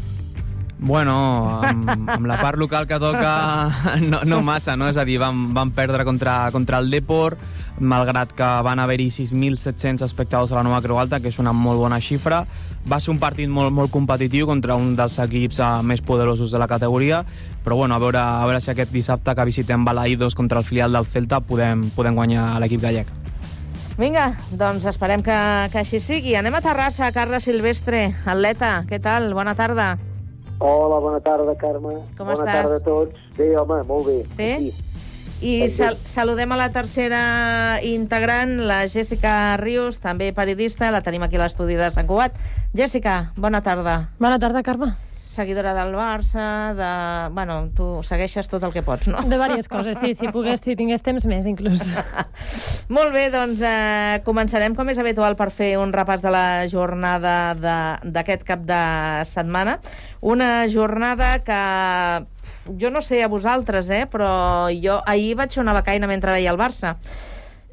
Bueno, 0.84 1.62
amb, 1.64 1.88
amb 1.88 2.26
la 2.28 2.36
part 2.42 2.58
local 2.60 2.84
que 2.86 2.98
toca 3.00 3.72
no, 4.04 4.20
no 4.28 4.42
massa, 4.44 4.74
no? 4.76 4.90
És 4.92 4.98
a 5.00 5.06
dir, 5.08 5.16
vam, 5.16 5.46
vam 5.56 5.70
perdre 5.72 6.04
contra, 6.04 6.50
contra 6.52 6.76
el 6.82 6.90
Depor, 6.92 7.38
malgrat 7.80 8.34
que 8.36 8.50
van 8.66 8.82
haver-hi 8.82 9.08
6.700 9.08 10.04
espectadors 10.04 10.52
a 10.52 10.58
la 10.58 10.66
Nova 10.68 10.82
Creu 10.84 11.00
Alta, 11.00 11.22
que 11.24 11.32
és 11.32 11.40
una 11.40 11.56
molt 11.56 11.80
bona 11.80 12.02
xifra. 12.04 12.42
Va 12.84 13.00
ser 13.00 13.14
un 13.14 13.22
partit 13.22 13.48
molt, 13.48 13.72
molt 13.72 13.94
competitiu 13.96 14.44
contra 14.50 14.76
un 14.76 14.92
dels 14.98 15.16
equips 15.24 15.64
eh, 15.64 15.72
més 15.88 16.04
poderosos 16.04 16.52
de 16.52 16.60
la 16.60 16.68
categoria, 16.68 17.24
però 17.64 17.80
bueno, 17.80 17.96
a 17.96 18.02
veure, 18.04 18.20
a 18.20 18.44
veure 18.44 18.60
si 18.60 18.74
aquest 18.76 18.92
dissabte 18.92 19.32
que 19.32 19.48
visitem 19.48 19.88
Balaïdos 19.88 20.36
contra 20.36 20.60
el 20.60 20.68
filial 20.68 20.92
del 20.92 21.08
Celta 21.08 21.40
podem, 21.40 21.88
podem 21.96 22.20
guanyar 22.20 22.58
l'equip 22.60 22.84
gallec. 22.84 23.08
Vinga, 23.96 24.34
doncs 24.52 24.84
esperem 24.90 25.24
que, 25.24 25.36
que 25.72 25.80
així 25.80 26.02
sigui. 26.02 26.36
Anem 26.36 26.60
a 26.60 26.60
Terrassa, 26.60 27.08
Carles 27.16 27.48
Silvestre, 27.48 28.10
atleta. 28.26 28.82
Què 28.90 29.00
tal? 29.00 29.32
Bona 29.32 29.56
tarda. 29.56 29.94
Hola, 30.58 30.98
bona 31.00 31.20
tarda, 31.20 31.54
Carme. 31.58 31.96
Com 32.16 32.26
bona 32.28 32.38
estàs? 32.38 32.52
tarda 32.54 32.76
a 32.76 32.84
tots. 32.84 33.30
Bé, 33.36 33.50
home, 33.58 33.82
molt 33.88 34.06
bé. 34.06 34.18
Sí? 34.36 34.50
Aquí. 34.52 34.90
I 35.44 35.68
sal 35.68 35.98
saludem 36.08 36.52
a 36.54 36.56
la 36.56 36.70
tercera 36.72 37.80
integrant, 37.84 38.54
la 38.64 38.84
Jessica 38.88 39.56
Rius, 39.60 39.98
també 40.00 40.30
periodista, 40.32 40.88
la 40.94 41.02
tenim 41.04 41.26
aquí 41.26 41.36
a 41.36 41.42
l'estudi 41.42 41.74
de 41.76 41.90
Sant 41.92 42.06
Cugat. 42.08 42.38
Jessica, 42.72 43.32
bona 43.36 43.60
tarda. 43.66 43.98
Bona 44.22 44.38
tarda, 44.38 44.62
Carme. 44.62 44.94
Seguidora 45.34 45.72
del 45.74 45.90
Barça, 45.98 46.72
de... 46.78 46.88
Bueno, 47.34 47.56
tu 47.74 48.04
segueixes 48.06 48.46
tot 48.48 48.62
el 48.62 48.70
que 48.72 48.84
pots, 48.86 49.08
no? 49.10 49.18
De 49.26 49.32
diverses 49.34 49.66
coses, 49.68 49.98
sí, 49.98 50.12
si 50.14 50.28
pogués, 50.30 50.60
si 50.62 50.76
tingués 50.78 51.02
temps 51.02 51.26
més, 51.26 51.44
inclús. 51.50 51.82
Molt 52.94 53.10
bé, 53.12 53.26
doncs 53.34 53.58
eh, 53.66 54.20
començarem 54.24 54.76
com 54.78 54.88
és 54.94 55.00
habitual 55.02 55.34
per 55.34 55.48
fer 55.50 55.72
un 55.82 55.90
repàs 55.92 56.22
de 56.22 56.30
la 56.30 56.46
jornada 56.70 57.34
de- 57.58 58.12
d'aquest 58.14 58.46
cap 58.46 58.62
de 58.62 58.78
setmana. 59.26 59.80
Una 60.24 60.64
jornada 60.72 61.34
que 61.44 61.60
jo 62.80 62.90
no 62.90 63.02
sé 63.04 63.22
a 63.22 63.28
vosaltres, 63.28 63.90
eh, 63.92 64.06
però 64.08 64.72
jo 64.72 65.02
ahir 65.04 65.34
vaig 65.36 65.52
fer 65.52 65.60
una 65.60 65.74
becaina 65.76 66.08
mentre 66.08 66.32
veia 66.32 66.52
el 66.54 66.60
Barça. 66.60 66.96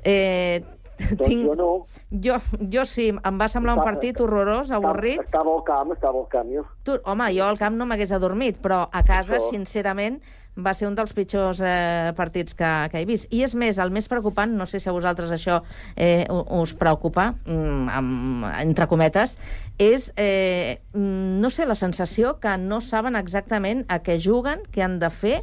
Eh, 0.04 0.60
Doncs 1.02 1.32
jo 1.34 1.56
no. 1.56 1.70
Jo, 2.12 2.36
jo 2.74 2.84
sí, 2.86 3.08
em 3.16 3.40
va 3.40 3.48
semblar 3.50 3.78
un 3.78 3.86
partit 3.88 4.20
horrorós, 4.22 4.70
avorrit. 4.76 5.22
Estava 5.24 5.54
al 5.56 5.64
camp, 5.66 5.94
estava 5.96 6.20
al 6.20 6.28
camp, 6.30 6.52
jo. 6.52 6.66
Tu, 6.84 6.98
home, 7.08 7.30
jo 7.34 7.48
al 7.48 7.58
camp 7.58 7.80
no 7.80 7.88
m'hagués 7.88 8.12
adormit, 8.12 8.60
però 8.62 8.84
a 8.92 9.04
casa, 9.08 9.38
Això. 9.40 9.50
sincerament, 9.56 10.20
va 10.58 10.74
ser 10.76 10.88
un 10.90 10.96
dels 10.98 11.14
pitjors 11.16 11.62
eh, 11.64 12.12
partits 12.18 12.56
que, 12.58 12.72
que 12.92 13.02
he 13.02 13.08
vist. 13.08 13.30
I 13.32 13.46
és 13.48 13.56
més, 13.56 13.80
el 13.80 13.94
més 13.96 14.10
preocupant, 14.12 14.52
no 14.52 14.68
sé 14.68 14.82
si 14.82 14.90
a 14.90 14.96
vosaltres 14.96 15.32
això 15.32 15.62
eh, 15.96 16.26
us 16.30 16.76
preocupa, 16.78 17.32
mm, 17.46 17.90
amb, 17.96 18.46
entre 18.60 18.88
cometes, 18.92 19.38
és, 19.80 20.12
eh, 20.18 20.82
mm, 20.94 21.40
no 21.42 21.50
sé, 21.50 21.66
la 21.66 21.80
sensació 21.80 22.38
que 22.44 22.58
no 22.60 22.82
saben 22.82 23.16
exactament 23.16 23.86
a 23.88 24.02
què 24.04 24.20
juguen, 24.22 24.66
què 24.72 24.84
han 24.84 25.00
de 25.00 25.10
fer, 25.10 25.42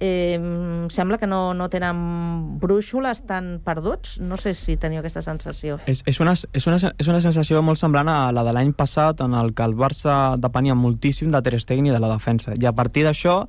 eh, 0.00 0.34
em 0.34 0.88
sembla 0.90 1.18
que 1.18 1.26
no, 1.26 1.54
no 1.54 1.68
tenen 1.70 2.58
brúixoles 2.60 3.22
tan 3.26 3.58
perduts. 3.64 4.18
No 4.20 4.36
sé 4.40 4.54
si 4.58 4.76
teniu 4.80 5.00
aquesta 5.00 5.22
sensació. 5.22 5.78
És, 5.86 6.02
és, 6.06 6.20
una, 6.20 6.34
és, 6.34 6.66
una, 6.66 6.78
és 6.98 7.10
una 7.10 7.22
sensació 7.24 7.62
molt 7.62 7.80
semblant 7.80 8.10
a 8.10 8.18
la 8.34 8.44
de 8.46 8.54
l'any 8.56 8.74
passat 8.76 9.22
en 9.24 9.36
el 9.38 9.54
que 9.54 9.66
el 9.66 9.76
Barça 9.78 10.36
depenia 10.40 10.76
moltíssim 10.78 11.32
de 11.32 11.42
Ter 11.42 11.60
Stegen 11.62 11.88
i 11.88 11.94
de 11.94 12.02
la 12.02 12.12
defensa. 12.12 12.54
I 12.58 12.68
a 12.70 12.74
partir 12.76 13.06
d'això 13.06 13.42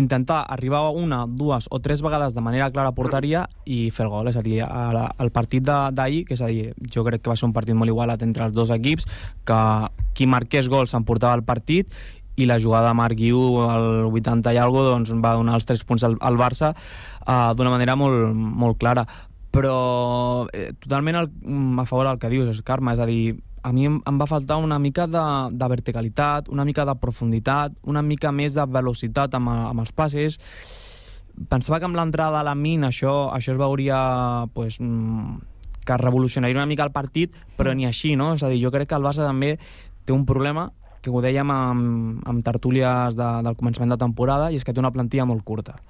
intentar 0.00 0.40
arribar 0.48 0.80
a 0.86 0.90
una, 0.96 1.24
dues 1.28 1.68
o 1.70 1.80
tres 1.84 2.02
vegades 2.02 2.34
de 2.34 2.42
manera 2.44 2.70
clara 2.72 2.90
a 2.90 2.96
porteria 2.96 3.44
i 3.64 3.90
fer 3.94 4.06
el 4.06 4.12
gol. 4.12 4.30
És 4.32 4.38
a 4.40 4.44
dir, 4.44 4.60
el 4.64 5.32
partit 5.34 5.64
d'ahir, 5.66 6.24
que 6.26 6.34
és 6.34 6.42
a 6.42 6.50
dir, 6.50 6.70
jo 6.90 7.04
crec 7.06 7.22
que 7.22 7.32
va 7.32 7.36
ser 7.38 7.48
un 7.48 7.56
partit 7.56 7.76
molt 7.76 7.92
igualat 7.92 8.24
entre 8.26 8.48
els 8.48 8.56
dos 8.56 8.72
equips, 8.74 9.06
que 9.46 9.60
qui 10.16 10.26
marqués 10.26 10.68
gols 10.72 10.90
s'emportava 10.94 11.38
el 11.38 11.44
partit 11.44 11.92
i 12.40 12.46
la 12.46 12.58
jugada 12.62 12.88
de 12.88 12.96
Marc 12.96 13.18
Guiu 13.18 13.60
al 13.66 14.06
80 14.08 14.54
i 14.54 14.60
algo 14.60 14.84
doncs, 14.86 15.12
va 15.22 15.34
donar 15.36 15.58
els 15.58 15.66
tres 15.68 15.84
punts 15.84 16.04
al, 16.06 16.16
al 16.24 16.38
Barça 16.40 16.72
uh, 16.72 17.52
d'una 17.56 17.72
manera 17.74 17.96
molt, 18.00 18.32
molt 18.34 18.78
clara 18.80 19.04
però 19.50 20.46
eh, 20.54 20.70
totalment 20.78 21.18
el, 21.18 21.28
a 21.82 21.84
favor 21.84 22.06
del 22.06 22.20
que 22.22 22.30
dius, 22.30 22.62
Carme, 22.62 22.94
és 22.94 23.00
a 23.02 23.06
dir, 23.08 23.34
a 23.62 23.72
mi 23.72 23.86
em, 23.86 23.98
em 24.06 24.18
va 24.20 24.26
faltar 24.26 24.56
una 24.62 24.78
mica 24.78 25.06
de, 25.06 25.24
de 25.52 25.68
verticalitat, 25.68 26.48
una 26.48 26.64
mica 26.64 26.86
de 26.88 26.94
profunditat, 27.00 27.76
una 27.84 28.02
mica 28.02 28.32
més 28.32 28.56
de 28.56 28.64
velocitat 28.66 29.36
amb, 29.36 29.50
amb 29.52 29.84
els 29.84 29.92
passes. 29.92 30.38
Pensava 31.50 31.78
que 31.78 31.88
amb 31.88 31.98
l'entrada 31.98 32.40
a 32.40 32.46
la 32.46 32.56
min 32.56 32.84
això, 32.88 33.30
això 33.34 33.52
es 33.52 33.60
veuria 33.60 34.00
pues, 34.54 34.80
mm, 34.80 35.38
que 35.84 35.96
revolucionaria 36.00 36.56
una 36.56 36.68
mica 36.70 36.86
el 36.88 36.92
partit, 36.92 37.36
però 37.56 37.74
ni 37.76 37.86
així, 37.88 38.16
no? 38.16 38.32
És 38.34 38.44
a 38.44 38.52
dir, 38.52 38.60
jo 38.62 38.72
crec 38.72 38.88
que 38.90 38.98
el 38.98 39.04
Barça 39.04 39.26
també 39.26 39.56
té 40.04 40.16
un 40.16 40.24
problema 40.26 40.70
que 41.00 41.12
ho 41.12 41.20
dèiem 41.24 41.50
amb, 41.52 42.24
amb 42.28 42.44
tertúlies 42.44 43.16
de, 43.16 43.28
del 43.44 43.56
començament 43.56 43.92
de 43.92 44.00
temporada, 44.00 44.50
i 44.50 44.60
és 44.60 44.64
que 44.64 44.74
té 44.76 44.80
una 44.80 44.92
plantilla 44.92 45.28
molt 45.28 45.44
curta. 45.44 45.80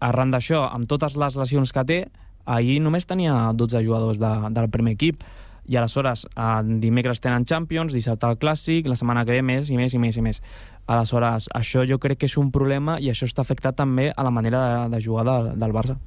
arran 0.00 0.28
d'això, 0.30 0.66
amb 0.68 0.84
totes 0.84 1.14
les 1.16 1.36
lesions 1.40 1.70
que 1.72 1.82
té, 1.88 1.96
ahir 2.44 2.80
només 2.84 3.06
tenia 3.08 3.52
12 3.56 3.80
jugadors 3.82 4.18
de, 4.20 4.32
del 4.52 4.68
primer 4.70 4.92
equip 4.92 5.22
i 5.68 5.76
aleshores 5.76 6.26
eh, 6.28 6.48
dimecres 6.82 7.20
tenen 7.20 7.46
Champions, 7.46 7.94
dissabte 7.94 8.28
el 8.30 8.38
Clàssic, 8.42 8.88
la 8.88 8.96
setmana 8.96 9.24
que 9.24 9.36
ve 9.36 9.42
més 9.42 9.70
i 9.70 9.78
més 9.78 9.94
i 9.94 10.00
més 10.02 10.16
i 10.16 10.24
més. 10.24 10.42
Aleshores, 10.86 11.50
això 11.54 11.86
jo 11.86 11.98
crec 12.02 12.22
que 12.22 12.30
és 12.30 12.36
un 12.38 12.52
problema 12.54 13.00
i 13.00 13.10
això 13.10 13.26
està 13.26 13.42
afectat 13.42 13.76
també 13.76 14.12
a 14.14 14.26
la 14.26 14.34
manera 14.34 14.62
de, 14.66 14.94
de 14.96 15.02
jugar 15.02 15.26
del, 15.26 15.54
del 15.58 15.74
Barça. 15.74 15.98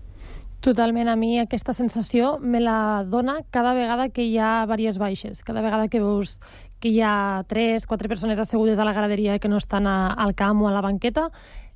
Totalment, 0.59 1.07
a 1.07 1.15
mi 1.15 1.37
aquesta 1.39 1.71
sensació 1.71 2.33
me 2.39 2.59
la 2.59 3.05
dona 3.07 3.37
cada 3.49 3.71
vegada 3.73 4.09
que 4.11 4.25
hi 4.27 4.35
ha 4.43 4.65
diverses 4.67 4.97
baixes, 4.99 5.43
cada 5.47 5.61
vegada 5.63 5.87
que 5.87 6.01
veus 6.03 6.35
que 6.83 6.91
hi 6.91 6.99
ha 6.99 7.45
tres, 7.47 7.85
quatre 7.87 8.09
persones 8.11 8.39
assegudes 8.39 8.79
a 8.79 8.87
la 8.87 8.91
graderia 8.95 9.39
que 9.39 9.47
no 9.47 9.55
estan 9.55 9.87
a, 9.87 10.11
al 10.11 10.35
camp 10.35 10.61
o 10.63 10.67
a 10.67 10.73
la 10.75 10.83
banqueta, 10.83 11.29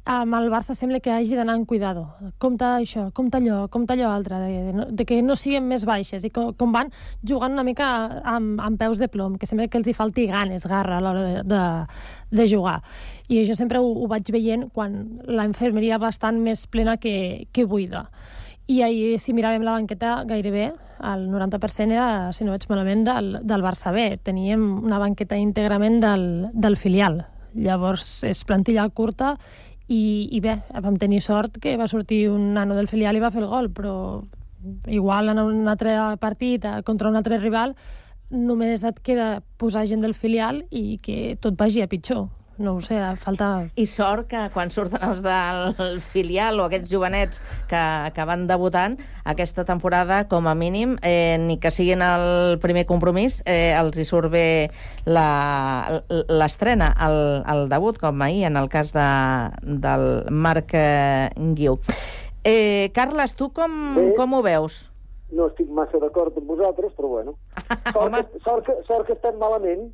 amb 0.06 0.36
el 0.36 0.49
Barça 0.51 0.76
sembla 0.76 0.99
que 0.99 1.12
hagi 1.12 1.38
d'anar 1.38 1.56
amb 1.56 1.68
cuidado. 1.68 2.04
Compte 2.43 2.66
això, 2.68 3.06
compte 3.16 3.39
allò, 3.39 3.70
compte 3.72 3.95
allò 3.95 4.10
altre, 4.12 4.39
de, 4.41 4.64
de, 4.68 4.88
de 4.91 5.06
que 5.08 5.22
no 5.24 5.38
siguin 5.39 5.64
més 5.70 5.86
baixes 5.88 6.26
i 6.28 6.32
com, 6.34 6.51
com 6.60 6.74
van 6.76 6.91
jugant 7.24 7.56
una 7.56 7.64
mica 7.64 7.88
amb, 8.28 8.60
amb 8.60 8.80
peus 8.80 8.99
de 8.99 9.08
plom, 9.08 9.38
que 9.39 9.47
sembla 9.47 9.70
que 9.72 9.80
els 9.80 9.88
hi 9.88 9.95
falti 9.95 10.28
ganes, 10.28 10.68
garra 10.68 10.99
a 10.99 11.04
l'hora 11.04 11.24
de, 11.24 11.43
de, 11.47 11.64
de 12.36 12.47
jugar. 12.51 12.82
I 13.32 13.43
això 13.45 13.56
sempre 13.56 13.80
ho, 13.80 13.93
ho 14.04 14.08
vaig 14.12 14.28
veient 14.36 14.68
quan 14.76 15.22
la 15.24 15.47
infermeria 15.47 16.01
bastant 16.01 16.41
més 16.43 16.68
plena 16.68 16.97
que, 16.99 17.47
que 17.56 17.64
buida. 17.64 18.10
I 18.68 18.82
ahir, 18.84 19.20
si 19.20 19.36
miràvem 19.36 19.64
la 19.64 19.76
banqueta, 19.76 20.22
gairebé 20.28 20.72
el 21.04 21.28
90% 21.32 21.91
era, 21.91 22.32
si 22.32 22.43
no 22.43 22.54
veig 22.54 22.68
malament, 22.70 23.04
del, 23.08 23.38
del 23.43 23.64
Barça 23.64 23.91
B. 23.91 24.18
Teníem 24.24 24.64
una 24.84 24.99
banqueta 24.99 25.39
íntegrament 25.39 25.99
del, 26.04 26.26
del 26.54 26.78
filial. 26.80 27.26
Llavors, 27.54 28.24
és 28.26 28.39
plantilla 28.47 28.88
curta 28.89 29.36
i, 29.88 30.30
i 30.32 30.40
bé, 30.40 30.58
vam 30.84 30.96
tenir 31.00 31.22
sort 31.22 31.60
que 31.62 31.76
va 31.78 31.90
sortir 31.92 32.30
un 32.32 32.54
nano 32.54 32.76
del 32.76 32.88
filial 32.88 33.18
i 33.18 33.24
va 33.24 33.32
fer 33.32 33.44
el 33.44 33.52
gol, 33.52 33.70
però 33.74 33.96
igual 34.88 35.30
en 35.30 35.40
un 35.40 35.68
altre 35.68 35.98
partit 36.22 36.66
eh, 36.66 36.82
contra 36.84 37.10
un 37.10 37.20
altre 37.20 37.40
rival 37.42 37.76
només 38.30 38.84
et 38.88 39.00
queda 39.04 39.44
posar 39.60 39.86
gent 39.90 40.02
del 40.02 40.16
filial 40.16 40.64
i 40.72 41.00
que 41.04 41.36
tot 41.42 41.58
vagi 41.60 41.84
a 41.84 41.90
pitjor 41.92 42.30
no 42.64 42.76
ho 42.78 42.82
sé, 42.82 42.97
falta... 43.22 43.68
I 43.76 43.86
sort 43.89 44.30
que 44.32 44.47
quan 44.53 44.72
surten 44.74 45.03
els 45.05 45.22
del 45.22 45.99
filial 46.14 46.61
o 46.61 46.68
aquests 46.68 46.89
jovenets 46.89 47.41
que, 47.70 47.84
que 48.16 48.26
van 48.26 48.47
debutant 48.49 48.97
aquesta 49.30 49.66
temporada, 49.68 50.24
com 50.32 50.47
a 50.47 50.55
mínim, 50.55 50.95
eh, 51.03 51.38
ni 51.39 51.59
que 51.61 51.72
siguin 51.76 52.01
el 52.05 52.57
primer 52.64 52.86
compromís, 52.89 53.41
eh, 53.45 53.76
els 53.78 53.99
hi 53.99 54.07
surt 54.07 54.32
bé 54.34 54.47
l'estrena, 55.05 56.93
el, 57.05 57.20
el 57.53 57.68
debut, 57.70 57.99
com 58.01 58.24
ahir, 58.26 58.47
en 58.49 58.57
el 58.57 58.72
cas 58.72 58.93
de, 58.95 59.09
del 59.61 60.07
Marc 60.32 60.74
eh, 60.74 61.30
Guiu. 61.36 61.78
Eh, 62.43 62.91
Carles, 62.95 63.36
tu 63.39 63.51
com, 63.55 63.95
Bé. 63.95 64.09
com 64.18 64.34
ho 64.36 64.41
veus? 64.43 64.84
No 65.34 65.47
estic 65.49 65.70
massa 65.74 65.97
d'acord 66.01 66.36
amb 66.38 66.49
vosaltres, 66.51 66.91
però 66.97 67.09
bueno. 67.16 67.38
Sort, 67.93 68.16
que, 68.16 68.39
sort, 68.43 68.66
que, 68.68 68.76
sort 68.88 69.07
que 69.07 69.16
estem 69.16 69.39
malament 69.41 69.88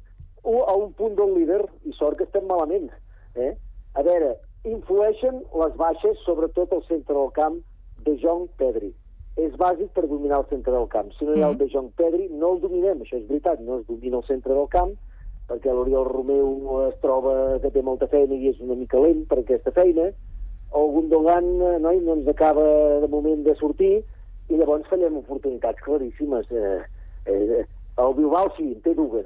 u- 0.44 0.64
a 0.68 0.76
un 0.76 0.94
punt 0.94 1.16
del 1.18 1.34
líder 1.36 1.66
i 1.86 1.94
sort 1.94 2.18
que 2.18 2.24
estem 2.24 2.46
malament. 2.48 2.90
Eh? 3.36 3.56
A 3.96 4.04
veure, 4.04 4.36
influeixen 4.64 5.44
les 5.62 5.76
baixes, 5.78 6.18
sobretot 6.26 6.74
al 6.74 6.84
centre 6.88 7.16
del 7.16 7.32
camp, 7.36 7.60
de 8.06 8.18
Jong 8.22 8.48
Pedri. 8.58 8.94
És 9.40 9.54
bàsic 9.56 9.90
per 9.96 10.08
dominar 10.08 10.40
el 10.42 10.50
centre 10.50 10.74
del 10.74 10.88
camp. 10.92 11.12
Si 11.18 11.26
no 11.26 11.36
hi 11.36 11.42
ha 11.44 11.50
el 11.50 11.58
de 11.58 11.70
Jong 11.72 11.92
Pedri, 11.96 12.28
no 12.30 12.54
el 12.56 12.62
dominem, 12.62 13.00
això 13.02 13.18
és 13.18 13.28
veritat, 13.28 13.60
no 13.64 13.80
es 13.80 13.86
domina 13.88 14.18
el 14.18 14.24
centre 14.28 14.54
del 14.54 14.68
camp, 14.68 14.96
perquè 15.50 15.72
l'Oriol 15.74 16.06
Romeu 16.06 16.82
es 16.88 16.98
troba 17.02 17.58
que 17.64 17.72
té 17.72 17.82
molta 17.82 18.08
feina 18.08 18.36
i 18.36 18.50
és 18.52 18.60
una 18.62 18.76
mica 18.76 19.00
lent 19.00 19.26
per 19.30 19.40
aquesta 19.40 19.72
feina, 19.72 20.10
el 20.70 20.92
Gundogan 20.94 21.48
eh, 21.62 21.80
noi, 21.82 22.00
no 22.06 22.14
ens 22.20 22.28
acaba 22.28 23.00
de 23.02 23.08
moment 23.08 23.42
de 23.48 23.56
sortir, 23.56 24.04
i 24.50 24.58
llavors 24.58 24.86
fallem 24.90 25.18
oportunitats 25.18 25.82
claríssimes. 25.82 26.52
Eh, 26.52 26.82
eh, 27.26 27.64
el 27.98 28.14
Bilbao 28.18 28.52
sí, 28.58 28.74
en 28.76 28.82
té 28.86 28.94
dues, 28.94 29.26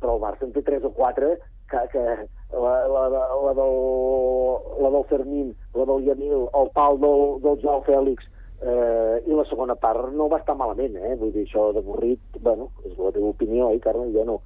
però 0.00 0.16
el 0.16 0.22
Barça 0.24 0.46
en 0.46 0.52
té 0.56 0.62
tres 0.66 0.84
o 0.84 0.90
quatre 0.96 1.36
que, 1.70 1.80
que 1.92 2.04
la, 2.56 2.74
la, 2.90 3.06
la, 3.12 3.54
del, 3.54 3.78
la 4.82 4.90
del 4.96 5.08
Fermín, 5.12 5.54
la 5.74 5.86
del 5.86 6.04
Yamil, 6.08 6.46
el 6.60 6.70
pal 6.74 6.98
del, 7.02 7.24
del 7.44 7.60
Joao 7.62 7.84
Fèlix, 7.86 8.26
eh, 8.60 9.22
i 9.26 9.36
la 9.36 9.44
segona 9.48 9.76
part 9.80 10.10
no 10.16 10.28
va 10.32 10.40
estar 10.40 10.56
malament, 10.58 10.96
eh? 10.98 11.14
Vull 11.20 11.32
dir, 11.36 11.46
això 11.46 11.70
d'avorrit, 11.76 12.40
bueno, 12.44 12.70
és 12.84 12.96
la 12.98 13.12
teva 13.14 13.32
opinió, 13.32 13.70
eh, 13.70 13.80
Carme? 13.84 14.10
Jo 14.16 14.26
no. 14.28 14.40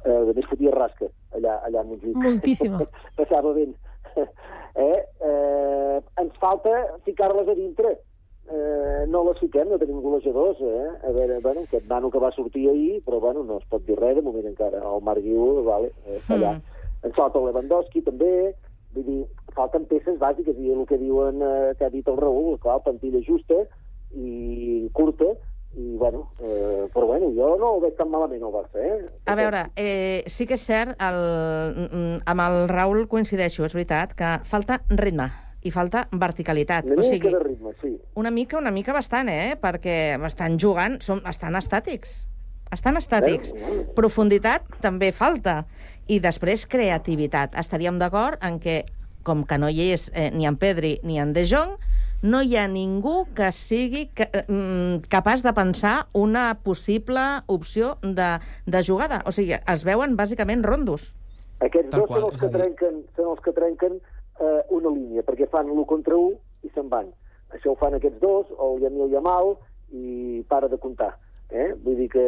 Eh, 0.00 0.20
de 0.28 0.36
més 0.36 0.48
fotia 0.48 0.72
rasca, 0.72 1.10
allà, 1.36 1.58
allà 1.66 1.82
a 1.82 1.88
Montjuïc. 1.88 2.16
Moltíssima. 2.16 2.80
Passava 3.18 3.52
ben. 3.56 3.74
eh? 4.86 5.00
Eh, 5.30 5.98
ens 6.22 6.38
falta 6.40 6.76
ficar-les 7.04 7.50
a 7.50 7.58
dintre. 7.58 7.98
Eh, 8.50 9.06
no 9.06 9.22
les 9.28 9.38
fiquem, 9.38 9.68
no 9.70 9.78
tenim 9.78 10.00
golejadors, 10.02 10.58
eh? 10.58 10.86
A 11.06 11.12
veure, 11.14 11.38
bueno, 11.44 11.62
aquest 11.62 11.86
nano 11.86 12.10
que 12.10 12.18
va 12.18 12.32
sortir 12.34 12.66
ahir, 12.68 12.98
però 13.06 13.20
bueno, 13.22 13.44
no 13.46 13.58
es 13.60 13.66
pot 13.70 13.84
dir 13.86 13.94
res 13.98 14.16
de 14.16 14.24
moment 14.26 14.48
encara. 14.48 14.80
El 14.82 15.04
Marc 15.06 15.22
Guiu, 15.22 15.60
vale, 15.66 15.92
eh, 16.06 16.16
està 16.18 16.34
allà. 16.34 16.56
Ens 17.06 17.14
falta 17.14 17.38
el 17.38 17.46
Lewandowski 17.46 18.02
també, 18.02 18.32
vull 18.96 19.06
dir, 19.06 19.20
falten 19.54 19.86
peces 19.86 20.18
bàsiques, 20.18 20.58
i 20.58 20.72
el 20.74 20.82
que 20.88 20.98
diuen, 20.98 21.38
eh, 21.46 21.76
que 21.78 21.86
ha 21.86 21.92
dit 21.94 22.08
el 22.10 22.18
Raül, 22.18 22.58
clar, 22.64 22.80
plantilla 22.82 23.22
justa 23.22 23.60
i 24.18 24.88
curta, 24.98 25.28
i 25.78 25.94
bueno, 26.00 26.24
eh, 26.42 26.88
però 26.90 27.06
bueno, 27.06 27.28
jo 27.36 27.52
no 27.60 27.76
ho 27.76 27.84
veig 27.84 27.94
tan 27.94 28.10
malament 28.10 28.42
el 28.42 28.50
Barça, 28.50 28.82
eh? 28.82 29.06
A 29.30 29.36
veure, 29.38 29.68
eh, 29.78 30.24
sí 30.26 30.48
que 30.50 30.58
és 30.58 30.66
cert, 30.66 30.98
el, 30.98 31.20
mm, 31.86 32.26
amb 32.26 32.44
el 32.48 32.66
Raül 32.72 33.06
coincideixo, 33.06 33.62
és 33.62 33.78
veritat, 33.78 34.18
que 34.18 34.32
falta 34.50 34.80
ritme 34.90 35.30
i 35.62 35.70
falta 35.70 36.06
verticalitat. 36.12 36.88
Una 36.88 37.02
o 37.02 37.04
mica 37.04 37.12
sigui, 37.14 37.32
de 37.34 37.42
ritme, 37.42 37.74
sí. 37.82 37.92
una 38.14 38.30
mica, 38.30 38.58
una 38.58 38.72
mica 38.72 38.94
bastant, 38.96 39.28
eh? 39.28 39.56
Perquè 39.60 39.96
estan 40.26 40.58
jugant, 40.60 41.00
som, 41.04 41.20
estan 41.28 41.58
estàtics. 41.60 42.24
Estan 42.72 42.96
estàtics. 43.00 43.52
Profunditat 43.96 44.66
també 44.80 45.10
falta. 45.12 45.64
I 46.10 46.20
després 46.22 46.66
creativitat. 46.70 47.56
Estaríem 47.58 47.98
d'acord 48.00 48.40
en 48.46 48.58
que, 48.62 48.82
com 49.26 49.44
que 49.44 49.58
no 49.58 49.68
hi 49.68 49.90
és 49.90 50.08
eh, 50.14 50.30
ni 50.34 50.46
en 50.48 50.56
Pedri 50.56 50.98
ni 51.04 51.18
en 51.20 51.34
De 51.36 51.44
Jong, 51.46 51.76
no 52.22 52.42
hi 52.44 52.56
ha 52.56 52.66
ningú 52.68 53.24
que 53.36 53.48
sigui 53.56 54.06
ca 54.14 54.28
mm, 54.46 55.08
capaç 55.12 55.42
de 55.42 55.52
pensar 55.56 55.94
una 56.12 56.60
possible 56.64 57.42
opció 57.46 57.96
de, 58.02 58.38
de 58.66 58.84
jugada. 58.84 59.22
O 59.26 59.32
sigui, 59.32 59.56
es 59.56 59.84
veuen 59.84 60.16
bàsicament 60.16 60.64
rondos. 60.64 61.10
Aquests 61.60 61.90
Tal 61.92 62.04
dos 62.04 62.08
qual, 62.08 62.22
són 62.22 62.32
els 62.32 62.40
que 62.40 62.50
trenquen, 62.56 63.00
són 63.16 63.32
els 63.34 63.44
que 63.44 63.52
trenquen 63.56 64.00
eh, 64.40 64.60
una 64.76 64.92
línia, 64.94 65.24
perquè 65.26 65.48
fan 65.50 65.68
l'1 65.68 65.86
contra 65.88 66.16
1 66.16 66.66
i 66.66 66.72
se'n 66.74 66.88
van. 66.92 67.10
Això 67.54 67.72
ho 67.72 67.78
fan 67.78 67.96
aquests 67.96 68.20
dos, 68.22 68.50
el 68.66 68.80
Yamil 68.84 69.12
Yamal, 69.12 69.54
i 69.92 70.44
para 70.48 70.68
de 70.68 70.78
comptar. 70.78 71.16
Eh? 71.50 71.72
Vull 71.84 71.98
dir 71.98 72.08
que, 72.12 72.26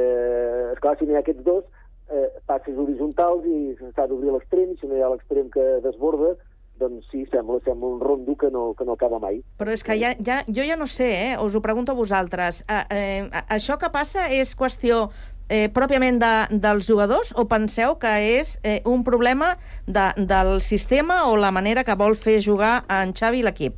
esclar, 0.73 0.97
si 0.99 1.07
no 1.07 1.15
hi 1.15 1.21
ha 1.21 1.23
aquests 1.23 1.45
dos, 1.47 1.67
eh, 2.11 2.29
passes 2.47 2.79
horitzontals 2.79 3.47
i 3.47 3.59
s'ha 3.95 4.09
d'obrir 4.11 4.33
l'extrem, 4.35 4.73
i 4.73 4.81
si 4.81 4.91
no 4.91 4.99
hi 4.99 5.05
ha 5.05 5.13
l'extrem 5.13 5.51
que 5.53 5.67
desborda, 5.85 6.35
doncs 6.83 7.07
sí, 7.13 7.23
sembla, 7.31 7.61
sembla 7.65 7.93
un 7.95 8.01
rondo 8.01 8.35
que 8.37 8.51
no, 8.51 8.73
que 8.75 8.85
no 8.85 8.97
acaba 8.97 9.21
mai. 9.23 9.39
Però 9.61 9.71
és 9.71 9.85
que 9.87 9.95
ja, 10.01 10.15
ja, 10.27 10.41
jo 10.49 10.65
ja 10.67 10.77
no 10.81 10.89
sé, 10.91 11.11
eh? 11.29 11.35
us 11.39 11.55
ho 11.55 11.63
pregunto 11.63 11.95
a 11.95 11.99
vosaltres. 11.99 12.65
Eh, 12.67 12.83
eh, 12.91 13.43
això 13.47 13.79
que 13.79 13.93
passa 13.95 14.27
és 14.33 14.57
qüestió 14.59 15.05
eh, 15.53 15.69
pròpiament 15.69 16.19
de, 16.23 16.33
dels 16.65 16.89
jugadors 16.89 17.35
o 17.37 17.45
penseu 17.51 17.99
que 18.01 18.13
és 18.41 18.57
eh, 18.65 18.81
un 18.89 19.05
problema 19.05 19.53
de, 19.87 20.09
del 20.17 20.63
sistema 20.65 21.27
o 21.29 21.37
la 21.37 21.53
manera 21.53 21.85
que 21.85 21.97
vol 21.99 22.17
fer 22.17 22.41
jugar 22.43 22.83
en 22.89 23.13
Xavi 23.13 23.45
l'equip? 23.45 23.77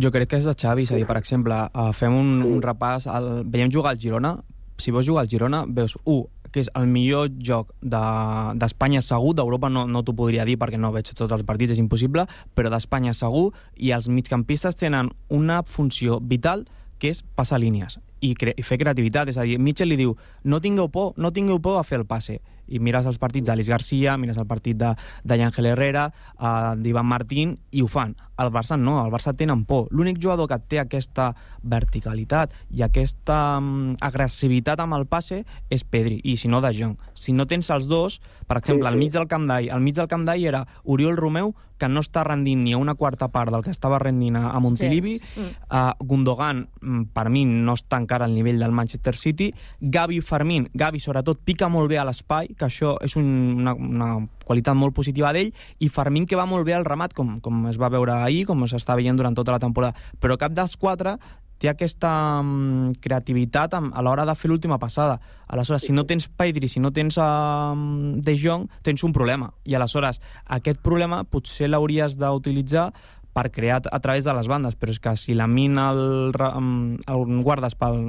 Jo 0.00 0.10
crec 0.10 0.32
que 0.32 0.40
és 0.40 0.48
de 0.48 0.54
Xavi, 0.58 0.88
és 0.88 0.94
a 0.94 0.96
dir, 0.98 1.06
per 1.06 1.20
exemple, 1.20 1.54
uh, 1.70 1.90
fem 1.94 2.14
un, 2.16 2.40
un 2.48 2.62
repàs, 2.64 3.06
el, 3.06 3.44
veiem 3.46 3.70
jugar 3.70 3.92
al 3.94 4.00
Girona, 4.02 4.38
si 4.80 4.90
veus 4.90 5.06
jugar 5.06 5.22
al 5.22 5.30
Girona, 5.30 5.60
veus, 5.70 5.94
un, 6.02 6.24
que 6.50 6.64
és 6.64 6.70
el 6.78 6.88
millor 6.90 7.28
joc 7.42 7.70
de- 7.82 8.54
d'Espanya 8.58 9.02
de, 9.02 9.06
segur, 9.06 9.34
d'Europa 9.38 9.70
no, 9.70 9.84
no 9.90 10.02
t'ho 10.02 10.14
podria 10.18 10.46
dir 10.46 10.56
perquè 10.58 10.78
no 10.80 10.90
veig 10.94 11.12
tots 11.12 11.30
els 11.34 11.44
partits, 11.46 11.76
és 11.76 11.82
impossible, 11.82 12.26
però 12.54 12.72
d'Espanya 12.72 13.14
segur, 13.14 13.52
i 13.76 13.92
els 13.94 14.08
migcampistes 14.10 14.78
tenen 14.80 15.12
una 15.30 15.62
funció 15.62 16.18
vital 16.22 16.66
que 16.98 17.10
és 17.12 17.22
passar 17.36 17.60
línies 17.62 17.98
i, 18.20 18.34
cre 18.38 18.54
i 18.56 18.64
fer 18.64 18.78
creativitat, 18.80 19.28
és 19.28 19.38
a 19.38 19.44
dir, 19.46 19.58
Mitchell 19.58 19.90
li 19.90 19.98
diu 20.00 20.16
no 20.44 20.60
tingueu 20.60 20.88
por, 20.88 21.12
no 21.16 21.32
tingueu 21.32 21.60
por 21.60 21.80
a 21.80 21.84
fer 21.86 22.00
el 22.00 22.06
passe 22.08 22.40
i 22.68 22.80
mires 22.80 23.06
els 23.06 23.18
partits 23.18 23.48
d'Alice 23.48 23.72
Garcia, 23.72 24.16
mires 24.18 24.38
el 24.40 24.46
partit 24.46 24.78
de, 24.80 24.94
de 25.24 25.40
Ángel 25.42 25.66
Herrera, 25.72 26.08
uh, 26.38 26.74
d'Ivan 26.76 27.06
Martín, 27.06 27.58
i 27.70 27.82
ho 27.82 27.88
fan. 27.88 28.14
El 28.40 28.50
Barça 28.50 28.78
no, 28.80 28.96
el 29.04 29.12
Barça 29.12 29.34
tenen 29.36 29.64
por. 29.64 29.86
L'únic 29.94 30.18
jugador 30.22 30.48
que 30.50 30.58
té 30.58 30.80
aquesta 30.82 31.30
verticalitat 31.62 32.54
i 32.74 32.82
aquesta 32.82 33.58
um, 33.60 33.94
agressivitat 34.02 34.80
amb 34.82 34.98
el 34.98 35.06
passe 35.06 35.44
és 35.70 35.84
Pedri, 35.84 36.18
i 36.24 36.36
si 36.40 36.50
no 36.50 36.62
de 36.64 36.72
Jong. 36.74 36.96
Si 37.14 37.32
no 37.32 37.46
tens 37.46 37.70
els 37.70 37.86
dos, 37.90 38.20
per 38.48 38.58
exemple, 38.58 38.88
al 38.88 38.98
mig 38.98 39.12
del 39.14 39.28
Camp 39.30 39.46
d'All, 39.50 39.70
al 39.70 39.84
mig 39.84 39.94
del 39.94 40.10
Camp 40.10 40.26
d'All 40.26 40.48
era 40.50 40.64
Oriol 40.84 41.16
Romeu, 41.16 41.54
que 41.78 41.88
no 41.90 42.02
està 42.04 42.22
rendint 42.24 42.62
ni 42.64 42.72
a 42.72 42.78
una 42.78 42.94
quarta 42.94 43.28
part 43.34 43.50
del 43.52 43.64
que 43.64 43.72
estava 43.74 43.98
rendint 43.98 44.38
a, 44.38 44.48
a 44.54 44.60
Montilivi, 44.62 45.18
Sí. 45.24 45.40
Mm. 45.40 45.50
Uh, 45.74 46.06
Gundogan, 46.06 46.64
mm, 46.80 47.02
per 47.14 47.28
mi, 47.30 47.44
no 47.44 47.74
està 47.76 47.98
encara 48.00 48.26
al 48.28 48.34
nivell 48.34 48.60
del 48.62 48.72
Manchester 48.72 49.14
City. 49.16 49.50
Gavi 49.80 50.20
Fermín, 50.20 50.68
Gavi 50.74 51.00
sobretot 51.02 51.40
pica 51.44 51.68
molt 51.68 51.90
bé 51.90 51.98
a 51.98 52.04
l'espai, 52.06 52.53
que 52.58 52.68
això 52.68 52.94
és 53.04 53.16
un, 53.20 53.28
una, 53.60 53.74
una 53.74 54.10
qualitat 54.44 54.76
molt 54.78 54.94
positiva 54.96 55.32
d'ell, 55.34 55.52
i 55.80 55.88
Fermín, 55.92 56.26
que 56.26 56.38
va 56.38 56.48
molt 56.48 56.66
bé 56.66 56.76
al 56.76 56.86
ramat, 56.86 57.14
com, 57.16 57.38
com 57.44 57.64
es 57.70 57.80
va 57.80 57.92
veure 57.92 58.18
ahir, 58.20 58.44
com 58.48 58.66
s'està 58.70 58.96
veient 58.98 59.18
durant 59.18 59.36
tota 59.36 59.54
la 59.54 59.62
temporada. 59.62 59.98
Però 60.20 60.38
cap 60.40 60.54
dels 60.56 60.76
quatre 60.80 61.18
té 61.62 61.70
aquesta 61.70 62.10
um, 62.42 62.92
creativitat 63.00 63.76
a, 63.78 63.80
a 63.80 64.04
l'hora 64.04 64.26
de 64.28 64.34
fer 64.36 64.50
l'última 64.50 64.78
passada. 64.82 65.18
Aleshores, 65.48 65.86
si 65.86 65.94
no 65.96 66.04
tens 66.04 66.26
Pedri, 66.28 66.68
si 66.68 66.82
no 66.82 66.92
tens 66.92 67.18
um, 67.20 68.20
De 68.20 68.36
Jong, 68.38 68.66
tens 68.84 69.04
un 69.06 69.14
problema. 69.16 69.52
I 69.64 69.78
aleshores, 69.78 70.20
aquest 70.58 70.82
problema 70.84 71.22
potser 71.24 71.70
l'hauries 71.70 72.18
d'utilitzar 72.20 72.90
per 73.34 73.50
crear 73.52 73.82
a 73.84 74.00
través 74.00 74.24
de 74.24 74.34
les 74.36 74.48
bandes, 74.50 74.78
però 74.78 74.94
és 74.94 75.00
que 75.02 75.14
si 75.20 75.34
la 75.34 75.48
mina 75.50 75.90
el, 75.92 76.32
el 76.34 77.42
guardes 77.44 77.76
pel, 77.78 78.00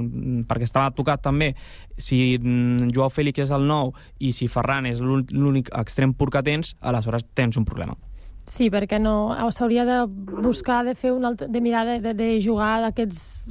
perquè 0.48 0.68
estava 0.68 0.94
tocat 0.94 1.24
també, 1.26 1.52
si 1.98 2.38
mm, 2.38 2.92
Joao 2.94 3.10
Fèlix 3.12 3.46
és 3.46 3.54
el 3.54 3.66
nou 3.68 3.92
i 4.18 4.32
si 4.36 4.48
Ferran 4.48 4.86
és 4.86 5.02
l'únic 5.02 5.72
extrem 5.74 6.14
pur 6.14 6.30
que 6.30 6.44
tens, 6.46 6.76
aleshores 6.80 7.26
tens 7.34 7.58
un 7.58 7.66
problema. 7.68 7.98
Sí, 8.46 8.68
perquè 8.70 9.00
no 9.02 9.34
s'hauria 9.50 9.82
de 9.82 9.94
buscar 10.06 10.84
de 10.86 10.92
fer 10.94 11.10
un 11.10 11.24
alt, 11.26 11.40
de 11.50 11.60
mirar 11.60 11.82
de, 11.88 11.96
de, 11.98 12.12
de 12.14 12.28
jugar 12.38 12.84
aquests 12.86 13.50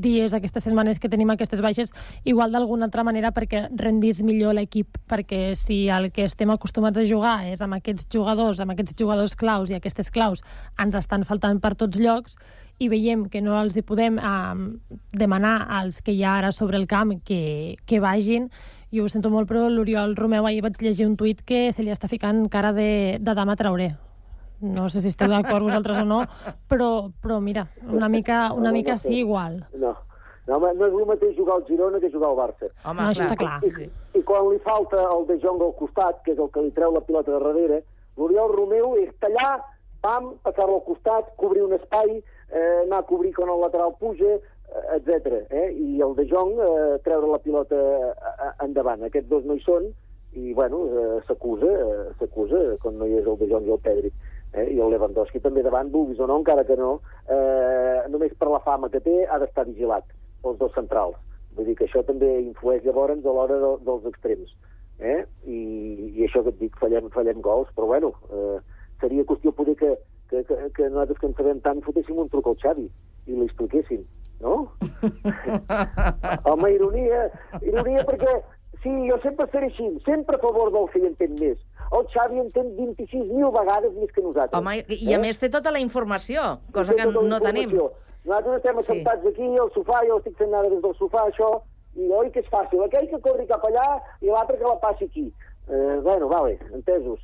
dies, 0.00 0.32
aquestes 0.32 0.64
setmanes 0.64 0.96
que 0.98 1.10
tenim 1.12 1.28
aquestes 1.34 1.60
baixes, 1.60 1.92
igual 2.24 2.56
d'alguna 2.56 2.88
altra 2.88 3.04
manera 3.04 3.34
perquè 3.36 3.66
rendís 3.76 4.22
millor 4.24 4.56
l'equip, 4.56 4.96
perquè 5.12 5.52
si 5.60 5.82
el 5.92 6.08
que 6.16 6.24
estem 6.24 6.54
acostumats 6.56 6.96
a 6.96 7.04
jugar 7.04 7.36
és 7.52 7.60
amb 7.60 7.76
aquests 7.76 8.08
jugadors, 8.08 8.64
amb 8.64 8.72
aquests 8.72 8.96
jugadors 8.96 9.36
claus 9.36 9.68
i 9.68 9.76
aquestes 9.76 10.08
claus 10.08 10.40
ens 10.80 10.96
estan 10.96 11.28
faltant 11.28 11.60
per 11.60 11.76
tots 11.76 12.00
llocs 12.00 12.40
i 12.80 12.88
veiem 12.88 13.28
que 13.28 13.44
no 13.44 13.60
els 13.60 13.76
hi 13.76 13.84
podem 13.84 14.16
eh, 14.16 14.68
demanar 15.12 15.56
als 15.68 16.00
que 16.00 16.16
hi 16.16 16.24
ha 16.24 16.38
ara 16.40 16.56
sobre 16.56 16.80
el 16.80 16.88
camp 16.88 17.18
que, 17.28 17.76
que 17.84 18.00
vagin, 18.00 18.48
jo 18.88 19.04
ho 19.04 19.12
sento 19.12 19.28
molt, 19.28 19.52
però 19.52 19.68
l'Oriol 19.68 20.16
Romeu 20.16 20.48
ahir 20.48 20.64
vaig 20.64 20.80
llegir 20.80 21.12
un 21.12 21.20
tuit 21.20 21.44
que 21.44 21.66
se 21.76 21.84
li 21.84 21.92
està 21.92 22.08
ficant 22.08 22.46
cara 22.48 22.72
de, 22.72 23.18
de 23.20 23.36
dama 23.36 23.60
trauré 23.60 23.98
no 24.60 24.88
sé 24.90 25.00
si 25.00 25.08
esteu 25.08 25.30
d'acord 25.32 25.64
vosaltres 25.64 26.02
o 26.02 26.04
no, 26.04 26.20
però, 26.68 27.10
però 27.22 27.40
mira, 27.40 27.66
una 27.88 28.08
mica, 28.08 28.52
una 28.52 28.72
mica 28.72 28.96
sí 28.96 29.18
igual. 29.20 29.64
No, 29.74 29.94
no, 30.46 30.56
home, 30.56 30.72
no 30.76 30.86
és 30.88 30.94
el 30.98 31.08
mateix 31.08 31.36
jugar 31.36 31.56
al 31.56 31.66
Girona 31.68 32.00
que 32.02 32.10
jugar 32.12 32.30
al 32.30 32.38
Barça. 32.38 32.68
Home, 32.84 33.00
no, 33.00 33.08
això 33.12 33.26
està 33.26 33.38
clar. 33.40 33.58
I, 33.64 33.88
I 34.18 34.22
quan 34.28 34.48
li 34.50 34.60
falta 34.64 35.02
el 35.14 35.26
de 35.30 35.38
Jong 35.42 35.64
al 35.64 35.74
costat, 35.78 36.22
que 36.26 36.34
és 36.34 36.40
el 36.42 36.50
que 36.54 36.64
li 36.64 36.72
treu 36.76 36.94
la 36.94 37.04
pilota 37.06 37.32
de 37.32 37.40
darrere, 37.40 37.82
l'Oriol 38.20 38.52
Romeu 38.54 38.96
és 39.00 39.12
tallar, 39.24 39.60
pam, 40.04 40.32
passar-lo 40.44 40.80
al 40.80 40.86
costat, 40.88 41.32
cobrir 41.40 41.64
un 41.64 41.76
espai, 41.76 42.18
eh, 42.50 42.80
anar 42.84 43.04
a 43.04 43.08
cobrir 43.08 43.34
quan 43.36 43.52
el 43.52 43.62
lateral 43.64 43.96
puja, 44.00 44.38
etc. 44.96 45.40
Eh? 45.50 45.68
I 45.72 46.02
el 46.04 46.14
de 46.18 46.26
Jong 46.30 46.60
eh, 46.62 46.98
treure 47.06 47.30
la 47.30 47.40
pilota 47.42 47.78
eh, 47.78 48.50
endavant. 48.66 49.02
Aquests 49.06 49.30
dos 49.30 49.46
no 49.46 49.56
hi 49.56 49.64
són, 49.64 49.88
i 50.38 50.52
bueno, 50.54 50.84
eh, 50.86 51.22
s'acusa, 51.26 51.70
eh, 51.70 52.10
s'acusa 52.20 52.60
quan 52.82 52.98
no 52.98 53.08
hi 53.08 53.18
és 53.18 53.26
el 53.26 53.38
de 53.40 53.48
Jong 53.50 53.66
i 53.66 53.74
el 53.74 53.82
Pedri 53.82 54.12
eh? 54.54 54.66
i 54.74 54.80
el 54.80 54.90
Lewandowski 54.92 55.40
també 55.44 55.62
davant, 55.66 55.90
vulguis 55.92 56.20
o 56.20 56.28
no, 56.28 56.38
encara 56.40 56.64
que 56.68 56.76
no, 56.78 56.98
eh, 57.28 58.06
només 58.12 58.34
per 58.38 58.50
la 58.50 58.62
fama 58.66 58.90
que 58.92 59.02
té 59.04 59.24
ha 59.26 59.38
d'estar 59.42 59.66
vigilat 59.68 60.06
pels 60.42 60.58
dos 60.58 60.74
centrals. 60.74 61.18
Vull 61.56 61.66
dir 61.66 61.76
que 61.78 61.86
això 61.88 62.02
també 62.06 62.30
influeix 62.40 62.84
llavors 62.86 63.24
a 63.24 63.34
l'hora 63.34 63.58
de, 63.62 63.72
dels 63.86 64.06
extrems. 64.12 64.54
Eh? 65.00 65.24
I, 65.48 65.60
I 66.18 66.26
això 66.26 66.44
que 66.44 66.52
et 66.52 66.60
dic, 66.60 66.76
fallem, 66.80 67.08
fallem 67.14 67.40
gols, 67.44 67.70
però 67.76 67.88
bueno, 67.88 68.12
eh, 68.30 68.58
seria 69.00 69.26
qüestió 69.28 69.52
poder 69.56 69.76
que, 69.80 69.94
que, 70.28 70.44
que, 70.44 70.56
que 70.76 70.88
nosaltres 70.88 71.18
que 71.18 71.30
en 71.30 71.36
sabem 71.38 71.60
tant 71.64 71.80
fotéssim 71.86 72.18
un 72.20 72.28
truc 72.32 72.50
al 72.50 72.58
Xavi 72.60 72.86
i 73.26 73.36
li 73.36 73.46
expliquéssim, 73.48 74.04
no? 74.44 74.56
Home, 76.50 76.72
ironia, 76.76 77.26
ironia 77.64 78.04
perquè 78.08 78.36
sí, 78.82 78.94
jo 79.08 79.18
sempre 79.24 79.46
seré 79.52 79.70
així, 79.72 79.90
sempre 80.06 80.36
a 80.36 80.42
favor 80.42 80.72
del 80.74 80.88
que 80.92 81.02
hi 81.02 81.10
entén 81.12 81.36
més 81.40 81.58
el 81.90 82.06
Xavi 82.12 82.38
entén 82.38 82.70
26.000 82.76 83.50
vegades 83.54 83.94
més 83.98 84.12
que 84.14 84.22
nosaltres. 84.22 84.58
Home, 84.58 84.76
i, 84.78 84.98
i 85.08 85.14
a 85.14 85.18
eh? 85.18 85.22
més 85.24 85.40
té 85.42 85.50
tota 85.50 85.72
la 85.74 85.80
informació, 85.82 86.60
cosa 86.74 86.94
que 86.94 87.06
tota 87.08 87.24
no 87.26 87.40
tenim. 87.42 87.74
Nosaltres 88.28 88.60
estem 88.60 88.78
assentats 88.82 89.24
sí. 89.24 89.32
aquí 89.32 89.48
al 89.58 89.72
sofà, 89.74 90.04
jo 90.06 90.20
estic 90.20 90.36
fent 90.38 90.52
nada 90.54 90.70
des 90.70 90.82
del 90.84 90.94
sofà, 91.00 91.24
això, 91.26 91.50
i 91.98 92.06
oi 92.14 92.30
que 92.34 92.44
és 92.44 92.52
fàcil. 92.52 92.84
Aquell 92.84 93.08
que 93.10 93.22
corri 93.24 93.48
cap 93.50 93.64
allà 93.66 93.86
i 94.22 94.30
l'altre 94.30 94.60
que 94.60 94.68
la 94.68 94.78
passi 94.82 95.08
aquí. 95.10 95.26
Eh, 95.66 95.98
bueno, 96.04 96.28
vale, 96.30 96.58
entesos. 96.70 97.18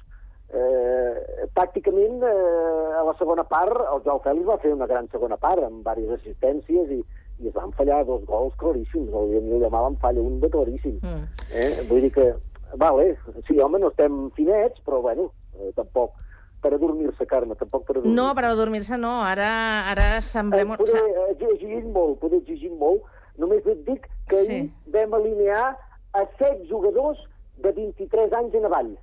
Eh, 0.46 1.46
tàcticament, 1.54 2.18
eh, 2.26 2.98
a 2.98 3.04
la 3.06 3.14
segona 3.20 3.44
part, 3.46 3.76
el 3.84 4.02
Joao 4.02 4.22
Fèlix 4.24 4.50
va 4.50 4.58
fer 4.62 4.74
una 4.74 4.90
gran 4.90 5.06
segona 5.14 5.38
part, 5.38 5.62
amb 5.62 5.86
diverses 5.86 6.24
assistències 6.24 6.90
i, 6.96 7.00
i 7.38 7.48
es 7.48 7.54
van 7.54 7.72
fallar 7.76 8.04
dos 8.06 8.24
gols 8.26 8.54
claríssims. 8.56 9.12
El 9.12 9.36
Emilio 9.38 9.60
Llamal 9.60 9.92
en 9.92 9.98
falla 10.02 10.20
un 10.20 10.40
de 10.40 10.50
claríssim. 10.50 11.00
Mm. 11.02 11.24
Eh? 11.52 11.86
Vull 11.88 12.06
dir 12.06 12.12
que 12.12 12.34
Vale, 12.74 13.16
sí, 13.46 13.58
home, 13.60 13.78
no 13.78 13.88
estem 13.88 14.30
finets, 14.36 14.80
però 14.84 15.00
bueno, 15.00 15.30
eh, 15.54 15.70
tampoc 15.76 16.16
per 16.60 16.74
adormir-se, 16.74 17.26
Carme, 17.26 17.54
tampoc 17.54 17.86
per 17.86 17.96
adormir-se. 17.96 18.16
No, 18.16 18.26
per 18.34 18.44
adormir-se 18.48 18.98
no, 18.98 19.20
ara, 19.24 19.48
ara 19.92 20.20
semblem... 20.24 20.74
Eh, 20.74 20.78
poder, 20.82 21.04
exigint 21.52 21.92
molt, 21.94 22.18
poder 22.20 22.42
exigint 22.42 22.76
molt. 22.80 23.06
Només 23.40 23.64
et 23.68 23.82
dic 23.86 24.08
que 24.28 24.42
sí. 24.42 24.58
ahir 24.58 24.94
vam 24.94 25.16
alinear 25.20 25.76
a 26.16 26.24
set 26.40 26.64
jugadors 26.68 27.20
de 27.62 27.72
23 27.76 28.34
anys 28.40 28.56
en 28.58 28.68
avall. 28.68 28.94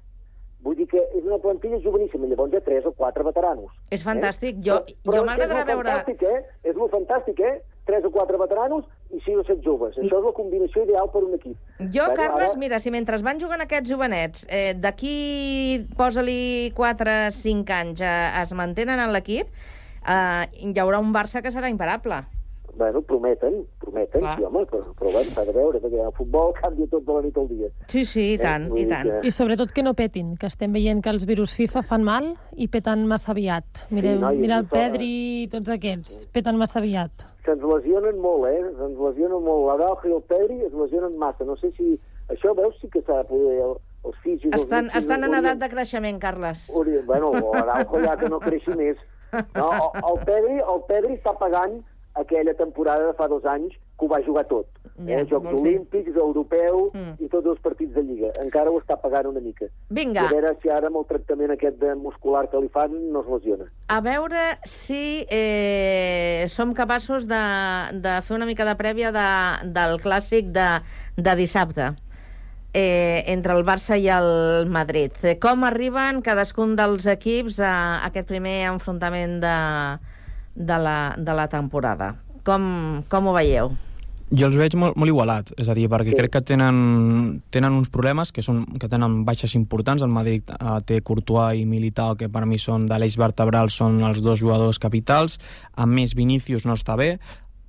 Vull 0.64 0.78
dir 0.80 0.86
que 0.88 1.02
és 1.02 1.26
una 1.28 1.38
plantilla 1.44 1.78
joveníssima, 1.84 2.28
llavors 2.32 2.54
hi 2.54 2.58
ha 2.60 2.64
3 2.64 2.86
o 2.88 2.94
4 2.96 3.26
veteranos. 3.28 3.72
És 3.92 4.04
fantàstic. 4.06 4.62
Eh? 4.62 4.66
Jo, 4.70 4.80
però, 5.04 5.18
jo 5.18 5.24
m'agradarà 5.28 5.66
veure... 5.68 5.90
Fantàstic, 5.90 6.24
eh? 6.24 6.70
És 6.72 6.78
molt 6.80 6.94
fantàstic, 6.96 7.42
eh? 7.44 7.58
3 7.90 8.08
o 8.08 8.12
4 8.16 8.40
veteranos 8.40 8.86
i 9.12 9.20
6 9.26 9.42
o 9.42 9.44
7 9.50 9.60
joves. 9.66 9.98
Això 10.00 10.22
és 10.22 10.28
la 10.30 10.34
combinació 10.38 10.86
ideal 10.88 11.10
per 11.12 11.24
un 11.28 11.36
equip. 11.36 11.58
Jo, 11.82 12.06
bueno, 12.06 12.16
Carles, 12.16 12.54
ara... 12.54 12.60
mira, 12.62 12.80
si 12.80 12.94
mentre 12.96 13.20
van 13.26 13.42
jugant 13.44 13.66
aquests 13.66 13.92
jovenets, 13.92 14.46
eh, 14.48 14.72
d'aquí 14.80 15.84
posa-li 16.00 16.72
4 16.80 17.18
o 17.28 17.34
5 17.42 17.80
anys 17.82 18.06
eh, 18.08 18.14
es 18.44 18.56
mantenen 18.56 19.04
en 19.04 19.12
l'equip, 19.12 19.52
eh, 20.08 20.44
hi 20.64 20.74
haurà 20.80 21.04
un 21.04 21.12
Barça 21.12 21.44
que 21.44 21.52
serà 21.52 21.72
imparable. 21.74 22.24
Bueno, 22.76 23.02
prometen, 23.04 23.68
prometen, 23.80 24.22
Clar. 24.22 24.38
sí, 24.38 24.44
home, 24.44 24.66
però, 24.66 24.94
però 24.98 25.12
bueno, 25.12 25.30
s'ha 25.36 25.44
de 25.46 25.54
veure, 25.54 25.82
perquè 25.84 26.00
el 26.02 26.14
futbol 26.18 26.54
canvia 26.62 26.88
tot 26.90 27.06
de 27.06 27.18
la 27.18 27.22
nit 27.22 27.38
al 27.38 27.50
dia. 27.52 27.70
Sí, 27.92 28.06
sí, 28.10 28.24
i 28.34 28.40
tant, 28.42 28.66
eh? 28.72 28.82
i 28.82 28.88
tant. 28.90 29.12
Que... 29.12 29.20
I 29.30 29.34
sobretot 29.36 29.76
que 29.76 29.84
no 29.86 29.94
petin, 29.98 30.34
que 30.42 30.50
estem 30.50 30.74
veient 30.74 31.04
que 31.06 31.14
els 31.14 31.28
virus 31.30 31.54
FIFA 31.60 31.86
fan 31.92 32.08
mal 32.08 32.32
i 32.58 32.68
peten 32.74 33.06
massa 33.10 33.32
aviat. 33.36 33.86
Mireu, 33.94 34.18
sí, 34.18 34.24
no, 34.26 34.34
mira 34.40 34.58
el 34.64 34.68
Pedri 34.72 35.14
i 35.44 35.48
tots 35.54 35.70
aquests, 35.76 36.26
peten 36.34 36.58
massa 36.58 36.82
aviat. 36.82 37.28
Se'ns 37.46 37.64
lesionen 37.68 38.18
molt, 38.24 38.50
eh? 38.50 38.60
Se'ns 38.80 39.00
lesionen 39.06 39.44
molt. 39.44 39.68
L'Araujo 39.70 40.10
i 40.10 40.18
el 40.18 40.26
Pedri 40.32 40.62
es 40.66 40.74
lesionen 40.74 41.18
massa. 41.22 41.46
No 41.46 41.60
sé 41.60 41.74
si... 41.78 41.98
Això 42.32 42.54
veus 42.56 42.78
sí 42.80 42.88
que 42.90 43.04
s'ha 43.04 43.20
de 43.20 43.30
poder... 43.30 43.58
El, 43.68 43.74
els 44.08 44.20
físics... 44.24 44.56
Estan, 44.56 44.88
els 44.90 45.04
estan 45.04 45.28
en 45.28 45.36
edat 45.38 45.60
de 45.60 45.70
creixement, 45.72 46.20
Carles. 46.24 46.70
Bueno, 47.06 47.34
l'Araujo 47.36 48.00
ja 48.04 48.16
que 48.20 48.32
no 48.32 48.40
creixi 48.44 48.76
més. 48.80 49.02
No, 49.58 49.70
el, 49.74 50.04
el, 50.06 50.18
Pedri, 50.28 50.58
el 50.62 50.82
Pedri 50.88 51.18
està 51.18 51.34
pagant 51.40 51.80
aquella 52.14 52.54
temporada 52.54 53.08
de 53.08 53.14
fa 53.18 53.28
dos 53.28 53.46
anys 53.46 53.74
que 53.98 54.06
ho 54.06 54.10
va 54.10 54.22
jugar 54.26 54.46
tot. 54.50 54.68
Ja, 55.08 55.20
eh? 55.20 55.26
Jocs 55.30 55.50
olímpics, 55.58 56.14
europeu 56.14 56.92
mm. 56.94 57.16
i 57.26 57.30
tots 57.32 57.50
els 57.50 57.62
partits 57.66 57.94
de 57.96 58.04
Lliga. 58.06 58.30
Encara 58.44 58.70
ho 58.70 58.78
està 58.82 58.98
pagant 59.02 59.32
una 59.32 59.42
mica. 59.42 59.70
Vinga. 59.90 60.22
I 60.22 60.30
a 60.30 60.34
veure 60.36 60.54
si 60.62 60.70
ara 60.70 60.92
amb 60.92 61.02
el 61.02 61.08
tractament 61.10 61.56
aquest 61.56 61.80
de 61.82 61.96
muscular 61.98 62.46
que 62.52 62.62
li 62.62 62.70
fan 62.74 62.94
no 63.14 63.24
es 63.24 63.32
lesiona. 63.34 63.68
A 63.90 64.00
veure 64.06 64.46
si 64.70 65.26
eh, 65.30 66.46
som 66.54 66.76
capaços 66.78 67.28
de, 67.30 67.44
de 68.06 68.18
fer 68.28 68.38
una 68.38 68.50
mica 68.50 68.68
de 68.70 68.78
prèvia 68.78 69.14
de, 69.16 69.28
del 69.74 70.00
clàssic 70.04 70.54
de, 70.54 70.70
de 71.18 71.38
dissabte 71.40 71.94
eh, 72.74 73.24
entre 73.34 73.58
el 73.58 73.66
Barça 73.66 73.98
i 73.98 74.10
el 74.14 74.70
Madrid. 74.70 75.18
Com 75.42 75.66
arriben 75.66 76.22
cadascun 76.26 76.78
dels 76.78 77.10
equips 77.10 77.62
a 77.62 77.76
aquest 78.10 78.30
primer 78.30 78.60
enfrontament 78.74 79.40
de, 79.42 79.58
de 80.56 80.78
la, 80.78 81.16
de 81.18 81.34
la 81.34 81.48
temporada. 81.50 82.14
Com, 82.44 83.04
com 83.10 83.28
ho 83.28 83.34
veieu? 83.36 83.74
Jo 84.34 84.48
els 84.48 84.56
veig 84.58 84.74
molt, 84.80 84.96
molt 84.98 85.12
igualats, 85.12 85.54
és 85.62 85.68
a 85.70 85.76
dir, 85.78 85.86
perquè 85.92 86.10
sí. 86.10 86.18
crec 86.18 86.32
que 86.34 86.40
tenen, 86.54 86.78
tenen 87.54 87.76
uns 87.78 87.92
problemes 87.94 88.32
que, 88.34 88.42
són, 88.42 88.64
que 88.82 88.90
tenen 88.90 89.20
baixes 89.28 89.54
importants. 89.60 90.02
El 90.02 90.14
Madrid 90.16 90.50
eh, 90.56 90.78
té 90.90 91.02
Courtois 91.06 91.60
i 91.60 91.68
Militao, 91.70 92.16
que 92.18 92.32
per 92.34 92.48
mi 92.50 92.58
són 92.58 92.88
de 92.90 92.98
l'eix 92.98 93.20
vertebral, 93.22 93.70
són 93.70 94.02
els 94.08 94.24
dos 94.26 94.42
jugadors 94.42 94.82
capitals. 94.82 95.38
A 95.78 95.86
més, 95.86 96.16
Vinícius 96.18 96.66
no 96.66 96.74
està 96.80 96.98
bé, 96.98 97.12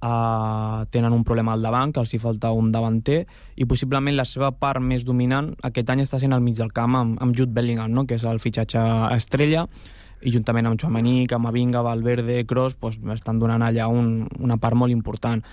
eh, 0.05 0.87
tenen 0.91 1.13
un 1.13 1.25
problema 1.25 1.53
al 1.53 1.63
davant, 1.69 1.93
que 1.93 2.01
els 2.01 2.15
hi 2.15 2.23
falta 2.23 2.53
un 2.57 2.71
davanter, 2.73 3.25
i 3.57 3.67
possiblement 3.69 4.17
la 4.17 4.25
seva 4.29 4.53
part 4.53 4.81
més 4.81 5.05
dominant 5.05 5.53
aquest 5.69 5.91
any 5.91 6.05
està 6.05 6.23
sent 6.23 6.33
al 6.33 6.45
mig 6.45 6.57
del 6.57 6.73
camp 6.73 6.97
amb, 6.97 7.21
amb 7.21 7.37
Jude 7.37 7.53
Bellingham, 7.53 7.93
no? 7.93 8.07
que 8.07 8.17
és 8.17 8.25
el 8.25 8.41
fitxatge 8.41 8.81
estrella, 9.17 9.67
i 10.25 10.33
juntament 10.33 10.67
amb 10.67 10.81
Chouameni, 10.81 11.27
Camavinga, 11.31 11.83
Valverde, 11.85 12.41
Kroos, 12.49 12.79
doncs, 12.81 12.99
estan 13.15 13.39
donant 13.39 13.63
allà 13.63 13.89
un, 13.93 14.25
una 14.41 14.57
part 14.59 14.77
molt 14.77 14.93
important. 14.93 15.45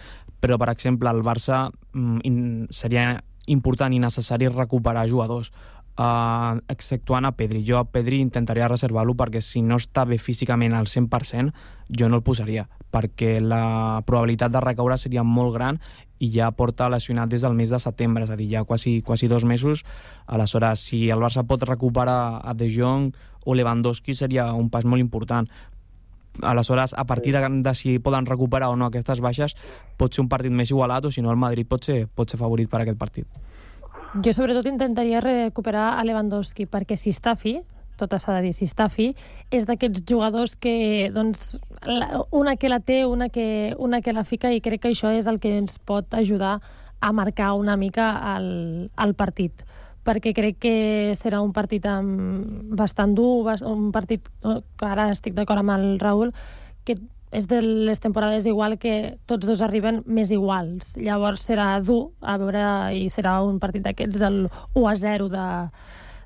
Però, 0.41 0.57
per 0.57 0.71
exemple, 0.71 1.11
el 1.11 1.21
Barça 1.21 1.67
mm, 1.69 2.23
in, 2.25 2.39
seria 2.73 3.19
important 3.51 3.93
i 3.93 4.01
necessari 4.01 4.49
recuperar 4.49 5.09
jugadors. 5.09 5.51
uh, 5.97 6.59
exceptuant 6.67 7.25
a 7.25 7.33
Pedri. 7.35 7.63
Jo 7.67 7.79
a 7.79 7.85
Pedri 7.85 8.21
intentaria 8.21 8.69
reservar-lo 8.71 9.15
perquè 9.17 9.41
si 9.43 9.61
no 9.61 9.77
està 9.79 10.05
bé 10.07 10.17
físicament 10.17 10.73
al 10.73 10.87
100%, 10.87 11.51
jo 11.89 12.09
no 12.09 12.19
el 12.19 12.23
posaria, 12.23 12.67
perquè 12.91 13.39
la 13.41 14.01
probabilitat 14.07 14.53
de 14.53 14.63
recaure 14.63 14.97
seria 14.97 15.23
molt 15.23 15.53
gran 15.55 15.81
i 16.21 16.29
ja 16.31 16.51
porta 16.53 16.89
lesionat 16.89 17.29
des 17.29 17.41
del 17.41 17.57
mes 17.57 17.69
de 17.69 17.79
setembre, 17.81 18.23
és 18.23 18.31
a 18.31 18.37
dir, 18.37 18.47
ja 18.51 18.63
quasi, 18.63 19.01
quasi 19.01 19.27
dos 19.27 19.45
mesos. 19.45 19.83
Aleshores, 20.27 20.79
si 20.79 21.09
el 21.09 21.19
Barça 21.19 21.45
pot 21.47 21.63
recuperar 21.67 22.41
a 22.43 22.53
De 22.53 22.69
Jong 22.69 23.11
o 23.45 23.55
Lewandowski 23.55 24.15
seria 24.15 24.51
un 24.53 24.69
pas 24.69 24.85
molt 24.85 25.01
important. 25.01 25.49
Aleshores, 26.41 26.93
a 26.97 27.03
partir 27.05 27.35
de, 27.35 27.41
de 27.61 27.75
si 27.75 27.99
poden 27.99 28.25
recuperar 28.25 28.69
o 28.69 28.75
no 28.75 28.87
aquestes 28.87 29.19
baixes, 29.19 29.55
pot 29.97 30.13
ser 30.13 30.23
un 30.23 30.29
partit 30.31 30.51
més 30.51 30.71
igualat 30.71 31.05
o 31.05 31.11
si 31.11 31.21
no 31.21 31.31
el 31.31 31.39
Madrid 31.41 31.67
pot 31.67 31.83
ser, 31.83 32.05
pot 32.07 32.29
ser 32.29 32.39
favorit 32.39 32.69
per 32.71 32.81
aquest 32.81 32.97
partit. 32.97 33.27
Jo 34.23 34.33
sobretot 34.35 34.67
intentaria 34.67 35.21
recuperar 35.23 35.93
a 35.99 36.03
Lewandowski, 36.07 36.67
perquè 36.67 36.97
si 36.99 37.11
està 37.11 37.35
fi, 37.39 37.59
tot 38.01 38.15
s'ha 38.17 38.33
de 38.39 38.47
dir, 38.47 38.53
si 38.57 38.65
està 38.65 38.89
fi, 38.89 39.11
és 39.53 39.67
d'aquests 39.67 40.03
jugadors 40.09 40.55
que, 40.55 41.11
doncs, 41.13 41.59
la, 41.85 42.23
una 42.31 42.55
que 42.57 42.71
la 42.71 42.79
té, 42.79 43.03
una 43.05 43.29
que, 43.29 43.75
una 43.77 44.01
que 44.01 44.13
la 44.13 44.25
fica, 44.25 44.51
i 44.51 44.61
crec 44.63 44.81
que 44.83 44.93
això 44.95 45.11
és 45.15 45.27
el 45.27 45.39
que 45.39 45.53
ens 45.59 45.77
pot 45.77 46.15
ajudar 46.17 46.59
a 47.01 47.11
marcar 47.11 47.53
una 47.57 47.77
mica 47.77 48.13
el, 48.35 48.89
el 48.97 49.13
partit 49.17 49.65
perquè 50.07 50.33
crec 50.33 50.59
que 50.61 50.75
serà 51.19 51.41
un 51.43 51.53
partit 51.53 51.85
amb 51.85 52.73
bastant 52.77 53.15
dur, 53.17 53.49
un 53.67 53.91
partit 53.93 54.27
que 54.41 54.87
ara 54.87 55.11
estic 55.13 55.35
d'acord 55.37 55.61
amb 55.61 55.75
el 55.75 55.99
Raül, 56.01 56.33
que 56.85 56.97
és 57.31 57.47
de 57.47 57.61
les 57.61 57.99
temporades 58.03 58.45
igual 58.45 58.77
que 58.77 59.17
tots 59.25 59.47
dos 59.47 59.61
arriben 59.63 60.01
més 60.05 60.31
iguals. 60.35 60.95
Llavors 60.99 61.45
serà 61.47 61.79
dur, 61.79 62.11
a 62.19 62.35
veure, 62.37 62.63
i 62.91 63.07
serà 63.09 63.39
un 63.47 63.59
partit 63.59 63.85
d'aquests 63.85 64.19
del 64.19 64.43
1 64.75 64.87
a 64.89 64.95
0 64.99 65.29
de, 65.31 65.45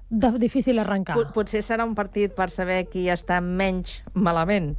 de 0.10 0.32
difícil 0.42 0.82
arrencar. 0.82 1.20
Pot, 1.20 1.34
potser 1.36 1.62
serà 1.66 1.86
un 1.86 1.94
partit 1.98 2.34
per 2.34 2.50
saber 2.50 2.86
qui 2.90 3.06
està 3.14 3.38
menys 3.42 4.00
malament. 4.14 4.74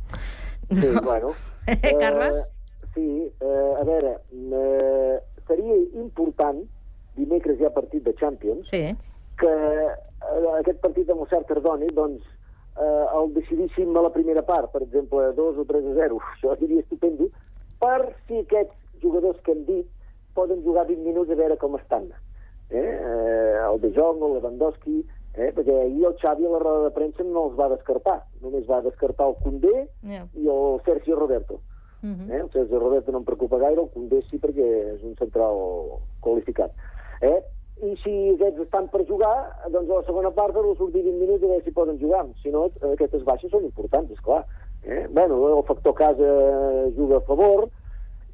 Sí, 0.70 0.90
bueno. 1.02 1.34
Eh, 1.66 1.96
Carles? 1.98 2.36
Eh, 2.36 2.88
sí, 2.94 3.06
eh, 3.42 3.72
a 3.80 3.82
veure, 3.82 4.12
eh, 4.30 5.16
seria 5.48 5.78
important, 5.98 6.60
dimecres 7.16 7.60
hi 7.60 7.66
ha 7.66 7.74
partit 7.74 8.04
de 8.04 8.14
Champions, 8.14 8.68
sí. 8.70 8.82
que 9.40 9.52
eh, 9.52 10.52
aquest 10.58 10.80
partit 10.84 11.10
el 11.10 11.26
cert 11.30 11.48
Cardoni, 11.48 11.88
doncs, 11.96 12.22
eh, 12.76 13.04
el 13.18 13.32
decidíssim 13.34 13.96
a 13.96 14.04
la 14.06 14.12
primera 14.12 14.42
part, 14.42 14.70
per 14.72 14.82
exemple, 14.82 15.32
2 15.36 15.58
o 15.62 15.64
3 15.64 15.90
a 15.92 15.94
0. 16.00 16.20
Això 16.34 16.56
seria 16.60 16.84
estupendo, 16.84 17.30
per 17.80 18.14
si 18.26 18.40
aquests 18.40 19.02
jugadors 19.02 19.40
que 19.44 19.52
hem 19.52 19.66
dit 19.68 19.92
poden 20.36 20.62
jugar 20.64 20.86
20 20.86 21.04
minuts 21.04 21.32
a 21.32 21.38
veure 21.38 21.56
com 21.60 21.76
estan. 21.80 22.10
Eh? 22.70 22.80
eh 22.80 23.54
el 23.66 23.80
De 23.80 23.92
Jong, 23.96 24.22
el 24.22 24.36
Lewandowski, 24.36 24.98
eh? 25.36 25.52
perquè 25.56 25.76
ahir 25.82 26.04
el 26.08 26.16
Xavi 26.20 26.46
a 26.46 26.52
la 26.52 26.60
roda 26.62 26.88
de 26.88 26.94
premsa 26.96 27.24
no 27.24 27.46
els 27.48 27.56
va 27.58 27.70
descartar, 27.72 28.18
només 28.42 28.68
va 28.68 28.82
descartar 28.84 29.30
el 29.30 29.40
Condé 29.44 29.88
Yeah. 30.02 30.28
i 30.34 30.48
el 30.48 30.80
Sergio 30.84 31.16
Roberto. 31.16 31.60
Uh 32.02 32.10
-huh. 32.10 32.30
Eh? 32.30 32.40
El 32.40 32.50
Sergio 32.52 32.78
Roberto 32.78 33.12
no 33.12 33.18
em 33.18 33.24
preocupa 33.24 33.58
gaire, 33.58 33.80
el 33.80 33.90
Condé 33.90 34.22
sí 34.22 34.38
perquè 34.38 34.94
és 34.94 35.02
un 35.02 35.16
central 35.16 35.56
qualificat. 36.20 36.70
Eh? 37.20 37.38
I 37.86 37.94
si 38.00 38.12
aquests 38.32 38.62
estan 38.64 38.86
per 38.88 39.02
jugar, 39.08 39.34
doncs 39.68 39.90
a 39.90 40.00
la 40.00 40.06
segona 40.06 40.30
part 40.36 40.56
no 40.56 40.74
sortir 40.76 41.02
20 41.04 41.20
minuts 41.20 41.44
a 41.44 41.50
veure 41.50 41.64
si 41.64 41.74
poden 41.76 41.98
jugar. 42.00 42.24
Si 42.42 42.52
no, 42.52 42.66
eh, 42.80 42.92
aquestes 42.94 43.24
baixes 43.24 43.52
són 43.52 43.66
importants, 43.68 44.12
és 44.12 44.22
clar. 44.24 44.44
Eh? 44.82 45.06
Bueno, 45.10 45.40
el 45.48 45.64
factor 45.68 45.94
casa 45.94 46.30
juga 46.96 47.18
a 47.18 47.26
favor, 47.28 47.68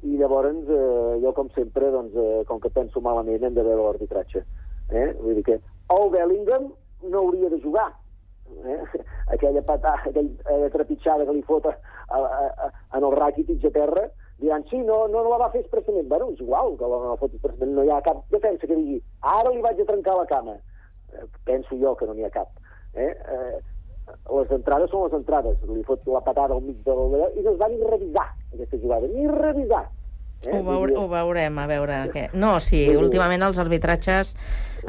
i 0.03 0.17
llavors 0.19 0.67
eh, 0.67 1.19
jo, 1.23 1.31
com 1.35 1.49
sempre, 1.55 1.89
doncs, 1.91 2.15
eh, 2.15 2.43
com 2.47 2.59
que 2.59 2.71
penso 2.75 3.01
malament, 3.01 3.43
hem 3.43 3.55
de 3.55 3.63
veure 3.63 3.83
l'arbitratge. 3.83 4.43
Eh? 4.91 5.09
Vull 5.19 5.39
dir 5.39 5.45
que 5.47 5.59
el 5.95 6.09
Bellingham 6.11 6.71
no 7.07 7.21
hauria 7.23 7.49
de 7.49 7.59
jugar. 7.63 7.89
Eh? 8.67 8.79
Aquella 9.35 9.63
patada, 9.63 10.03
aquella 10.03 10.69
trepitjada 10.73 11.25
que 11.25 11.35
li 11.37 11.43
fot 11.47 11.65
a, 11.69 11.73
a, 12.09 12.19
a, 12.19 12.71
en 12.97 13.07
el 13.07 13.15
Rakitic 13.15 13.63
a 13.65 13.71
terra, 13.73 14.03
diran, 14.43 14.65
sí, 14.69 14.79
no, 14.83 15.07
no, 15.07 15.23
no 15.23 15.31
la 15.31 15.41
va 15.45 15.51
fer 15.53 15.63
expressament. 15.63 16.07
Bueno, 16.11 16.29
és 16.33 16.41
igual 16.43 16.75
que 16.79 16.89
la, 16.89 16.99
no 17.01 17.13
la 17.13 17.19
fot 17.21 17.33
expressament. 17.33 17.73
No 17.77 17.85
hi 17.87 17.91
ha 17.93 18.01
cap 18.05 18.23
defensa 18.33 18.67
que 18.67 18.77
digui, 18.77 18.99
ara 19.35 19.51
li 19.53 19.63
vaig 19.63 19.79
a 19.81 19.87
trencar 19.89 20.17
la 20.19 20.29
cama. 20.29 20.57
Eh, 21.13 21.27
penso 21.47 21.79
jo 21.79 21.95
que 21.99 22.09
no 22.09 22.17
n'hi 22.17 22.27
ha 22.27 22.33
cap. 22.33 22.51
Eh? 22.93 23.09
Eh, 23.09 23.57
les 24.37 24.51
entrades 24.51 24.91
són 24.91 25.07
les 25.07 25.17
entrades. 25.19 25.59
Li 25.71 25.83
fot 25.87 26.07
la 26.11 26.23
patada 26.25 26.55
al 26.55 26.63
mig 26.65 26.79
de 26.85 26.95
la... 26.95 27.29
I 27.33 27.43
no 27.45 27.55
es 27.55 27.59
va 27.61 27.69
ni 27.71 27.79
revisar, 27.87 28.27
aquesta 28.53 28.79
jugada. 28.83 29.11
Ni 29.11 29.27
revisar. 29.31 29.85
Ho, 30.51 30.59
veure, 30.65 30.93
ho 30.99 31.07
veurem, 31.07 31.57
a 31.59 31.65
veure 31.69 31.97
què... 32.13 32.27
No, 32.33 32.57
sí, 32.59 32.83
últimament 32.99 33.43
els 33.45 33.59
arbitratges 33.61 34.33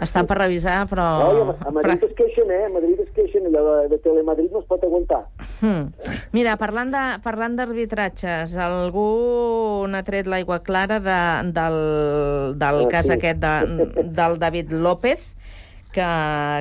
estan 0.02 0.26
per 0.26 0.38
revisar, 0.40 0.80
però... 0.90 1.04
No, 1.22 1.54
a, 1.54 1.70
Madrid 1.70 2.02
es 2.02 2.14
queixen, 2.18 2.50
eh? 2.50 2.64
A 2.66 2.72
Madrid 2.74 2.98
es 3.04 3.10
queixen, 3.14 3.46
allò 3.46 3.62
de, 3.68 3.88
de 3.92 3.98
Telemadrid 4.02 4.50
no 4.50 4.64
es 4.64 4.66
pot 4.66 4.82
aguantar. 4.82 5.20
Hmm. 5.60 5.92
Mira, 6.34 6.56
parlant 6.58 6.90
de 6.90 7.04
parlant 7.22 7.54
d'arbitratges, 7.60 8.56
algú 8.58 9.06
n'ha 9.90 10.02
tret 10.02 10.26
l'aigua 10.26 10.58
clara 10.66 10.98
de, 10.98 11.20
del, 11.54 11.78
del 12.58 12.82
Ah, 12.82 12.90
cas 12.90 13.06
sí. 13.06 13.14
aquest 13.14 13.38
de, 13.44 13.86
del 14.18 14.38
David 14.42 14.74
López, 14.74 15.30
que, 15.94 16.10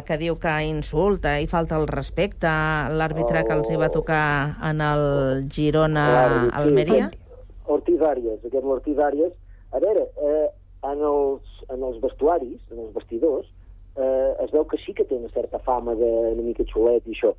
que 0.06 0.20
diu 0.22 0.38
que 0.38 0.54
insulta 0.70 1.40
i 1.42 1.48
falta 1.50 1.80
el 1.82 1.88
respecte 1.90 2.46
l'àrbitre 2.94 3.42
que 3.48 3.56
els 3.58 3.72
hi 3.74 3.80
va 3.82 3.90
tocar 3.90 4.26
en 4.70 4.86
el 4.86 5.04
Girona-Almeria. 5.50 7.08
Ortiz 7.10 7.20
Arias, 7.68 8.44
aquest 8.44 8.64
l'Ortiz 8.64 9.00
Arias. 9.00 9.34
A 9.72 9.80
veure, 9.80 10.08
eh, 10.18 10.50
en, 10.84 11.02
els, 11.02 11.60
en 11.70 11.84
els 11.84 12.00
vestuaris, 12.02 12.60
en 12.72 12.80
els 12.80 12.94
vestidors, 12.94 13.48
eh, 13.96 14.34
es 14.44 14.52
veu 14.52 14.66
que 14.66 14.78
sí 14.86 14.94
que 14.94 15.06
té 15.06 15.16
una 15.16 15.32
certa 15.34 15.60
fama 15.60 15.96
d'una 15.96 16.44
mica 16.44 16.66
xulet 16.70 17.08
i 17.08 17.16
això. 17.16 17.34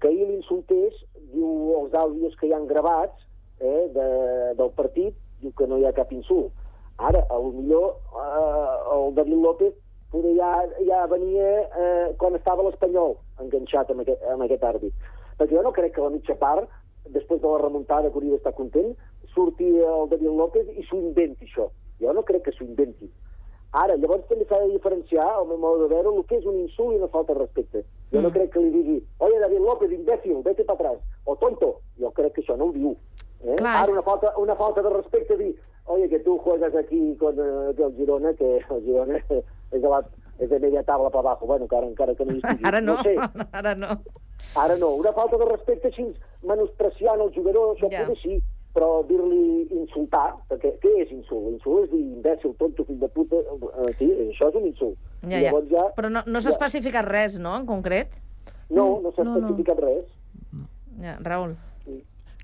Que 0.00 0.08
ahir 0.08 0.26
l'insultés, 0.28 0.98
diu 1.32 1.76
els 1.78 1.94
àudios 1.94 2.34
que 2.40 2.48
hi 2.48 2.52
han 2.56 2.66
gravats 2.66 3.16
eh, 3.60 3.88
de, 3.94 4.08
del 4.58 4.74
partit, 4.76 5.16
diu 5.40 5.54
que 5.58 5.66
no 5.66 5.78
hi 5.78 5.86
ha 5.86 5.96
cap 5.96 6.12
insult. 6.12 6.52
Ara, 6.98 7.24
a 7.30 7.38
lo 7.38 7.52
millor 7.56 7.96
eh, 8.18 8.76
el 8.96 9.14
David 9.14 9.40
López 9.42 9.74
poder 10.12 10.34
ja, 10.36 10.52
ja 10.86 11.06
venia 11.08 11.48
eh, 11.64 12.12
quan 12.20 12.36
estava 12.36 12.66
l'Espanyol 12.66 13.16
enganxat 13.40 13.90
amb 13.90 14.04
aquest, 14.04 14.22
amb 14.28 14.44
aquest 14.44 14.66
àrbit. 14.68 15.08
Perquè 15.38 15.56
jo 15.56 15.62
no 15.64 15.72
crec 15.72 15.94
que 15.96 16.04
la 16.04 16.12
mitja 16.12 16.36
part, 16.38 16.68
després 17.14 17.40
de 17.40 17.48
la 17.48 17.62
remuntada 17.62 18.10
que 18.10 18.20
hauria 18.20 18.36
d'estar 18.36 18.52
content, 18.58 18.92
surti 19.34 19.68
el 19.68 20.08
David 20.10 20.28
López 20.38 20.66
i 20.76 20.82
s'ho 20.88 20.96
inventi, 21.00 21.46
això. 21.48 21.68
Jo 22.00 22.12
no 22.12 22.22
crec 22.24 22.42
que 22.44 22.52
s'ho 22.52 22.64
inventi. 22.64 23.10
Ara, 23.72 23.94
llavors 23.96 24.26
també 24.28 24.44
s'ha 24.44 24.58
de 24.60 24.72
diferenciar, 24.74 25.24
al 25.32 25.46
meu 25.48 25.56
modo 25.56 25.86
de 25.88 25.94
veure, 25.94 26.10
el 26.14 26.24
que 26.28 26.36
és 26.36 26.44
un 26.44 26.58
insult 26.60 26.92
i 26.92 26.98
una 27.00 27.08
falta 27.08 27.32
de 27.32 27.38
respecte. 27.40 27.84
Jo 28.12 28.20
no 28.20 28.28
Mm. 28.28 28.32
crec 28.32 28.50
que 28.52 28.60
li 28.60 28.70
digui, 28.70 28.98
oye, 29.18 29.38
David 29.40 29.60
López, 29.60 29.90
imbècil, 29.92 30.42
vete 30.44 30.64
para 30.64 30.90
atrás, 30.90 30.98
o 31.24 31.36
tonto. 31.36 31.80
Jo 31.98 32.10
crec 32.12 32.34
que 32.34 32.42
això 32.42 32.56
no 32.58 32.66
ho 32.66 32.72
diu. 32.72 32.96
Eh? 33.44 33.56
Clar, 33.56 33.82
Ara, 33.84 33.92
una 33.92 34.02
falta, 34.02 34.34
una 34.38 34.54
falta 34.56 34.82
de 34.82 34.90
respecte, 34.90 35.36
dir, 35.38 35.56
oye, 35.86 36.08
que 36.08 36.18
tu 36.20 36.36
juegas 36.38 36.74
aquí 36.74 37.16
con 37.16 37.34
eh, 37.38 37.74
que 37.74 37.82
el 37.82 37.96
Girona, 37.96 38.34
que 38.34 38.58
el 38.58 38.82
Girona 38.84 39.16
és 39.72 39.80
de, 39.80 39.88
la, 39.88 40.02
és 40.38 40.50
de 40.50 40.58
media 40.60 40.82
tabla 40.82 41.08
per 41.10 41.20
abajo. 41.20 41.46
Bueno, 41.46 41.64
encara, 41.64 41.86
encara 41.86 42.14
que 42.14 42.24
no 42.26 42.32
hi 42.34 42.38
estigui. 42.44 42.64
Ara 42.64 42.80
no, 42.82 42.94
no 42.96 43.02
sé. 43.02 43.16
ara 43.52 43.74
no. 43.74 43.88
Ara 44.56 44.76
no, 44.76 44.90
una 45.00 45.12
falta 45.14 45.38
de 45.38 45.44
respecte 45.48 45.88
així 45.88 46.04
menospreciant 46.42 47.20
el 47.24 47.32
jugador, 47.34 47.72
això 47.74 47.88
ja. 47.90 48.04
potser 48.04 48.20
sí, 48.22 48.42
però 48.72 49.02
dir-li 49.08 49.66
insultar, 49.76 50.32
perquè 50.48 50.72
què 50.82 50.92
és 51.02 51.10
insult? 51.12 51.50
Insult 51.52 51.84
és 51.86 51.90
dir 51.92 52.00
imbècil, 52.00 52.54
tonto, 52.60 52.86
fill 52.88 53.00
de 53.02 53.08
puta, 53.12 53.36
eh, 53.36 53.90
sí, 53.98 54.08
això 54.30 54.48
és 54.48 54.56
un 54.60 54.68
insult. 54.70 54.96
Ja, 55.28 55.38
ja. 55.44 55.52
ja... 55.70 55.84
Però 55.96 56.08
no, 56.12 56.24
no 56.26 56.40
s'ha 56.40 56.54
especificat 56.54 57.06
res, 57.08 57.38
no?, 57.38 57.54
en 57.60 57.66
concret? 57.68 58.16
No, 58.70 59.00
no 59.04 59.12
s'ha 59.12 59.26
No, 59.26 59.36
no. 59.36 59.42
especificat 59.44 59.82
res. 59.84 60.08
Ja, 61.02 61.18
Raül. 61.20 61.56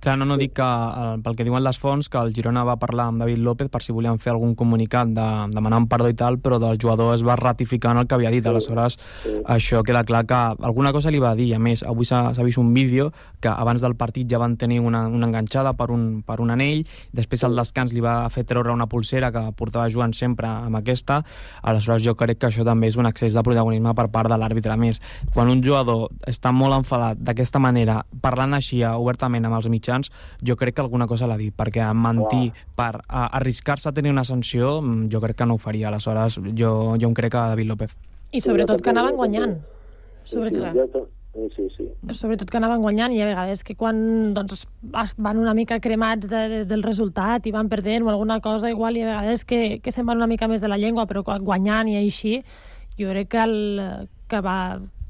Clar, 0.08 0.16
no, 0.16 0.24
no 0.24 0.38
dic 0.40 0.54
que, 0.56 0.64
eh, 0.64 1.16
pel 1.20 1.34
que 1.36 1.44
diuen 1.44 1.60
les 1.60 1.76
fonts, 1.76 2.06
que 2.08 2.16
el 2.16 2.30
Girona 2.32 2.62
va 2.64 2.78
parlar 2.80 3.10
amb 3.10 3.20
David 3.20 3.42
López 3.44 3.68
per 3.68 3.82
si 3.84 3.92
volien 3.92 4.16
fer 4.16 4.30
algun 4.32 4.54
comunicat 4.56 5.10
de, 5.12 5.24
demanant 5.52 5.84
perdó 5.84 6.08
i 6.08 6.14
tal, 6.16 6.38
però 6.40 6.56
del 6.56 6.78
jugador 6.80 7.12
es 7.12 7.20
va 7.20 7.36
ratificar 7.36 7.90
en 7.92 8.00
el 8.00 8.06
que 8.08 8.16
havia 8.16 8.30
dit. 8.32 8.46
Aleshores, 8.48 8.96
això 9.44 9.82
queda 9.84 10.06
clar 10.08 10.22
que 10.24 10.38
alguna 10.64 10.94
cosa 10.96 11.12
li 11.12 11.20
va 11.20 11.34
dir. 11.36 11.50
A 11.52 11.58
més, 11.60 11.82
avui 11.84 12.08
s'ha 12.08 12.32
vist 12.32 12.56
un 12.56 12.72
vídeo 12.72 13.10
que 13.42 13.52
abans 13.52 13.84
del 13.84 13.96
partit 14.00 14.30
ja 14.32 14.40
van 14.40 14.56
tenir 14.56 14.80
una, 14.80 15.02
una 15.12 15.28
enganxada 15.28 15.74
per 15.76 15.90
un, 15.92 16.22
per 16.24 16.38
un 16.40 16.54
anell, 16.56 16.86
després 17.12 17.44
al 17.44 17.60
descans 17.60 17.92
li 17.92 18.00
va 18.00 18.30
fer 18.32 18.46
treure 18.48 18.72
una 18.72 18.88
pulsera 18.88 19.28
que 19.28 19.44
portava 19.60 19.90
jugant 19.92 20.16
sempre 20.16 20.48
amb 20.48 20.80
aquesta. 20.80 21.20
Aleshores, 21.60 22.06
jo 22.06 22.16
crec 22.16 22.40
que 22.40 22.48
això 22.48 22.64
també 22.64 22.88
és 22.88 22.96
un 22.96 23.10
excés 23.12 23.36
de 23.36 23.44
protagonisme 23.44 23.92
per 23.92 24.08
part 24.08 24.32
de 24.32 24.40
l'àrbitre. 24.40 24.72
A 24.72 24.80
més, 24.80 25.02
quan 25.36 25.52
un 25.52 25.60
jugador 25.60 26.08
està 26.24 26.48
molt 26.48 26.80
enfadat 26.80 27.20
d'aquesta 27.20 27.60
manera, 27.60 28.00
parlant 28.24 28.56
així 28.56 28.80
obertament 28.88 29.44
amb 29.44 29.60
els 29.60 29.68
mitjans, 29.68 29.97
jo 30.44 30.56
crec 30.56 30.76
que 30.76 30.84
alguna 30.84 31.06
cosa 31.06 31.26
l'ha 31.26 31.38
dit, 31.40 31.54
perquè 31.54 31.86
mentir 31.94 32.52
per 32.76 33.02
a, 33.06 33.26
arriscar-se 33.40 33.90
a 33.90 33.92
tenir 33.92 34.14
una 34.14 34.24
sanció, 34.24 34.80
mm, 34.82 35.10
jo 35.12 35.20
crec 35.20 35.36
que 35.36 35.46
no 35.46 35.54
ho 35.54 35.58
faria. 35.58 35.88
Aleshores, 35.88 36.40
jo, 36.54 36.96
jo 37.00 37.08
em 37.08 37.14
crec 37.14 37.34
a 37.34 37.48
David 37.54 37.66
López. 37.66 37.96
I 38.32 38.40
sobretot 38.44 38.82
que 38.82 38.90
anaven 38.90 39.16
guanyant. 39.16 39.58
Sobretot, 40.28 41.08
sí, 41.32 41.48
sí, 41.56 41.68
sí. 41.76 42.14
sobretot 42.14 42.50
que 42.50 42.58
anaven 42.58 42.82
guanyant 42.82 43.12
i 43.14 43.20
a 43.22 43.28
vegades 43.28 43.62
que 43.64 43.76
quan 43.78 44.34
doncs, 44.34 44.66
es 45.04 45.14
van 45.16 45.38
una 45.38 45.54
mica 45.54 45.78
cremats 45.80 46.28
de, 46.28 46.42
de, 46.52 46.60
del 46.68 46.82
resultat 46.82 47.46
i 47.46 47.54
van 47.54 47.68
perdent 47.68 48.04
o 48.04 48.10
alguna 48.10 48.40
cosa 48.44 48.70
igual 48.70 48.96
i 48.96 49.04
a 49.04 49.12
vegades 49.12 49.44
que, 49.44 49.80
que 49.84 49.92
se'n 49.94 50.06
van 50.08 50.18
una 50.18 50.30
mica 50.30 50.48
més 50.48 50.60
de 50.64 50.68
la 50.68 50.78
llengua 50.80 51.06
però 51.06 51.22
quan 51.24 51.44
guanyant 51.44 51.88
i 51.92 51.98
així 52.00 52.40
jo 52.98 53.10
crec 53.12 53.30
que, 53.34 53.44
el, 53.44 54.08
que 54.28 54.40
va, 54.44 54.58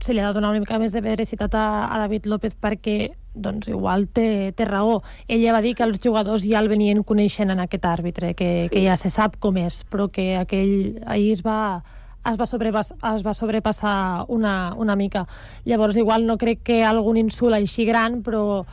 se 0.00 0.14
li 0.14 0.20
ha 0.20 0.28
de 0.28 0.36
donar 0.36 0.52
una 0.52 0.62
mica 0.62 0.78
més 0.78 0.92
de 0.92 1.02
veracitat 1.04 1.54
a, 1.54 1.68
a 1.88 2.02
David 2.04 2.28
López 2.28 2.54
perquè 2.54 2.98
doncs 3.42 3.68
igual 3.70 4.06
té, 4.12 4.52
té 4.56 4.66
raó. 4.68 5.02
Ella 5.28 5.54
va 5.56 5.62
dir 5.64 5.74
que 5.78 5.86
els 5.86 6.00
jugadors 6.04 6.46
ja 6.46 6.60
el 6.62 6.68
venien 6.68 7.04
coneixent 7.06 7.52
en 7.54 7.62
aquest 7.64 7.86
àrbitre, 7.88 8.34
que, 8.34 8.68
que 8.72 8.82
ja 8.84 8.96
se 9.00 9.10
sap 9.14 9.38
com 9.40 9.56
és, 9.60 9.84
però 9.88 10.08
que 10.12 10.34
aquell 10.40 10.98
ahir 11.06 11.32
es 11.36 11.44
va, 11.46 11.84
es 12.28 12.38
va, 12.38 12.46
sobrepas, 12.46 12.92
es 13.14 13.24
va 13.26 13.34
sobrepassar 13.34 14.26
una, 14.28 14.74
una 14.76 14.96
mica. 14.96 15.26
Llavors, 15.64 15.96
igual 15.96 16.26
no 16.26 16.38
crec 16.38 16.62
que 16.70 16.82
algun 16.84 17.16
insult 17.20 17.56
així 17.56 17.86
gran, 17.88 18.22
però 18.22 18.66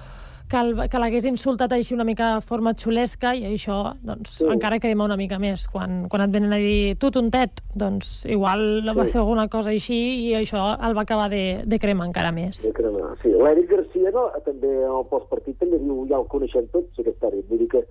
que, 0.50 0.58
el, 0.60 0.90
que 0.92 1.00
l'hagués 1.02 1.26
insultat 1.30 1.74
així 1.74 1.96
una 1.96 2.06
mica 2.08 2.36
de 2.36 2.46
forma 2.46 2.76
xulesca 2.78 3.34
i 3.38 3.46
això 3.50 3.78
doncs, 4.06 4.38
sí. 4.40 4.48
encara 4.52 4.80
crema 4.84 5.08
una 5.08 5.18
mica 5.20 5.40
més. 5.42 5.66
Quan, 5.72 6.06
quan 6.12 6.26
et 6.26 6.34
venen 6.34 6.54
a 6.54 6.60
dir 6.62 6.96
tu 7.02 7.12
tontet, 7.14 7.64
doncs 7.74 8.24
igual 8.30 8.66
sí. 8.84 8.96
va 9.00 9.06
ser 9.10 9.22
alguna 9.24 9.48
cosa 9.52 9.74
així 9.74 10.00
i 10.28 10.34
això 10.38 10.68
el 10.76 10.98
va 10.98 11.06
acabar 11.06 11.30
de, 11.34 11.44
de 11.66 11.80
cremar 11.82 12.10
encara 12.10 12.34
més. 12.36 12.62
De 12.66 12.74
cremar, 12.78 13.14
sí. 13.24 13.34
L'Eric 13.34 13.72
Garcia 13.74 14.14
no, 14.16 14.28
també 14.46 14.72
en 14.72 14.98
el 15.02 15.08
postpartit 15.12 15.58
també 15.62 15.82
diu, 15.82 16.04
ja 16.12 16.20
el 16.22 16.28
coneixem 16.32 16.70
tots, 16.74 17.00
aquest 17.02 17.30
àrbit. 17.30 17.48
Vull 17.50 17.64
dir 17.66 17.72
que 17.74 17.86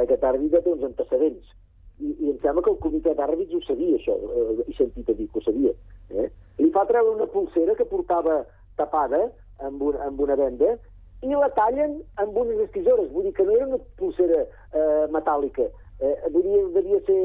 aquest 0.00 0.24
àrbitre 0.24 0.62
té 0.64 0.72
uns 0.72 0.86
antecedents. 0.88 1.56
I, 2.00 2.14
i 2.16 2.30
em 2.32 2.38
sembla 2.40 2.64
que 2.64 2.72
el 2.72 2.80
comitè 2.80 3.12
d'àrbits 3.16 3.52
ho 3.52 3.60
sabia, 3.66 3.98
això, 3.98 4.14
eh, 4.16 4.64
he 4.70 4.76
sentit 4.78 5.10
a 5.12 5.16
dir 5.18 5.26
que 5.28 5.40
ho 5.40 5.44
sabia. 5.44 5.74
Eh? 6.16 6.30
Li 6.62 6.70
fa 6.72 6.86
treure 6.88 7.12
una 7.12 7.28
pulsera 7.28 7.74
que 7.76 7.84
portava 7.88 8.40
tapada 8.80 9.26
amb, 9.66 9.82
un, 9.84 9.98
amb 10.00 10.22
una 10.24 10.38
venda 10.40 10.78
i 11.22 11.34
la 11.34 11.50
tallen 11.56 12.00
amb 12.22 12.36
unes 12.42 12.70
tisores. 12.74 13.10
Vull 13.12 13.28
dir 13.28 13.34
que 13.36 13.44
no 13.44 13.56
era 13.56 13.68
una 13.68 13.80
pulsera 14.00 14.42
eh, 14.46 15.06
metàl·lica. 15.12 15.68
Eh, 16.00 16.16
dir, 16.32 16.44
devia 16.72 17.00
ser 17.04 17.20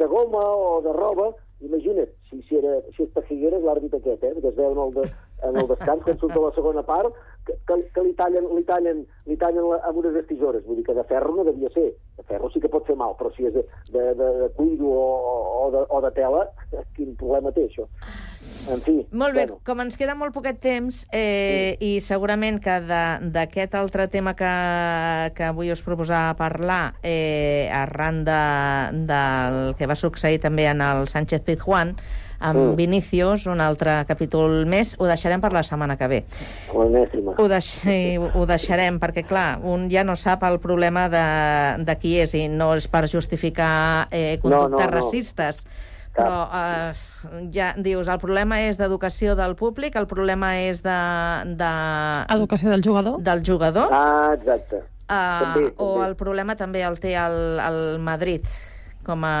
de 0.00 0.06
goma 0.10 0.42
o 0.42 0.80
de 0.82 0.92
roba. 0.92 1.32
Imagina't, 1.64 2.10
si, 2.28 2.42
si, 2.48 2.58
era, 2.58 2.80
si 2.96 3.06
és 3.06 3.12
per 3.14 3.22
Figueres, 3.28 3.62
l'àrbit 3.64 3.94
aquest, 3.96 4.24
eh, 4.26 4.32
que 4.34 4.50
es 4.50 4.56
veu 4.58 4.74
en 4.74 4.80
el, 4.82 4.90
de, 4.96 5.04
en 5.48 5.56
el 5.56 5.68
descans, 5.70 6.02
quan 6.04 6.18
surt 6.18 6.34
a 6.36 6.42
la 6.42 6.50
segona 6.56 6.82
part, 6.84 7.14
que, 7.46 7.54
que, 7.68 7.78
que 7.94 8.04
li 8.04 8.12
tallen, 8.18 8.50
li 8.56 8.64
tallen, 8.68 9.04
li 9.30 9.36
tallen 9.40 9.70
la, 9.70 9.78
amb 9.88 10.02
unes 10.02 10.26
tisores. 10.28 10.66
Vull 10.66 10.80
dir 10.80 10.84
que 10.90 10.96
de 10.98 11.06
ferro 11.08 11.32
no 11.36 11.46
devia 11.46 11.70
ser. 11.72 11.86
De 12.18 12.26
ferro 12.28 12.50
sí 12.50 12.60
que 12.60 12.72
pot 12.72 12.84
fer 12.90 12.98
mal, 13.00 13.14
però 13.20 13.30
si 13.32 13.46
és 13.48 13.54
de, 13.54 13.64
de, 13.94 14.04
de, 14.18 14.30
de 14.42 14.50
cuiro 14.58 14.90
o, 14.90 15.38
o, 15.62 15.64
de, 15.72 15.86
o 15.88 16.02
de 16.04 16.12
tela, 16.18 16.48
quin 16.98 17.14
problema 17.20 17.54
té 17.54 17.68
això? 17.70 17.86
En 18.64 18.80
fi, 18.80 18.94
Molt 19.12 19.34
bé, 19.36 19.42
bueno. 19.44 19.58
com 19.66 19.80
ens 19.84 19.98
queda 20.00 20.14
molt 20.16 20.32
poquet 20.32 20.56
temps 20.64 21.02
eh, 21.12 21.76
i 21.84 21.98
segurament 22.00 22.62
que 22.64 22.78
d'aquest 22.80 23.74
altre 23.76 24.06
tema 24.08 24.32
que, 24.38 24.52
que 25.36 25.44
avui 25.50 25.68
us 25.74 25.82
proposava 25.84 26.32
parlar 26.38 26.94
eh, 27.04 27.68
arran 27.76 28.22
de, 28.24 28.40
del 29.10 29.74
que 29.76 29.86
va 29.90 29.96
succeir 30.00 30.40
també 30.40 30.64
en 30.72 30.80
el 30.80 31.08
Sánchez 31.12 31.44
Pizjuán 31.44 31.96
amb 32.44 32.58
Mm. 32.58 32.74
Vinicius, 32.76 33.46
un 33.48 33.60
altre 33.62 34.02
capítol 34.08 34.66
més, 34.68 34.90
ho 34.98 35.06
deixarem 35.08 35.40
per 35.40 35.52
la 35.54 35.62
setmana 35.64 35.94
que 35.96 36.08
ve. 36.10 36.18
L'enèsima. 36.74 37.32
Ho, 37.40 37.46
deix 37.48 37.68
sí, 37.80 38.18
ho 38.18 38.42
deixarem, 38.46 38.98
perquè, 39.00 39.22
clar, 39.24 39.60
un 39.64 39.86
ja 39.88 40.02
no 40.04 40.12
sap 40.18 40.42
el 40.44 40.58
problema 40.60 41.06
de, 41.08 41.22
de 41.86 41.94
qui 42.02 42.18
és, 42.20 42.34
i 42.36 42.48
no 42.52 42.74
és 42.76 42.88
per 42.90 43.06
justificar 43.08 44.08
eh, 44.10 44.36
No, 44.36 44.42
conductes 44.42 44.76
no, 44.76 44.90
no. 44.90 44.92
racistes, 44.92 45.62
però 46.14 46.46
eh, 46.54 46.92
ja 47.54 47.72
dius, 47.76 48.08
el 48.08 48.20
problema 48.22 48.60
és 48.62 48.78
d'educació 48.78 49.34
del 49.38 49.56
públic, 49.58 49.96
el 49.98 50.06
problema 50.10 50.54
és 50.62 50.82
de... 50.84 50.98
de... 51.58 51.70
Educació 52.36 52.70
del 52.70 52.84
jugador? 52.86 53.18
Del 53.26 53.42
jugador. 53.46 53.90
Ah, 53.92 54.34
exacte. 54.36 54.84
Uh, 55.04 55.14
També, 55.14 55.64
o 55.76 55.88
també. 55.90 56.04
el 56.06 56.14
problema 56.16 56.54
també 56.56 56.80
el 56.86 56.94
té 57.02 57.12
el, 57.20 57.34
el 57.60 57.80
Madrid 58.00 58.46
com 59.04 59.20
a, 59.28 59.34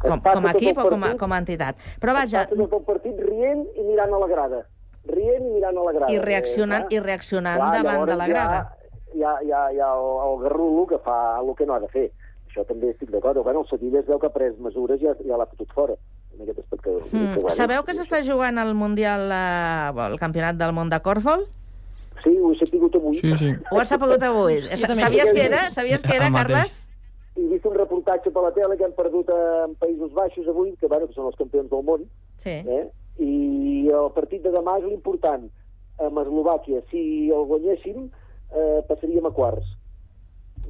com, 0.00 0.22
com 0.24 0.46
a 0.48 0.52
equip 0.54 0.78
o 0.80 0.86
com 0.88 1.04
a, 1.04 1.10
com 1.20 1.34
a 1.36 1.40
entitat. 1.42 1.82
Però 2.00 2.14
vaja, 2.16 2.46
Passa 2.46 2.56
tot 2.56 2.78
el 2.78 2.86
partit 2.86 3.18
rient 3.20 3.66
i 3.76 3.84
mirant 3.90 4.14
a 4.16 4.22
la 4.22 4.30
grada. 4.30 4.62
Rient 5.10 5.44
i 5.44 5.52
mirant 5.58 5.76
a 5.76 5.84
la 5.84 5.92
grada. 5.98 6.12
i 6.14 6.22
reaccionant, 6.22 6.86
Eh, 6.88 6.96
i 6.96 7.02
reaccionant 7.04 7.60
clar, 7.60 7.74
davant 7.82 8.06
de 8.08 8.16
la 8.16 8.30
grada. 8.30 8.62
Ja, 9.12 9.34
ja, 9.44 9.66
ja 9.76 9.92
el, 9.92 10.08
el 10.30 10.38
garrulo 10.46 10.86
que 10.88 10.98
fa 11.04 11.18
el 11.42 11.52
que 11.58 11.66
no 11.68 11.74
ha 11.76 11.80
de 11.82 11.90
fer. 11.92 12.06
Això 12.52 12.66
també 12.68 12.90
estic 12.92 13.08
d'acord. 13.10 13.38
Bueno, 13.42 13.62
el 13.64 13.68
Sevilla 13.70 14.00
es 14.02 14.06
veu 14.06 14.18
que 14.20 14.26
ha 14.28 14.32
pres 14.34 14.58
mesures 14.60 15.00
i 15.00 15.06
ja, 15.08 15.14
ja 15.24 15.38
l'ha 15.40 15.46
fotut 15.48 15.70
fora. 15.72 15.94
En 16.36 16.42
aquest 16.44 16.58
dir 16.58 16.78
Mm. 17.12 17.32
que, 17.34 17.40
bueno, 17.40 17.50
Sabeu 17.56 17.82
que 17.84 17.94
s'està 17.94 18.20
jugant 18.24 18.58
el 18.58 18.74
Mundial, 18.74 19.30
eh, 19.32 20.12
el 20.12 20.18
Campionat 20.18 20.56
del 20.56 20.72
Món 20.72 20.90
de 20.90 21.00
Corfball? 21.00 21.46
Sí, 22.22 22.36
ho 22.38 22.52
he 22.52 22.66
sabut 22.66 22.94
avui. 22.94 23.16
Sí, 23.16 23.34
sí. 23.36 23.50
Ho 23.70 23.80
has 23.80 23.88
sabut 23.88 24.22
avui. 24.22 24.60
També. 24.60 25.00
Sabies 25.00 25.32
que 25.32 25.44
era? 25.44 25.70
Sabies 25.70 26.02
que 26.02 26.14
era, 26.16 26.26
El 26.26 26.32
mateix. 26.32 26.56
Carles? 26.56 26.78
He 27.36 27.46
vist 27.48 27.64
un 27.66 27.74
reportatge 27.74 28.30
per 28.30 28.42
la 28.42 28.52
tele 28.52 28.76
que 28.76 28.84
han 28.84 28.92
perdut 28.92 29.28
en 29.32 29.74
Països 29.80 30.12
Baixos 30.12 30.46
avui, 30.48 30.76
que, 30.76 30.86
bueno, 30.86 31.06
que 31.08 31.14
són 31.14 31.26
els 31.26 31.36
campions 31.36 31.70
del 31.70 31.82
món, 31.82 32.04
Sí. 32.44 32.50
eh? 32.50 32.88
i 33.18 33.88
el 33.92 34.10
partit 34.14 34.42
de 34.42 34.50
demà 34.50 34.78
és 34.78 34.84
l'important 34.84 35.48
amb 35.98 36.18
Eslovàquia. 36.18 36.82
Si 36.90 37.30
el 37.30 37.44
guanyéssim, 37.48 38.10
eh, 38.54 38.82
passaríem 38.88 39.26
a 39.26 39.30
quarts. 39.30 39.64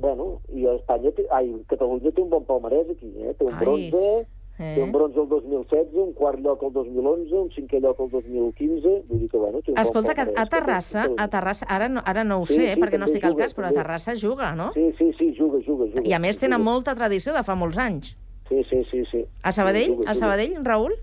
Bueno, 0.03 0.40
i 0.50 0.66
a 0.66 0.72
Espanya, 0.80 1.12
té, 1.14 1.24
ai, 1.30 1.53
Catalunya 1.70 2.11
té 2.11 2.22
un 2.24 2.30
bon 2.32 2.42
palmarès 2.48 2.88
aquí, 2.90 3.11
eh? 3.22 3.34
té 3.38 3.44
un 3.46 3.55
Ai, 3.55 3.61
bronze, 3.62 4.00
eh. 4.59 4.72
té 4.74 4.82
un 4.82 4.90
bronze 4.90 5.20
el 5.22 5.28
2016, 5.30 5.92
un 6.03 6.11
quart 6.18 6.40
lloc 6.42 6.64
el 6.66 6.72
2011, 6.74 7.30
un 7.38 7.50
cinquè 7.55 7.78
lloc 7.84 8.00
el 8.03 8.11
2015, 8.11 8.94
vull 9.07 9.20
dir 9.22 9.28
que, 9.30 9.38
bueno, 9.38 9.61
té 9.62 9.70
un 9.70 9.78
Escolta, 9.78 10.11
bon 10.11 10.16
que 10.18 10.24
palmarès. 10.26 10.42
a 10.42 10.50
Terrassa, 10.57 11.05
a 11.22 11.28
Terrassa, 11.30 11.68
ara 11.70 11.88
no, 11.88 12.03
ara 12.05 12.24
no 12.26 12.40
ho 12.42 12.46
Sí, 12.50 12.57
sé, 12.59 12.72
sí, 12.74 12.80
perquè 12.82 12.98
no 12.98 13.07
estic 13.07 13.28
al 13.30 13.36
juga, 13.36 13.44
cas, 13.46 13.55
però 13.55 13.70
a. 13.70 13.76
Terrassa 13.78 14.16
juga, 14.18 14.50
no? 14.59 14.72
Sí, 14.74 14.88
sí, 14.98 15.12
sí, 15.20 15.30
juga, 15.38 15.62
juga, 15.62 15.86
juga. 15.94 16.03
I 16.03 16.16
a 16.18 16.18
més 16.18 16.42
tenen 16.42 16.61
molta 16.66 16.96
tradició 16.98 17.32
de 17.38 17.44
fa 17.46 17.55
molts 17.55 17.78
anys. 17.78 18.16
Sí, 18.50 18.59
sí, 18.68 18.82
sí, 18.90 19.05
sí. 19.12 19.22
A 19.46 19.53
Sabadell? 19.55 19.94
Juga, 19.94 20.11
A 20.11 20.14
juga. 20.16 20.18
Sabadell, 20.18 20.59
Raül? 20.66 20.98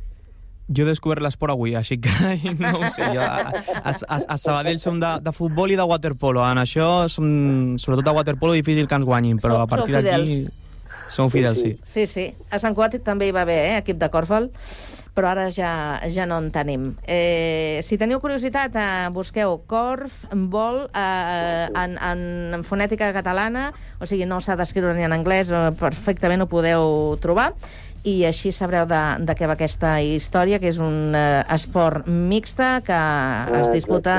Jo 0.70 0.86
he 0.86 0.92
descobert 0.92 1.24
l'esport 1.26 1.56
avui, 1.56 1.74
així 1.76 1.98
que 1.98 2.14
no 2.62 2.76
ho 2.78 2.90
sé. 2.94 3.10
Jo, 3.16 3.26
a, 3.26 3.52
a, 3.82 3.94
a, 4.20 4.38
Sabadell 4.38 4.80
som 4.80 5.02
de, 5.02 5.16
de 5.26 5.34
futbol 5.34 5.74
i 5.74 5.80
de 5.80 5.86
waterpolo. 5.90 6.46
En 6.46 6.62
això, 6.62 7.10
som, 7.10 7.26
sobretot 7.82 8.06
de 8.06 8.16
waterpolo, 8.20 8.54
difícil 8.58 8.88
que 8.88 9.00
ens 9.00 9.10
guanyin, 9.10 9.42
però 9.42 9.64
a 9.64 9.68
partir 9.70 9.98
d'aquí 9.98 10.46
som 11.10 11.32
fidels, 11.34 11.60
sí. 11.62 11.74
Sí, 11.90 12.06
sí. 12.06 12.30
A 12.54 12.62
Sant 12.62 12.78
Cugat 12.78 13.00
també 13.04 13.28
hi 13.28 13.34
va 13.36 13.42
haver, 13.42 13.60
eh, 13.66 13.78
equip 13.82 13.98
de 13.98 14.12
Corfball, 14.14 14.52
però 15.18 15.34
ara 15.34 15.50
ja, 15.52 16.00
ja 16.14 16.24
no 16.30 16.38
en 16.40 16.52
tenim. 16.54 16.94
Eh, 17.04 17.82
si 17.84 17.98
teniu 18.00 18.22
curiositat, 18.24 18.76
eh, 18.78 19.10
busqueu 19.12 19.58
Corf, 19.68 20.24
vol, 20.32 20.86
eh, 20.94 21.66
en, 21.74 21.98
en 21.98 22.64
fonètica 22.64 23.10
catalana, 23.16 23.72
o 24.00 24.08
sigui, 24.08 24.30
no 24.30 24.40
s'ha 24.40 24.56
d'escriure 24.60 24.94
ni 24.96 25.04
en 25.04 25.16
anglès, 25.18 25.52
eh, 25.52 25.74
perfectament 25.80 26.46
ho 26.46 26.50
podeu 26.52 27.18
trobar, 27.20 27.52
i 28.08 28.24
així 28.28 28.54
sabreu 28.56 28.86
de, 28.90 29.02
de 29.28 29.36
què 29.36 29.48
va 29.50 29.58
aquesta 29.58 29.98
història, 30.02 30.60
que 30.62 30.70
és 30.72 30.80
un 30.84 31.16
eh, 31.18 31.44
esport 31.56 32.08
mixta 32.08 32.80
que 32.86 33.00
es 33.60 33.72
disputa 33.74 34.16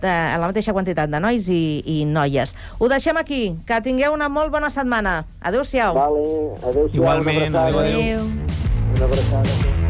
de, 0.00 0.10
a 0.10 0.36
la 0.36 0.50
mateixa 0.50 0.74
quantitat 0.76 1.10
de 1.12 1.20
nois 1.22 1.48
i, 1.48 1.80
i 1.86 2.04
noies. 2.08 2.54
Ho 2.78 2.90
deixem 2.92 3.16
aquí. 3.16 3.42
Que 3.68 3.80
tingueu 3.84 4.16
una 4.16 4.28
molt 4.28 4.52
bona 4.52 4.70
setmana. 4.72 5.22
Adéu-siau. 5.40 5.96
Vale, 5.96 6.28
adéu-siau. 6.60 6.94
Igualment, 7.00 7.50
una 7.50 7.66
abraçada. 7.66 7.88
adéu, 7.88 8.00
adéu. 8.04 8.94
Una 8.96 9.10
abraçada. 9.10 9.85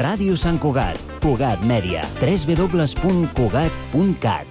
Ràdio 0.00 0.32
Sant 0.40 0.56
Cugat, 0.56 0.96
Cugat 1.20 1.60
Mèdia, 1.68 2.00
www.cugat.cat. 2.22 4.46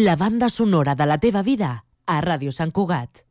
La 0.00 0.16
banda 0.16 0.48
sonora 0.48 0.96
de 0.96 1.04
la 1.04 1.20
teva 1.20 1.44
vida 1.44 1.84
a 2.06 2.20
Ràdio 2.24 2.48
Sant 2.48 2.72
Cugat. 2.72 3.28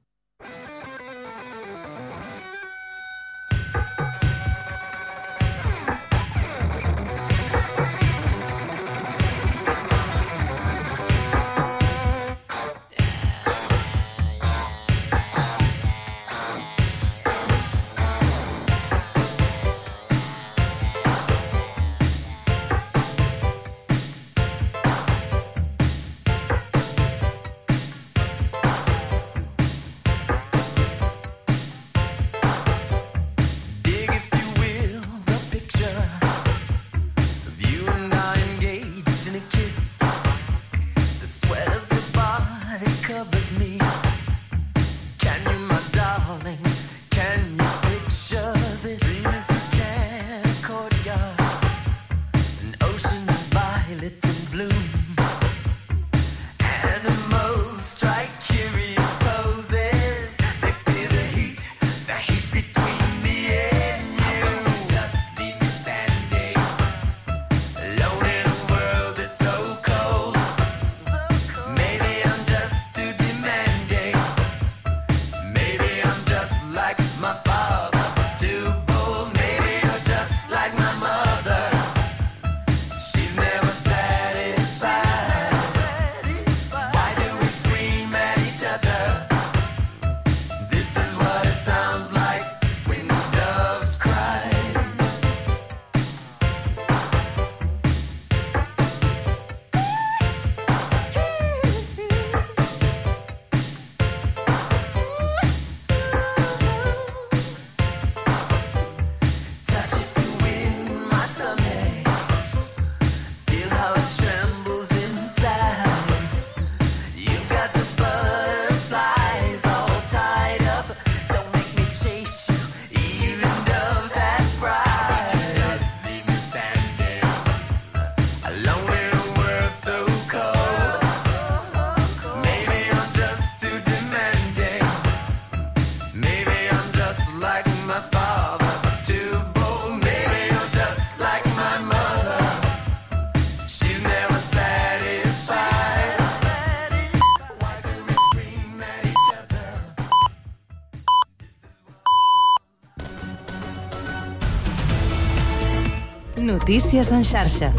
Notícies 156.71 157.11
en 157.11 157.21
xarxa. 157.21 157.73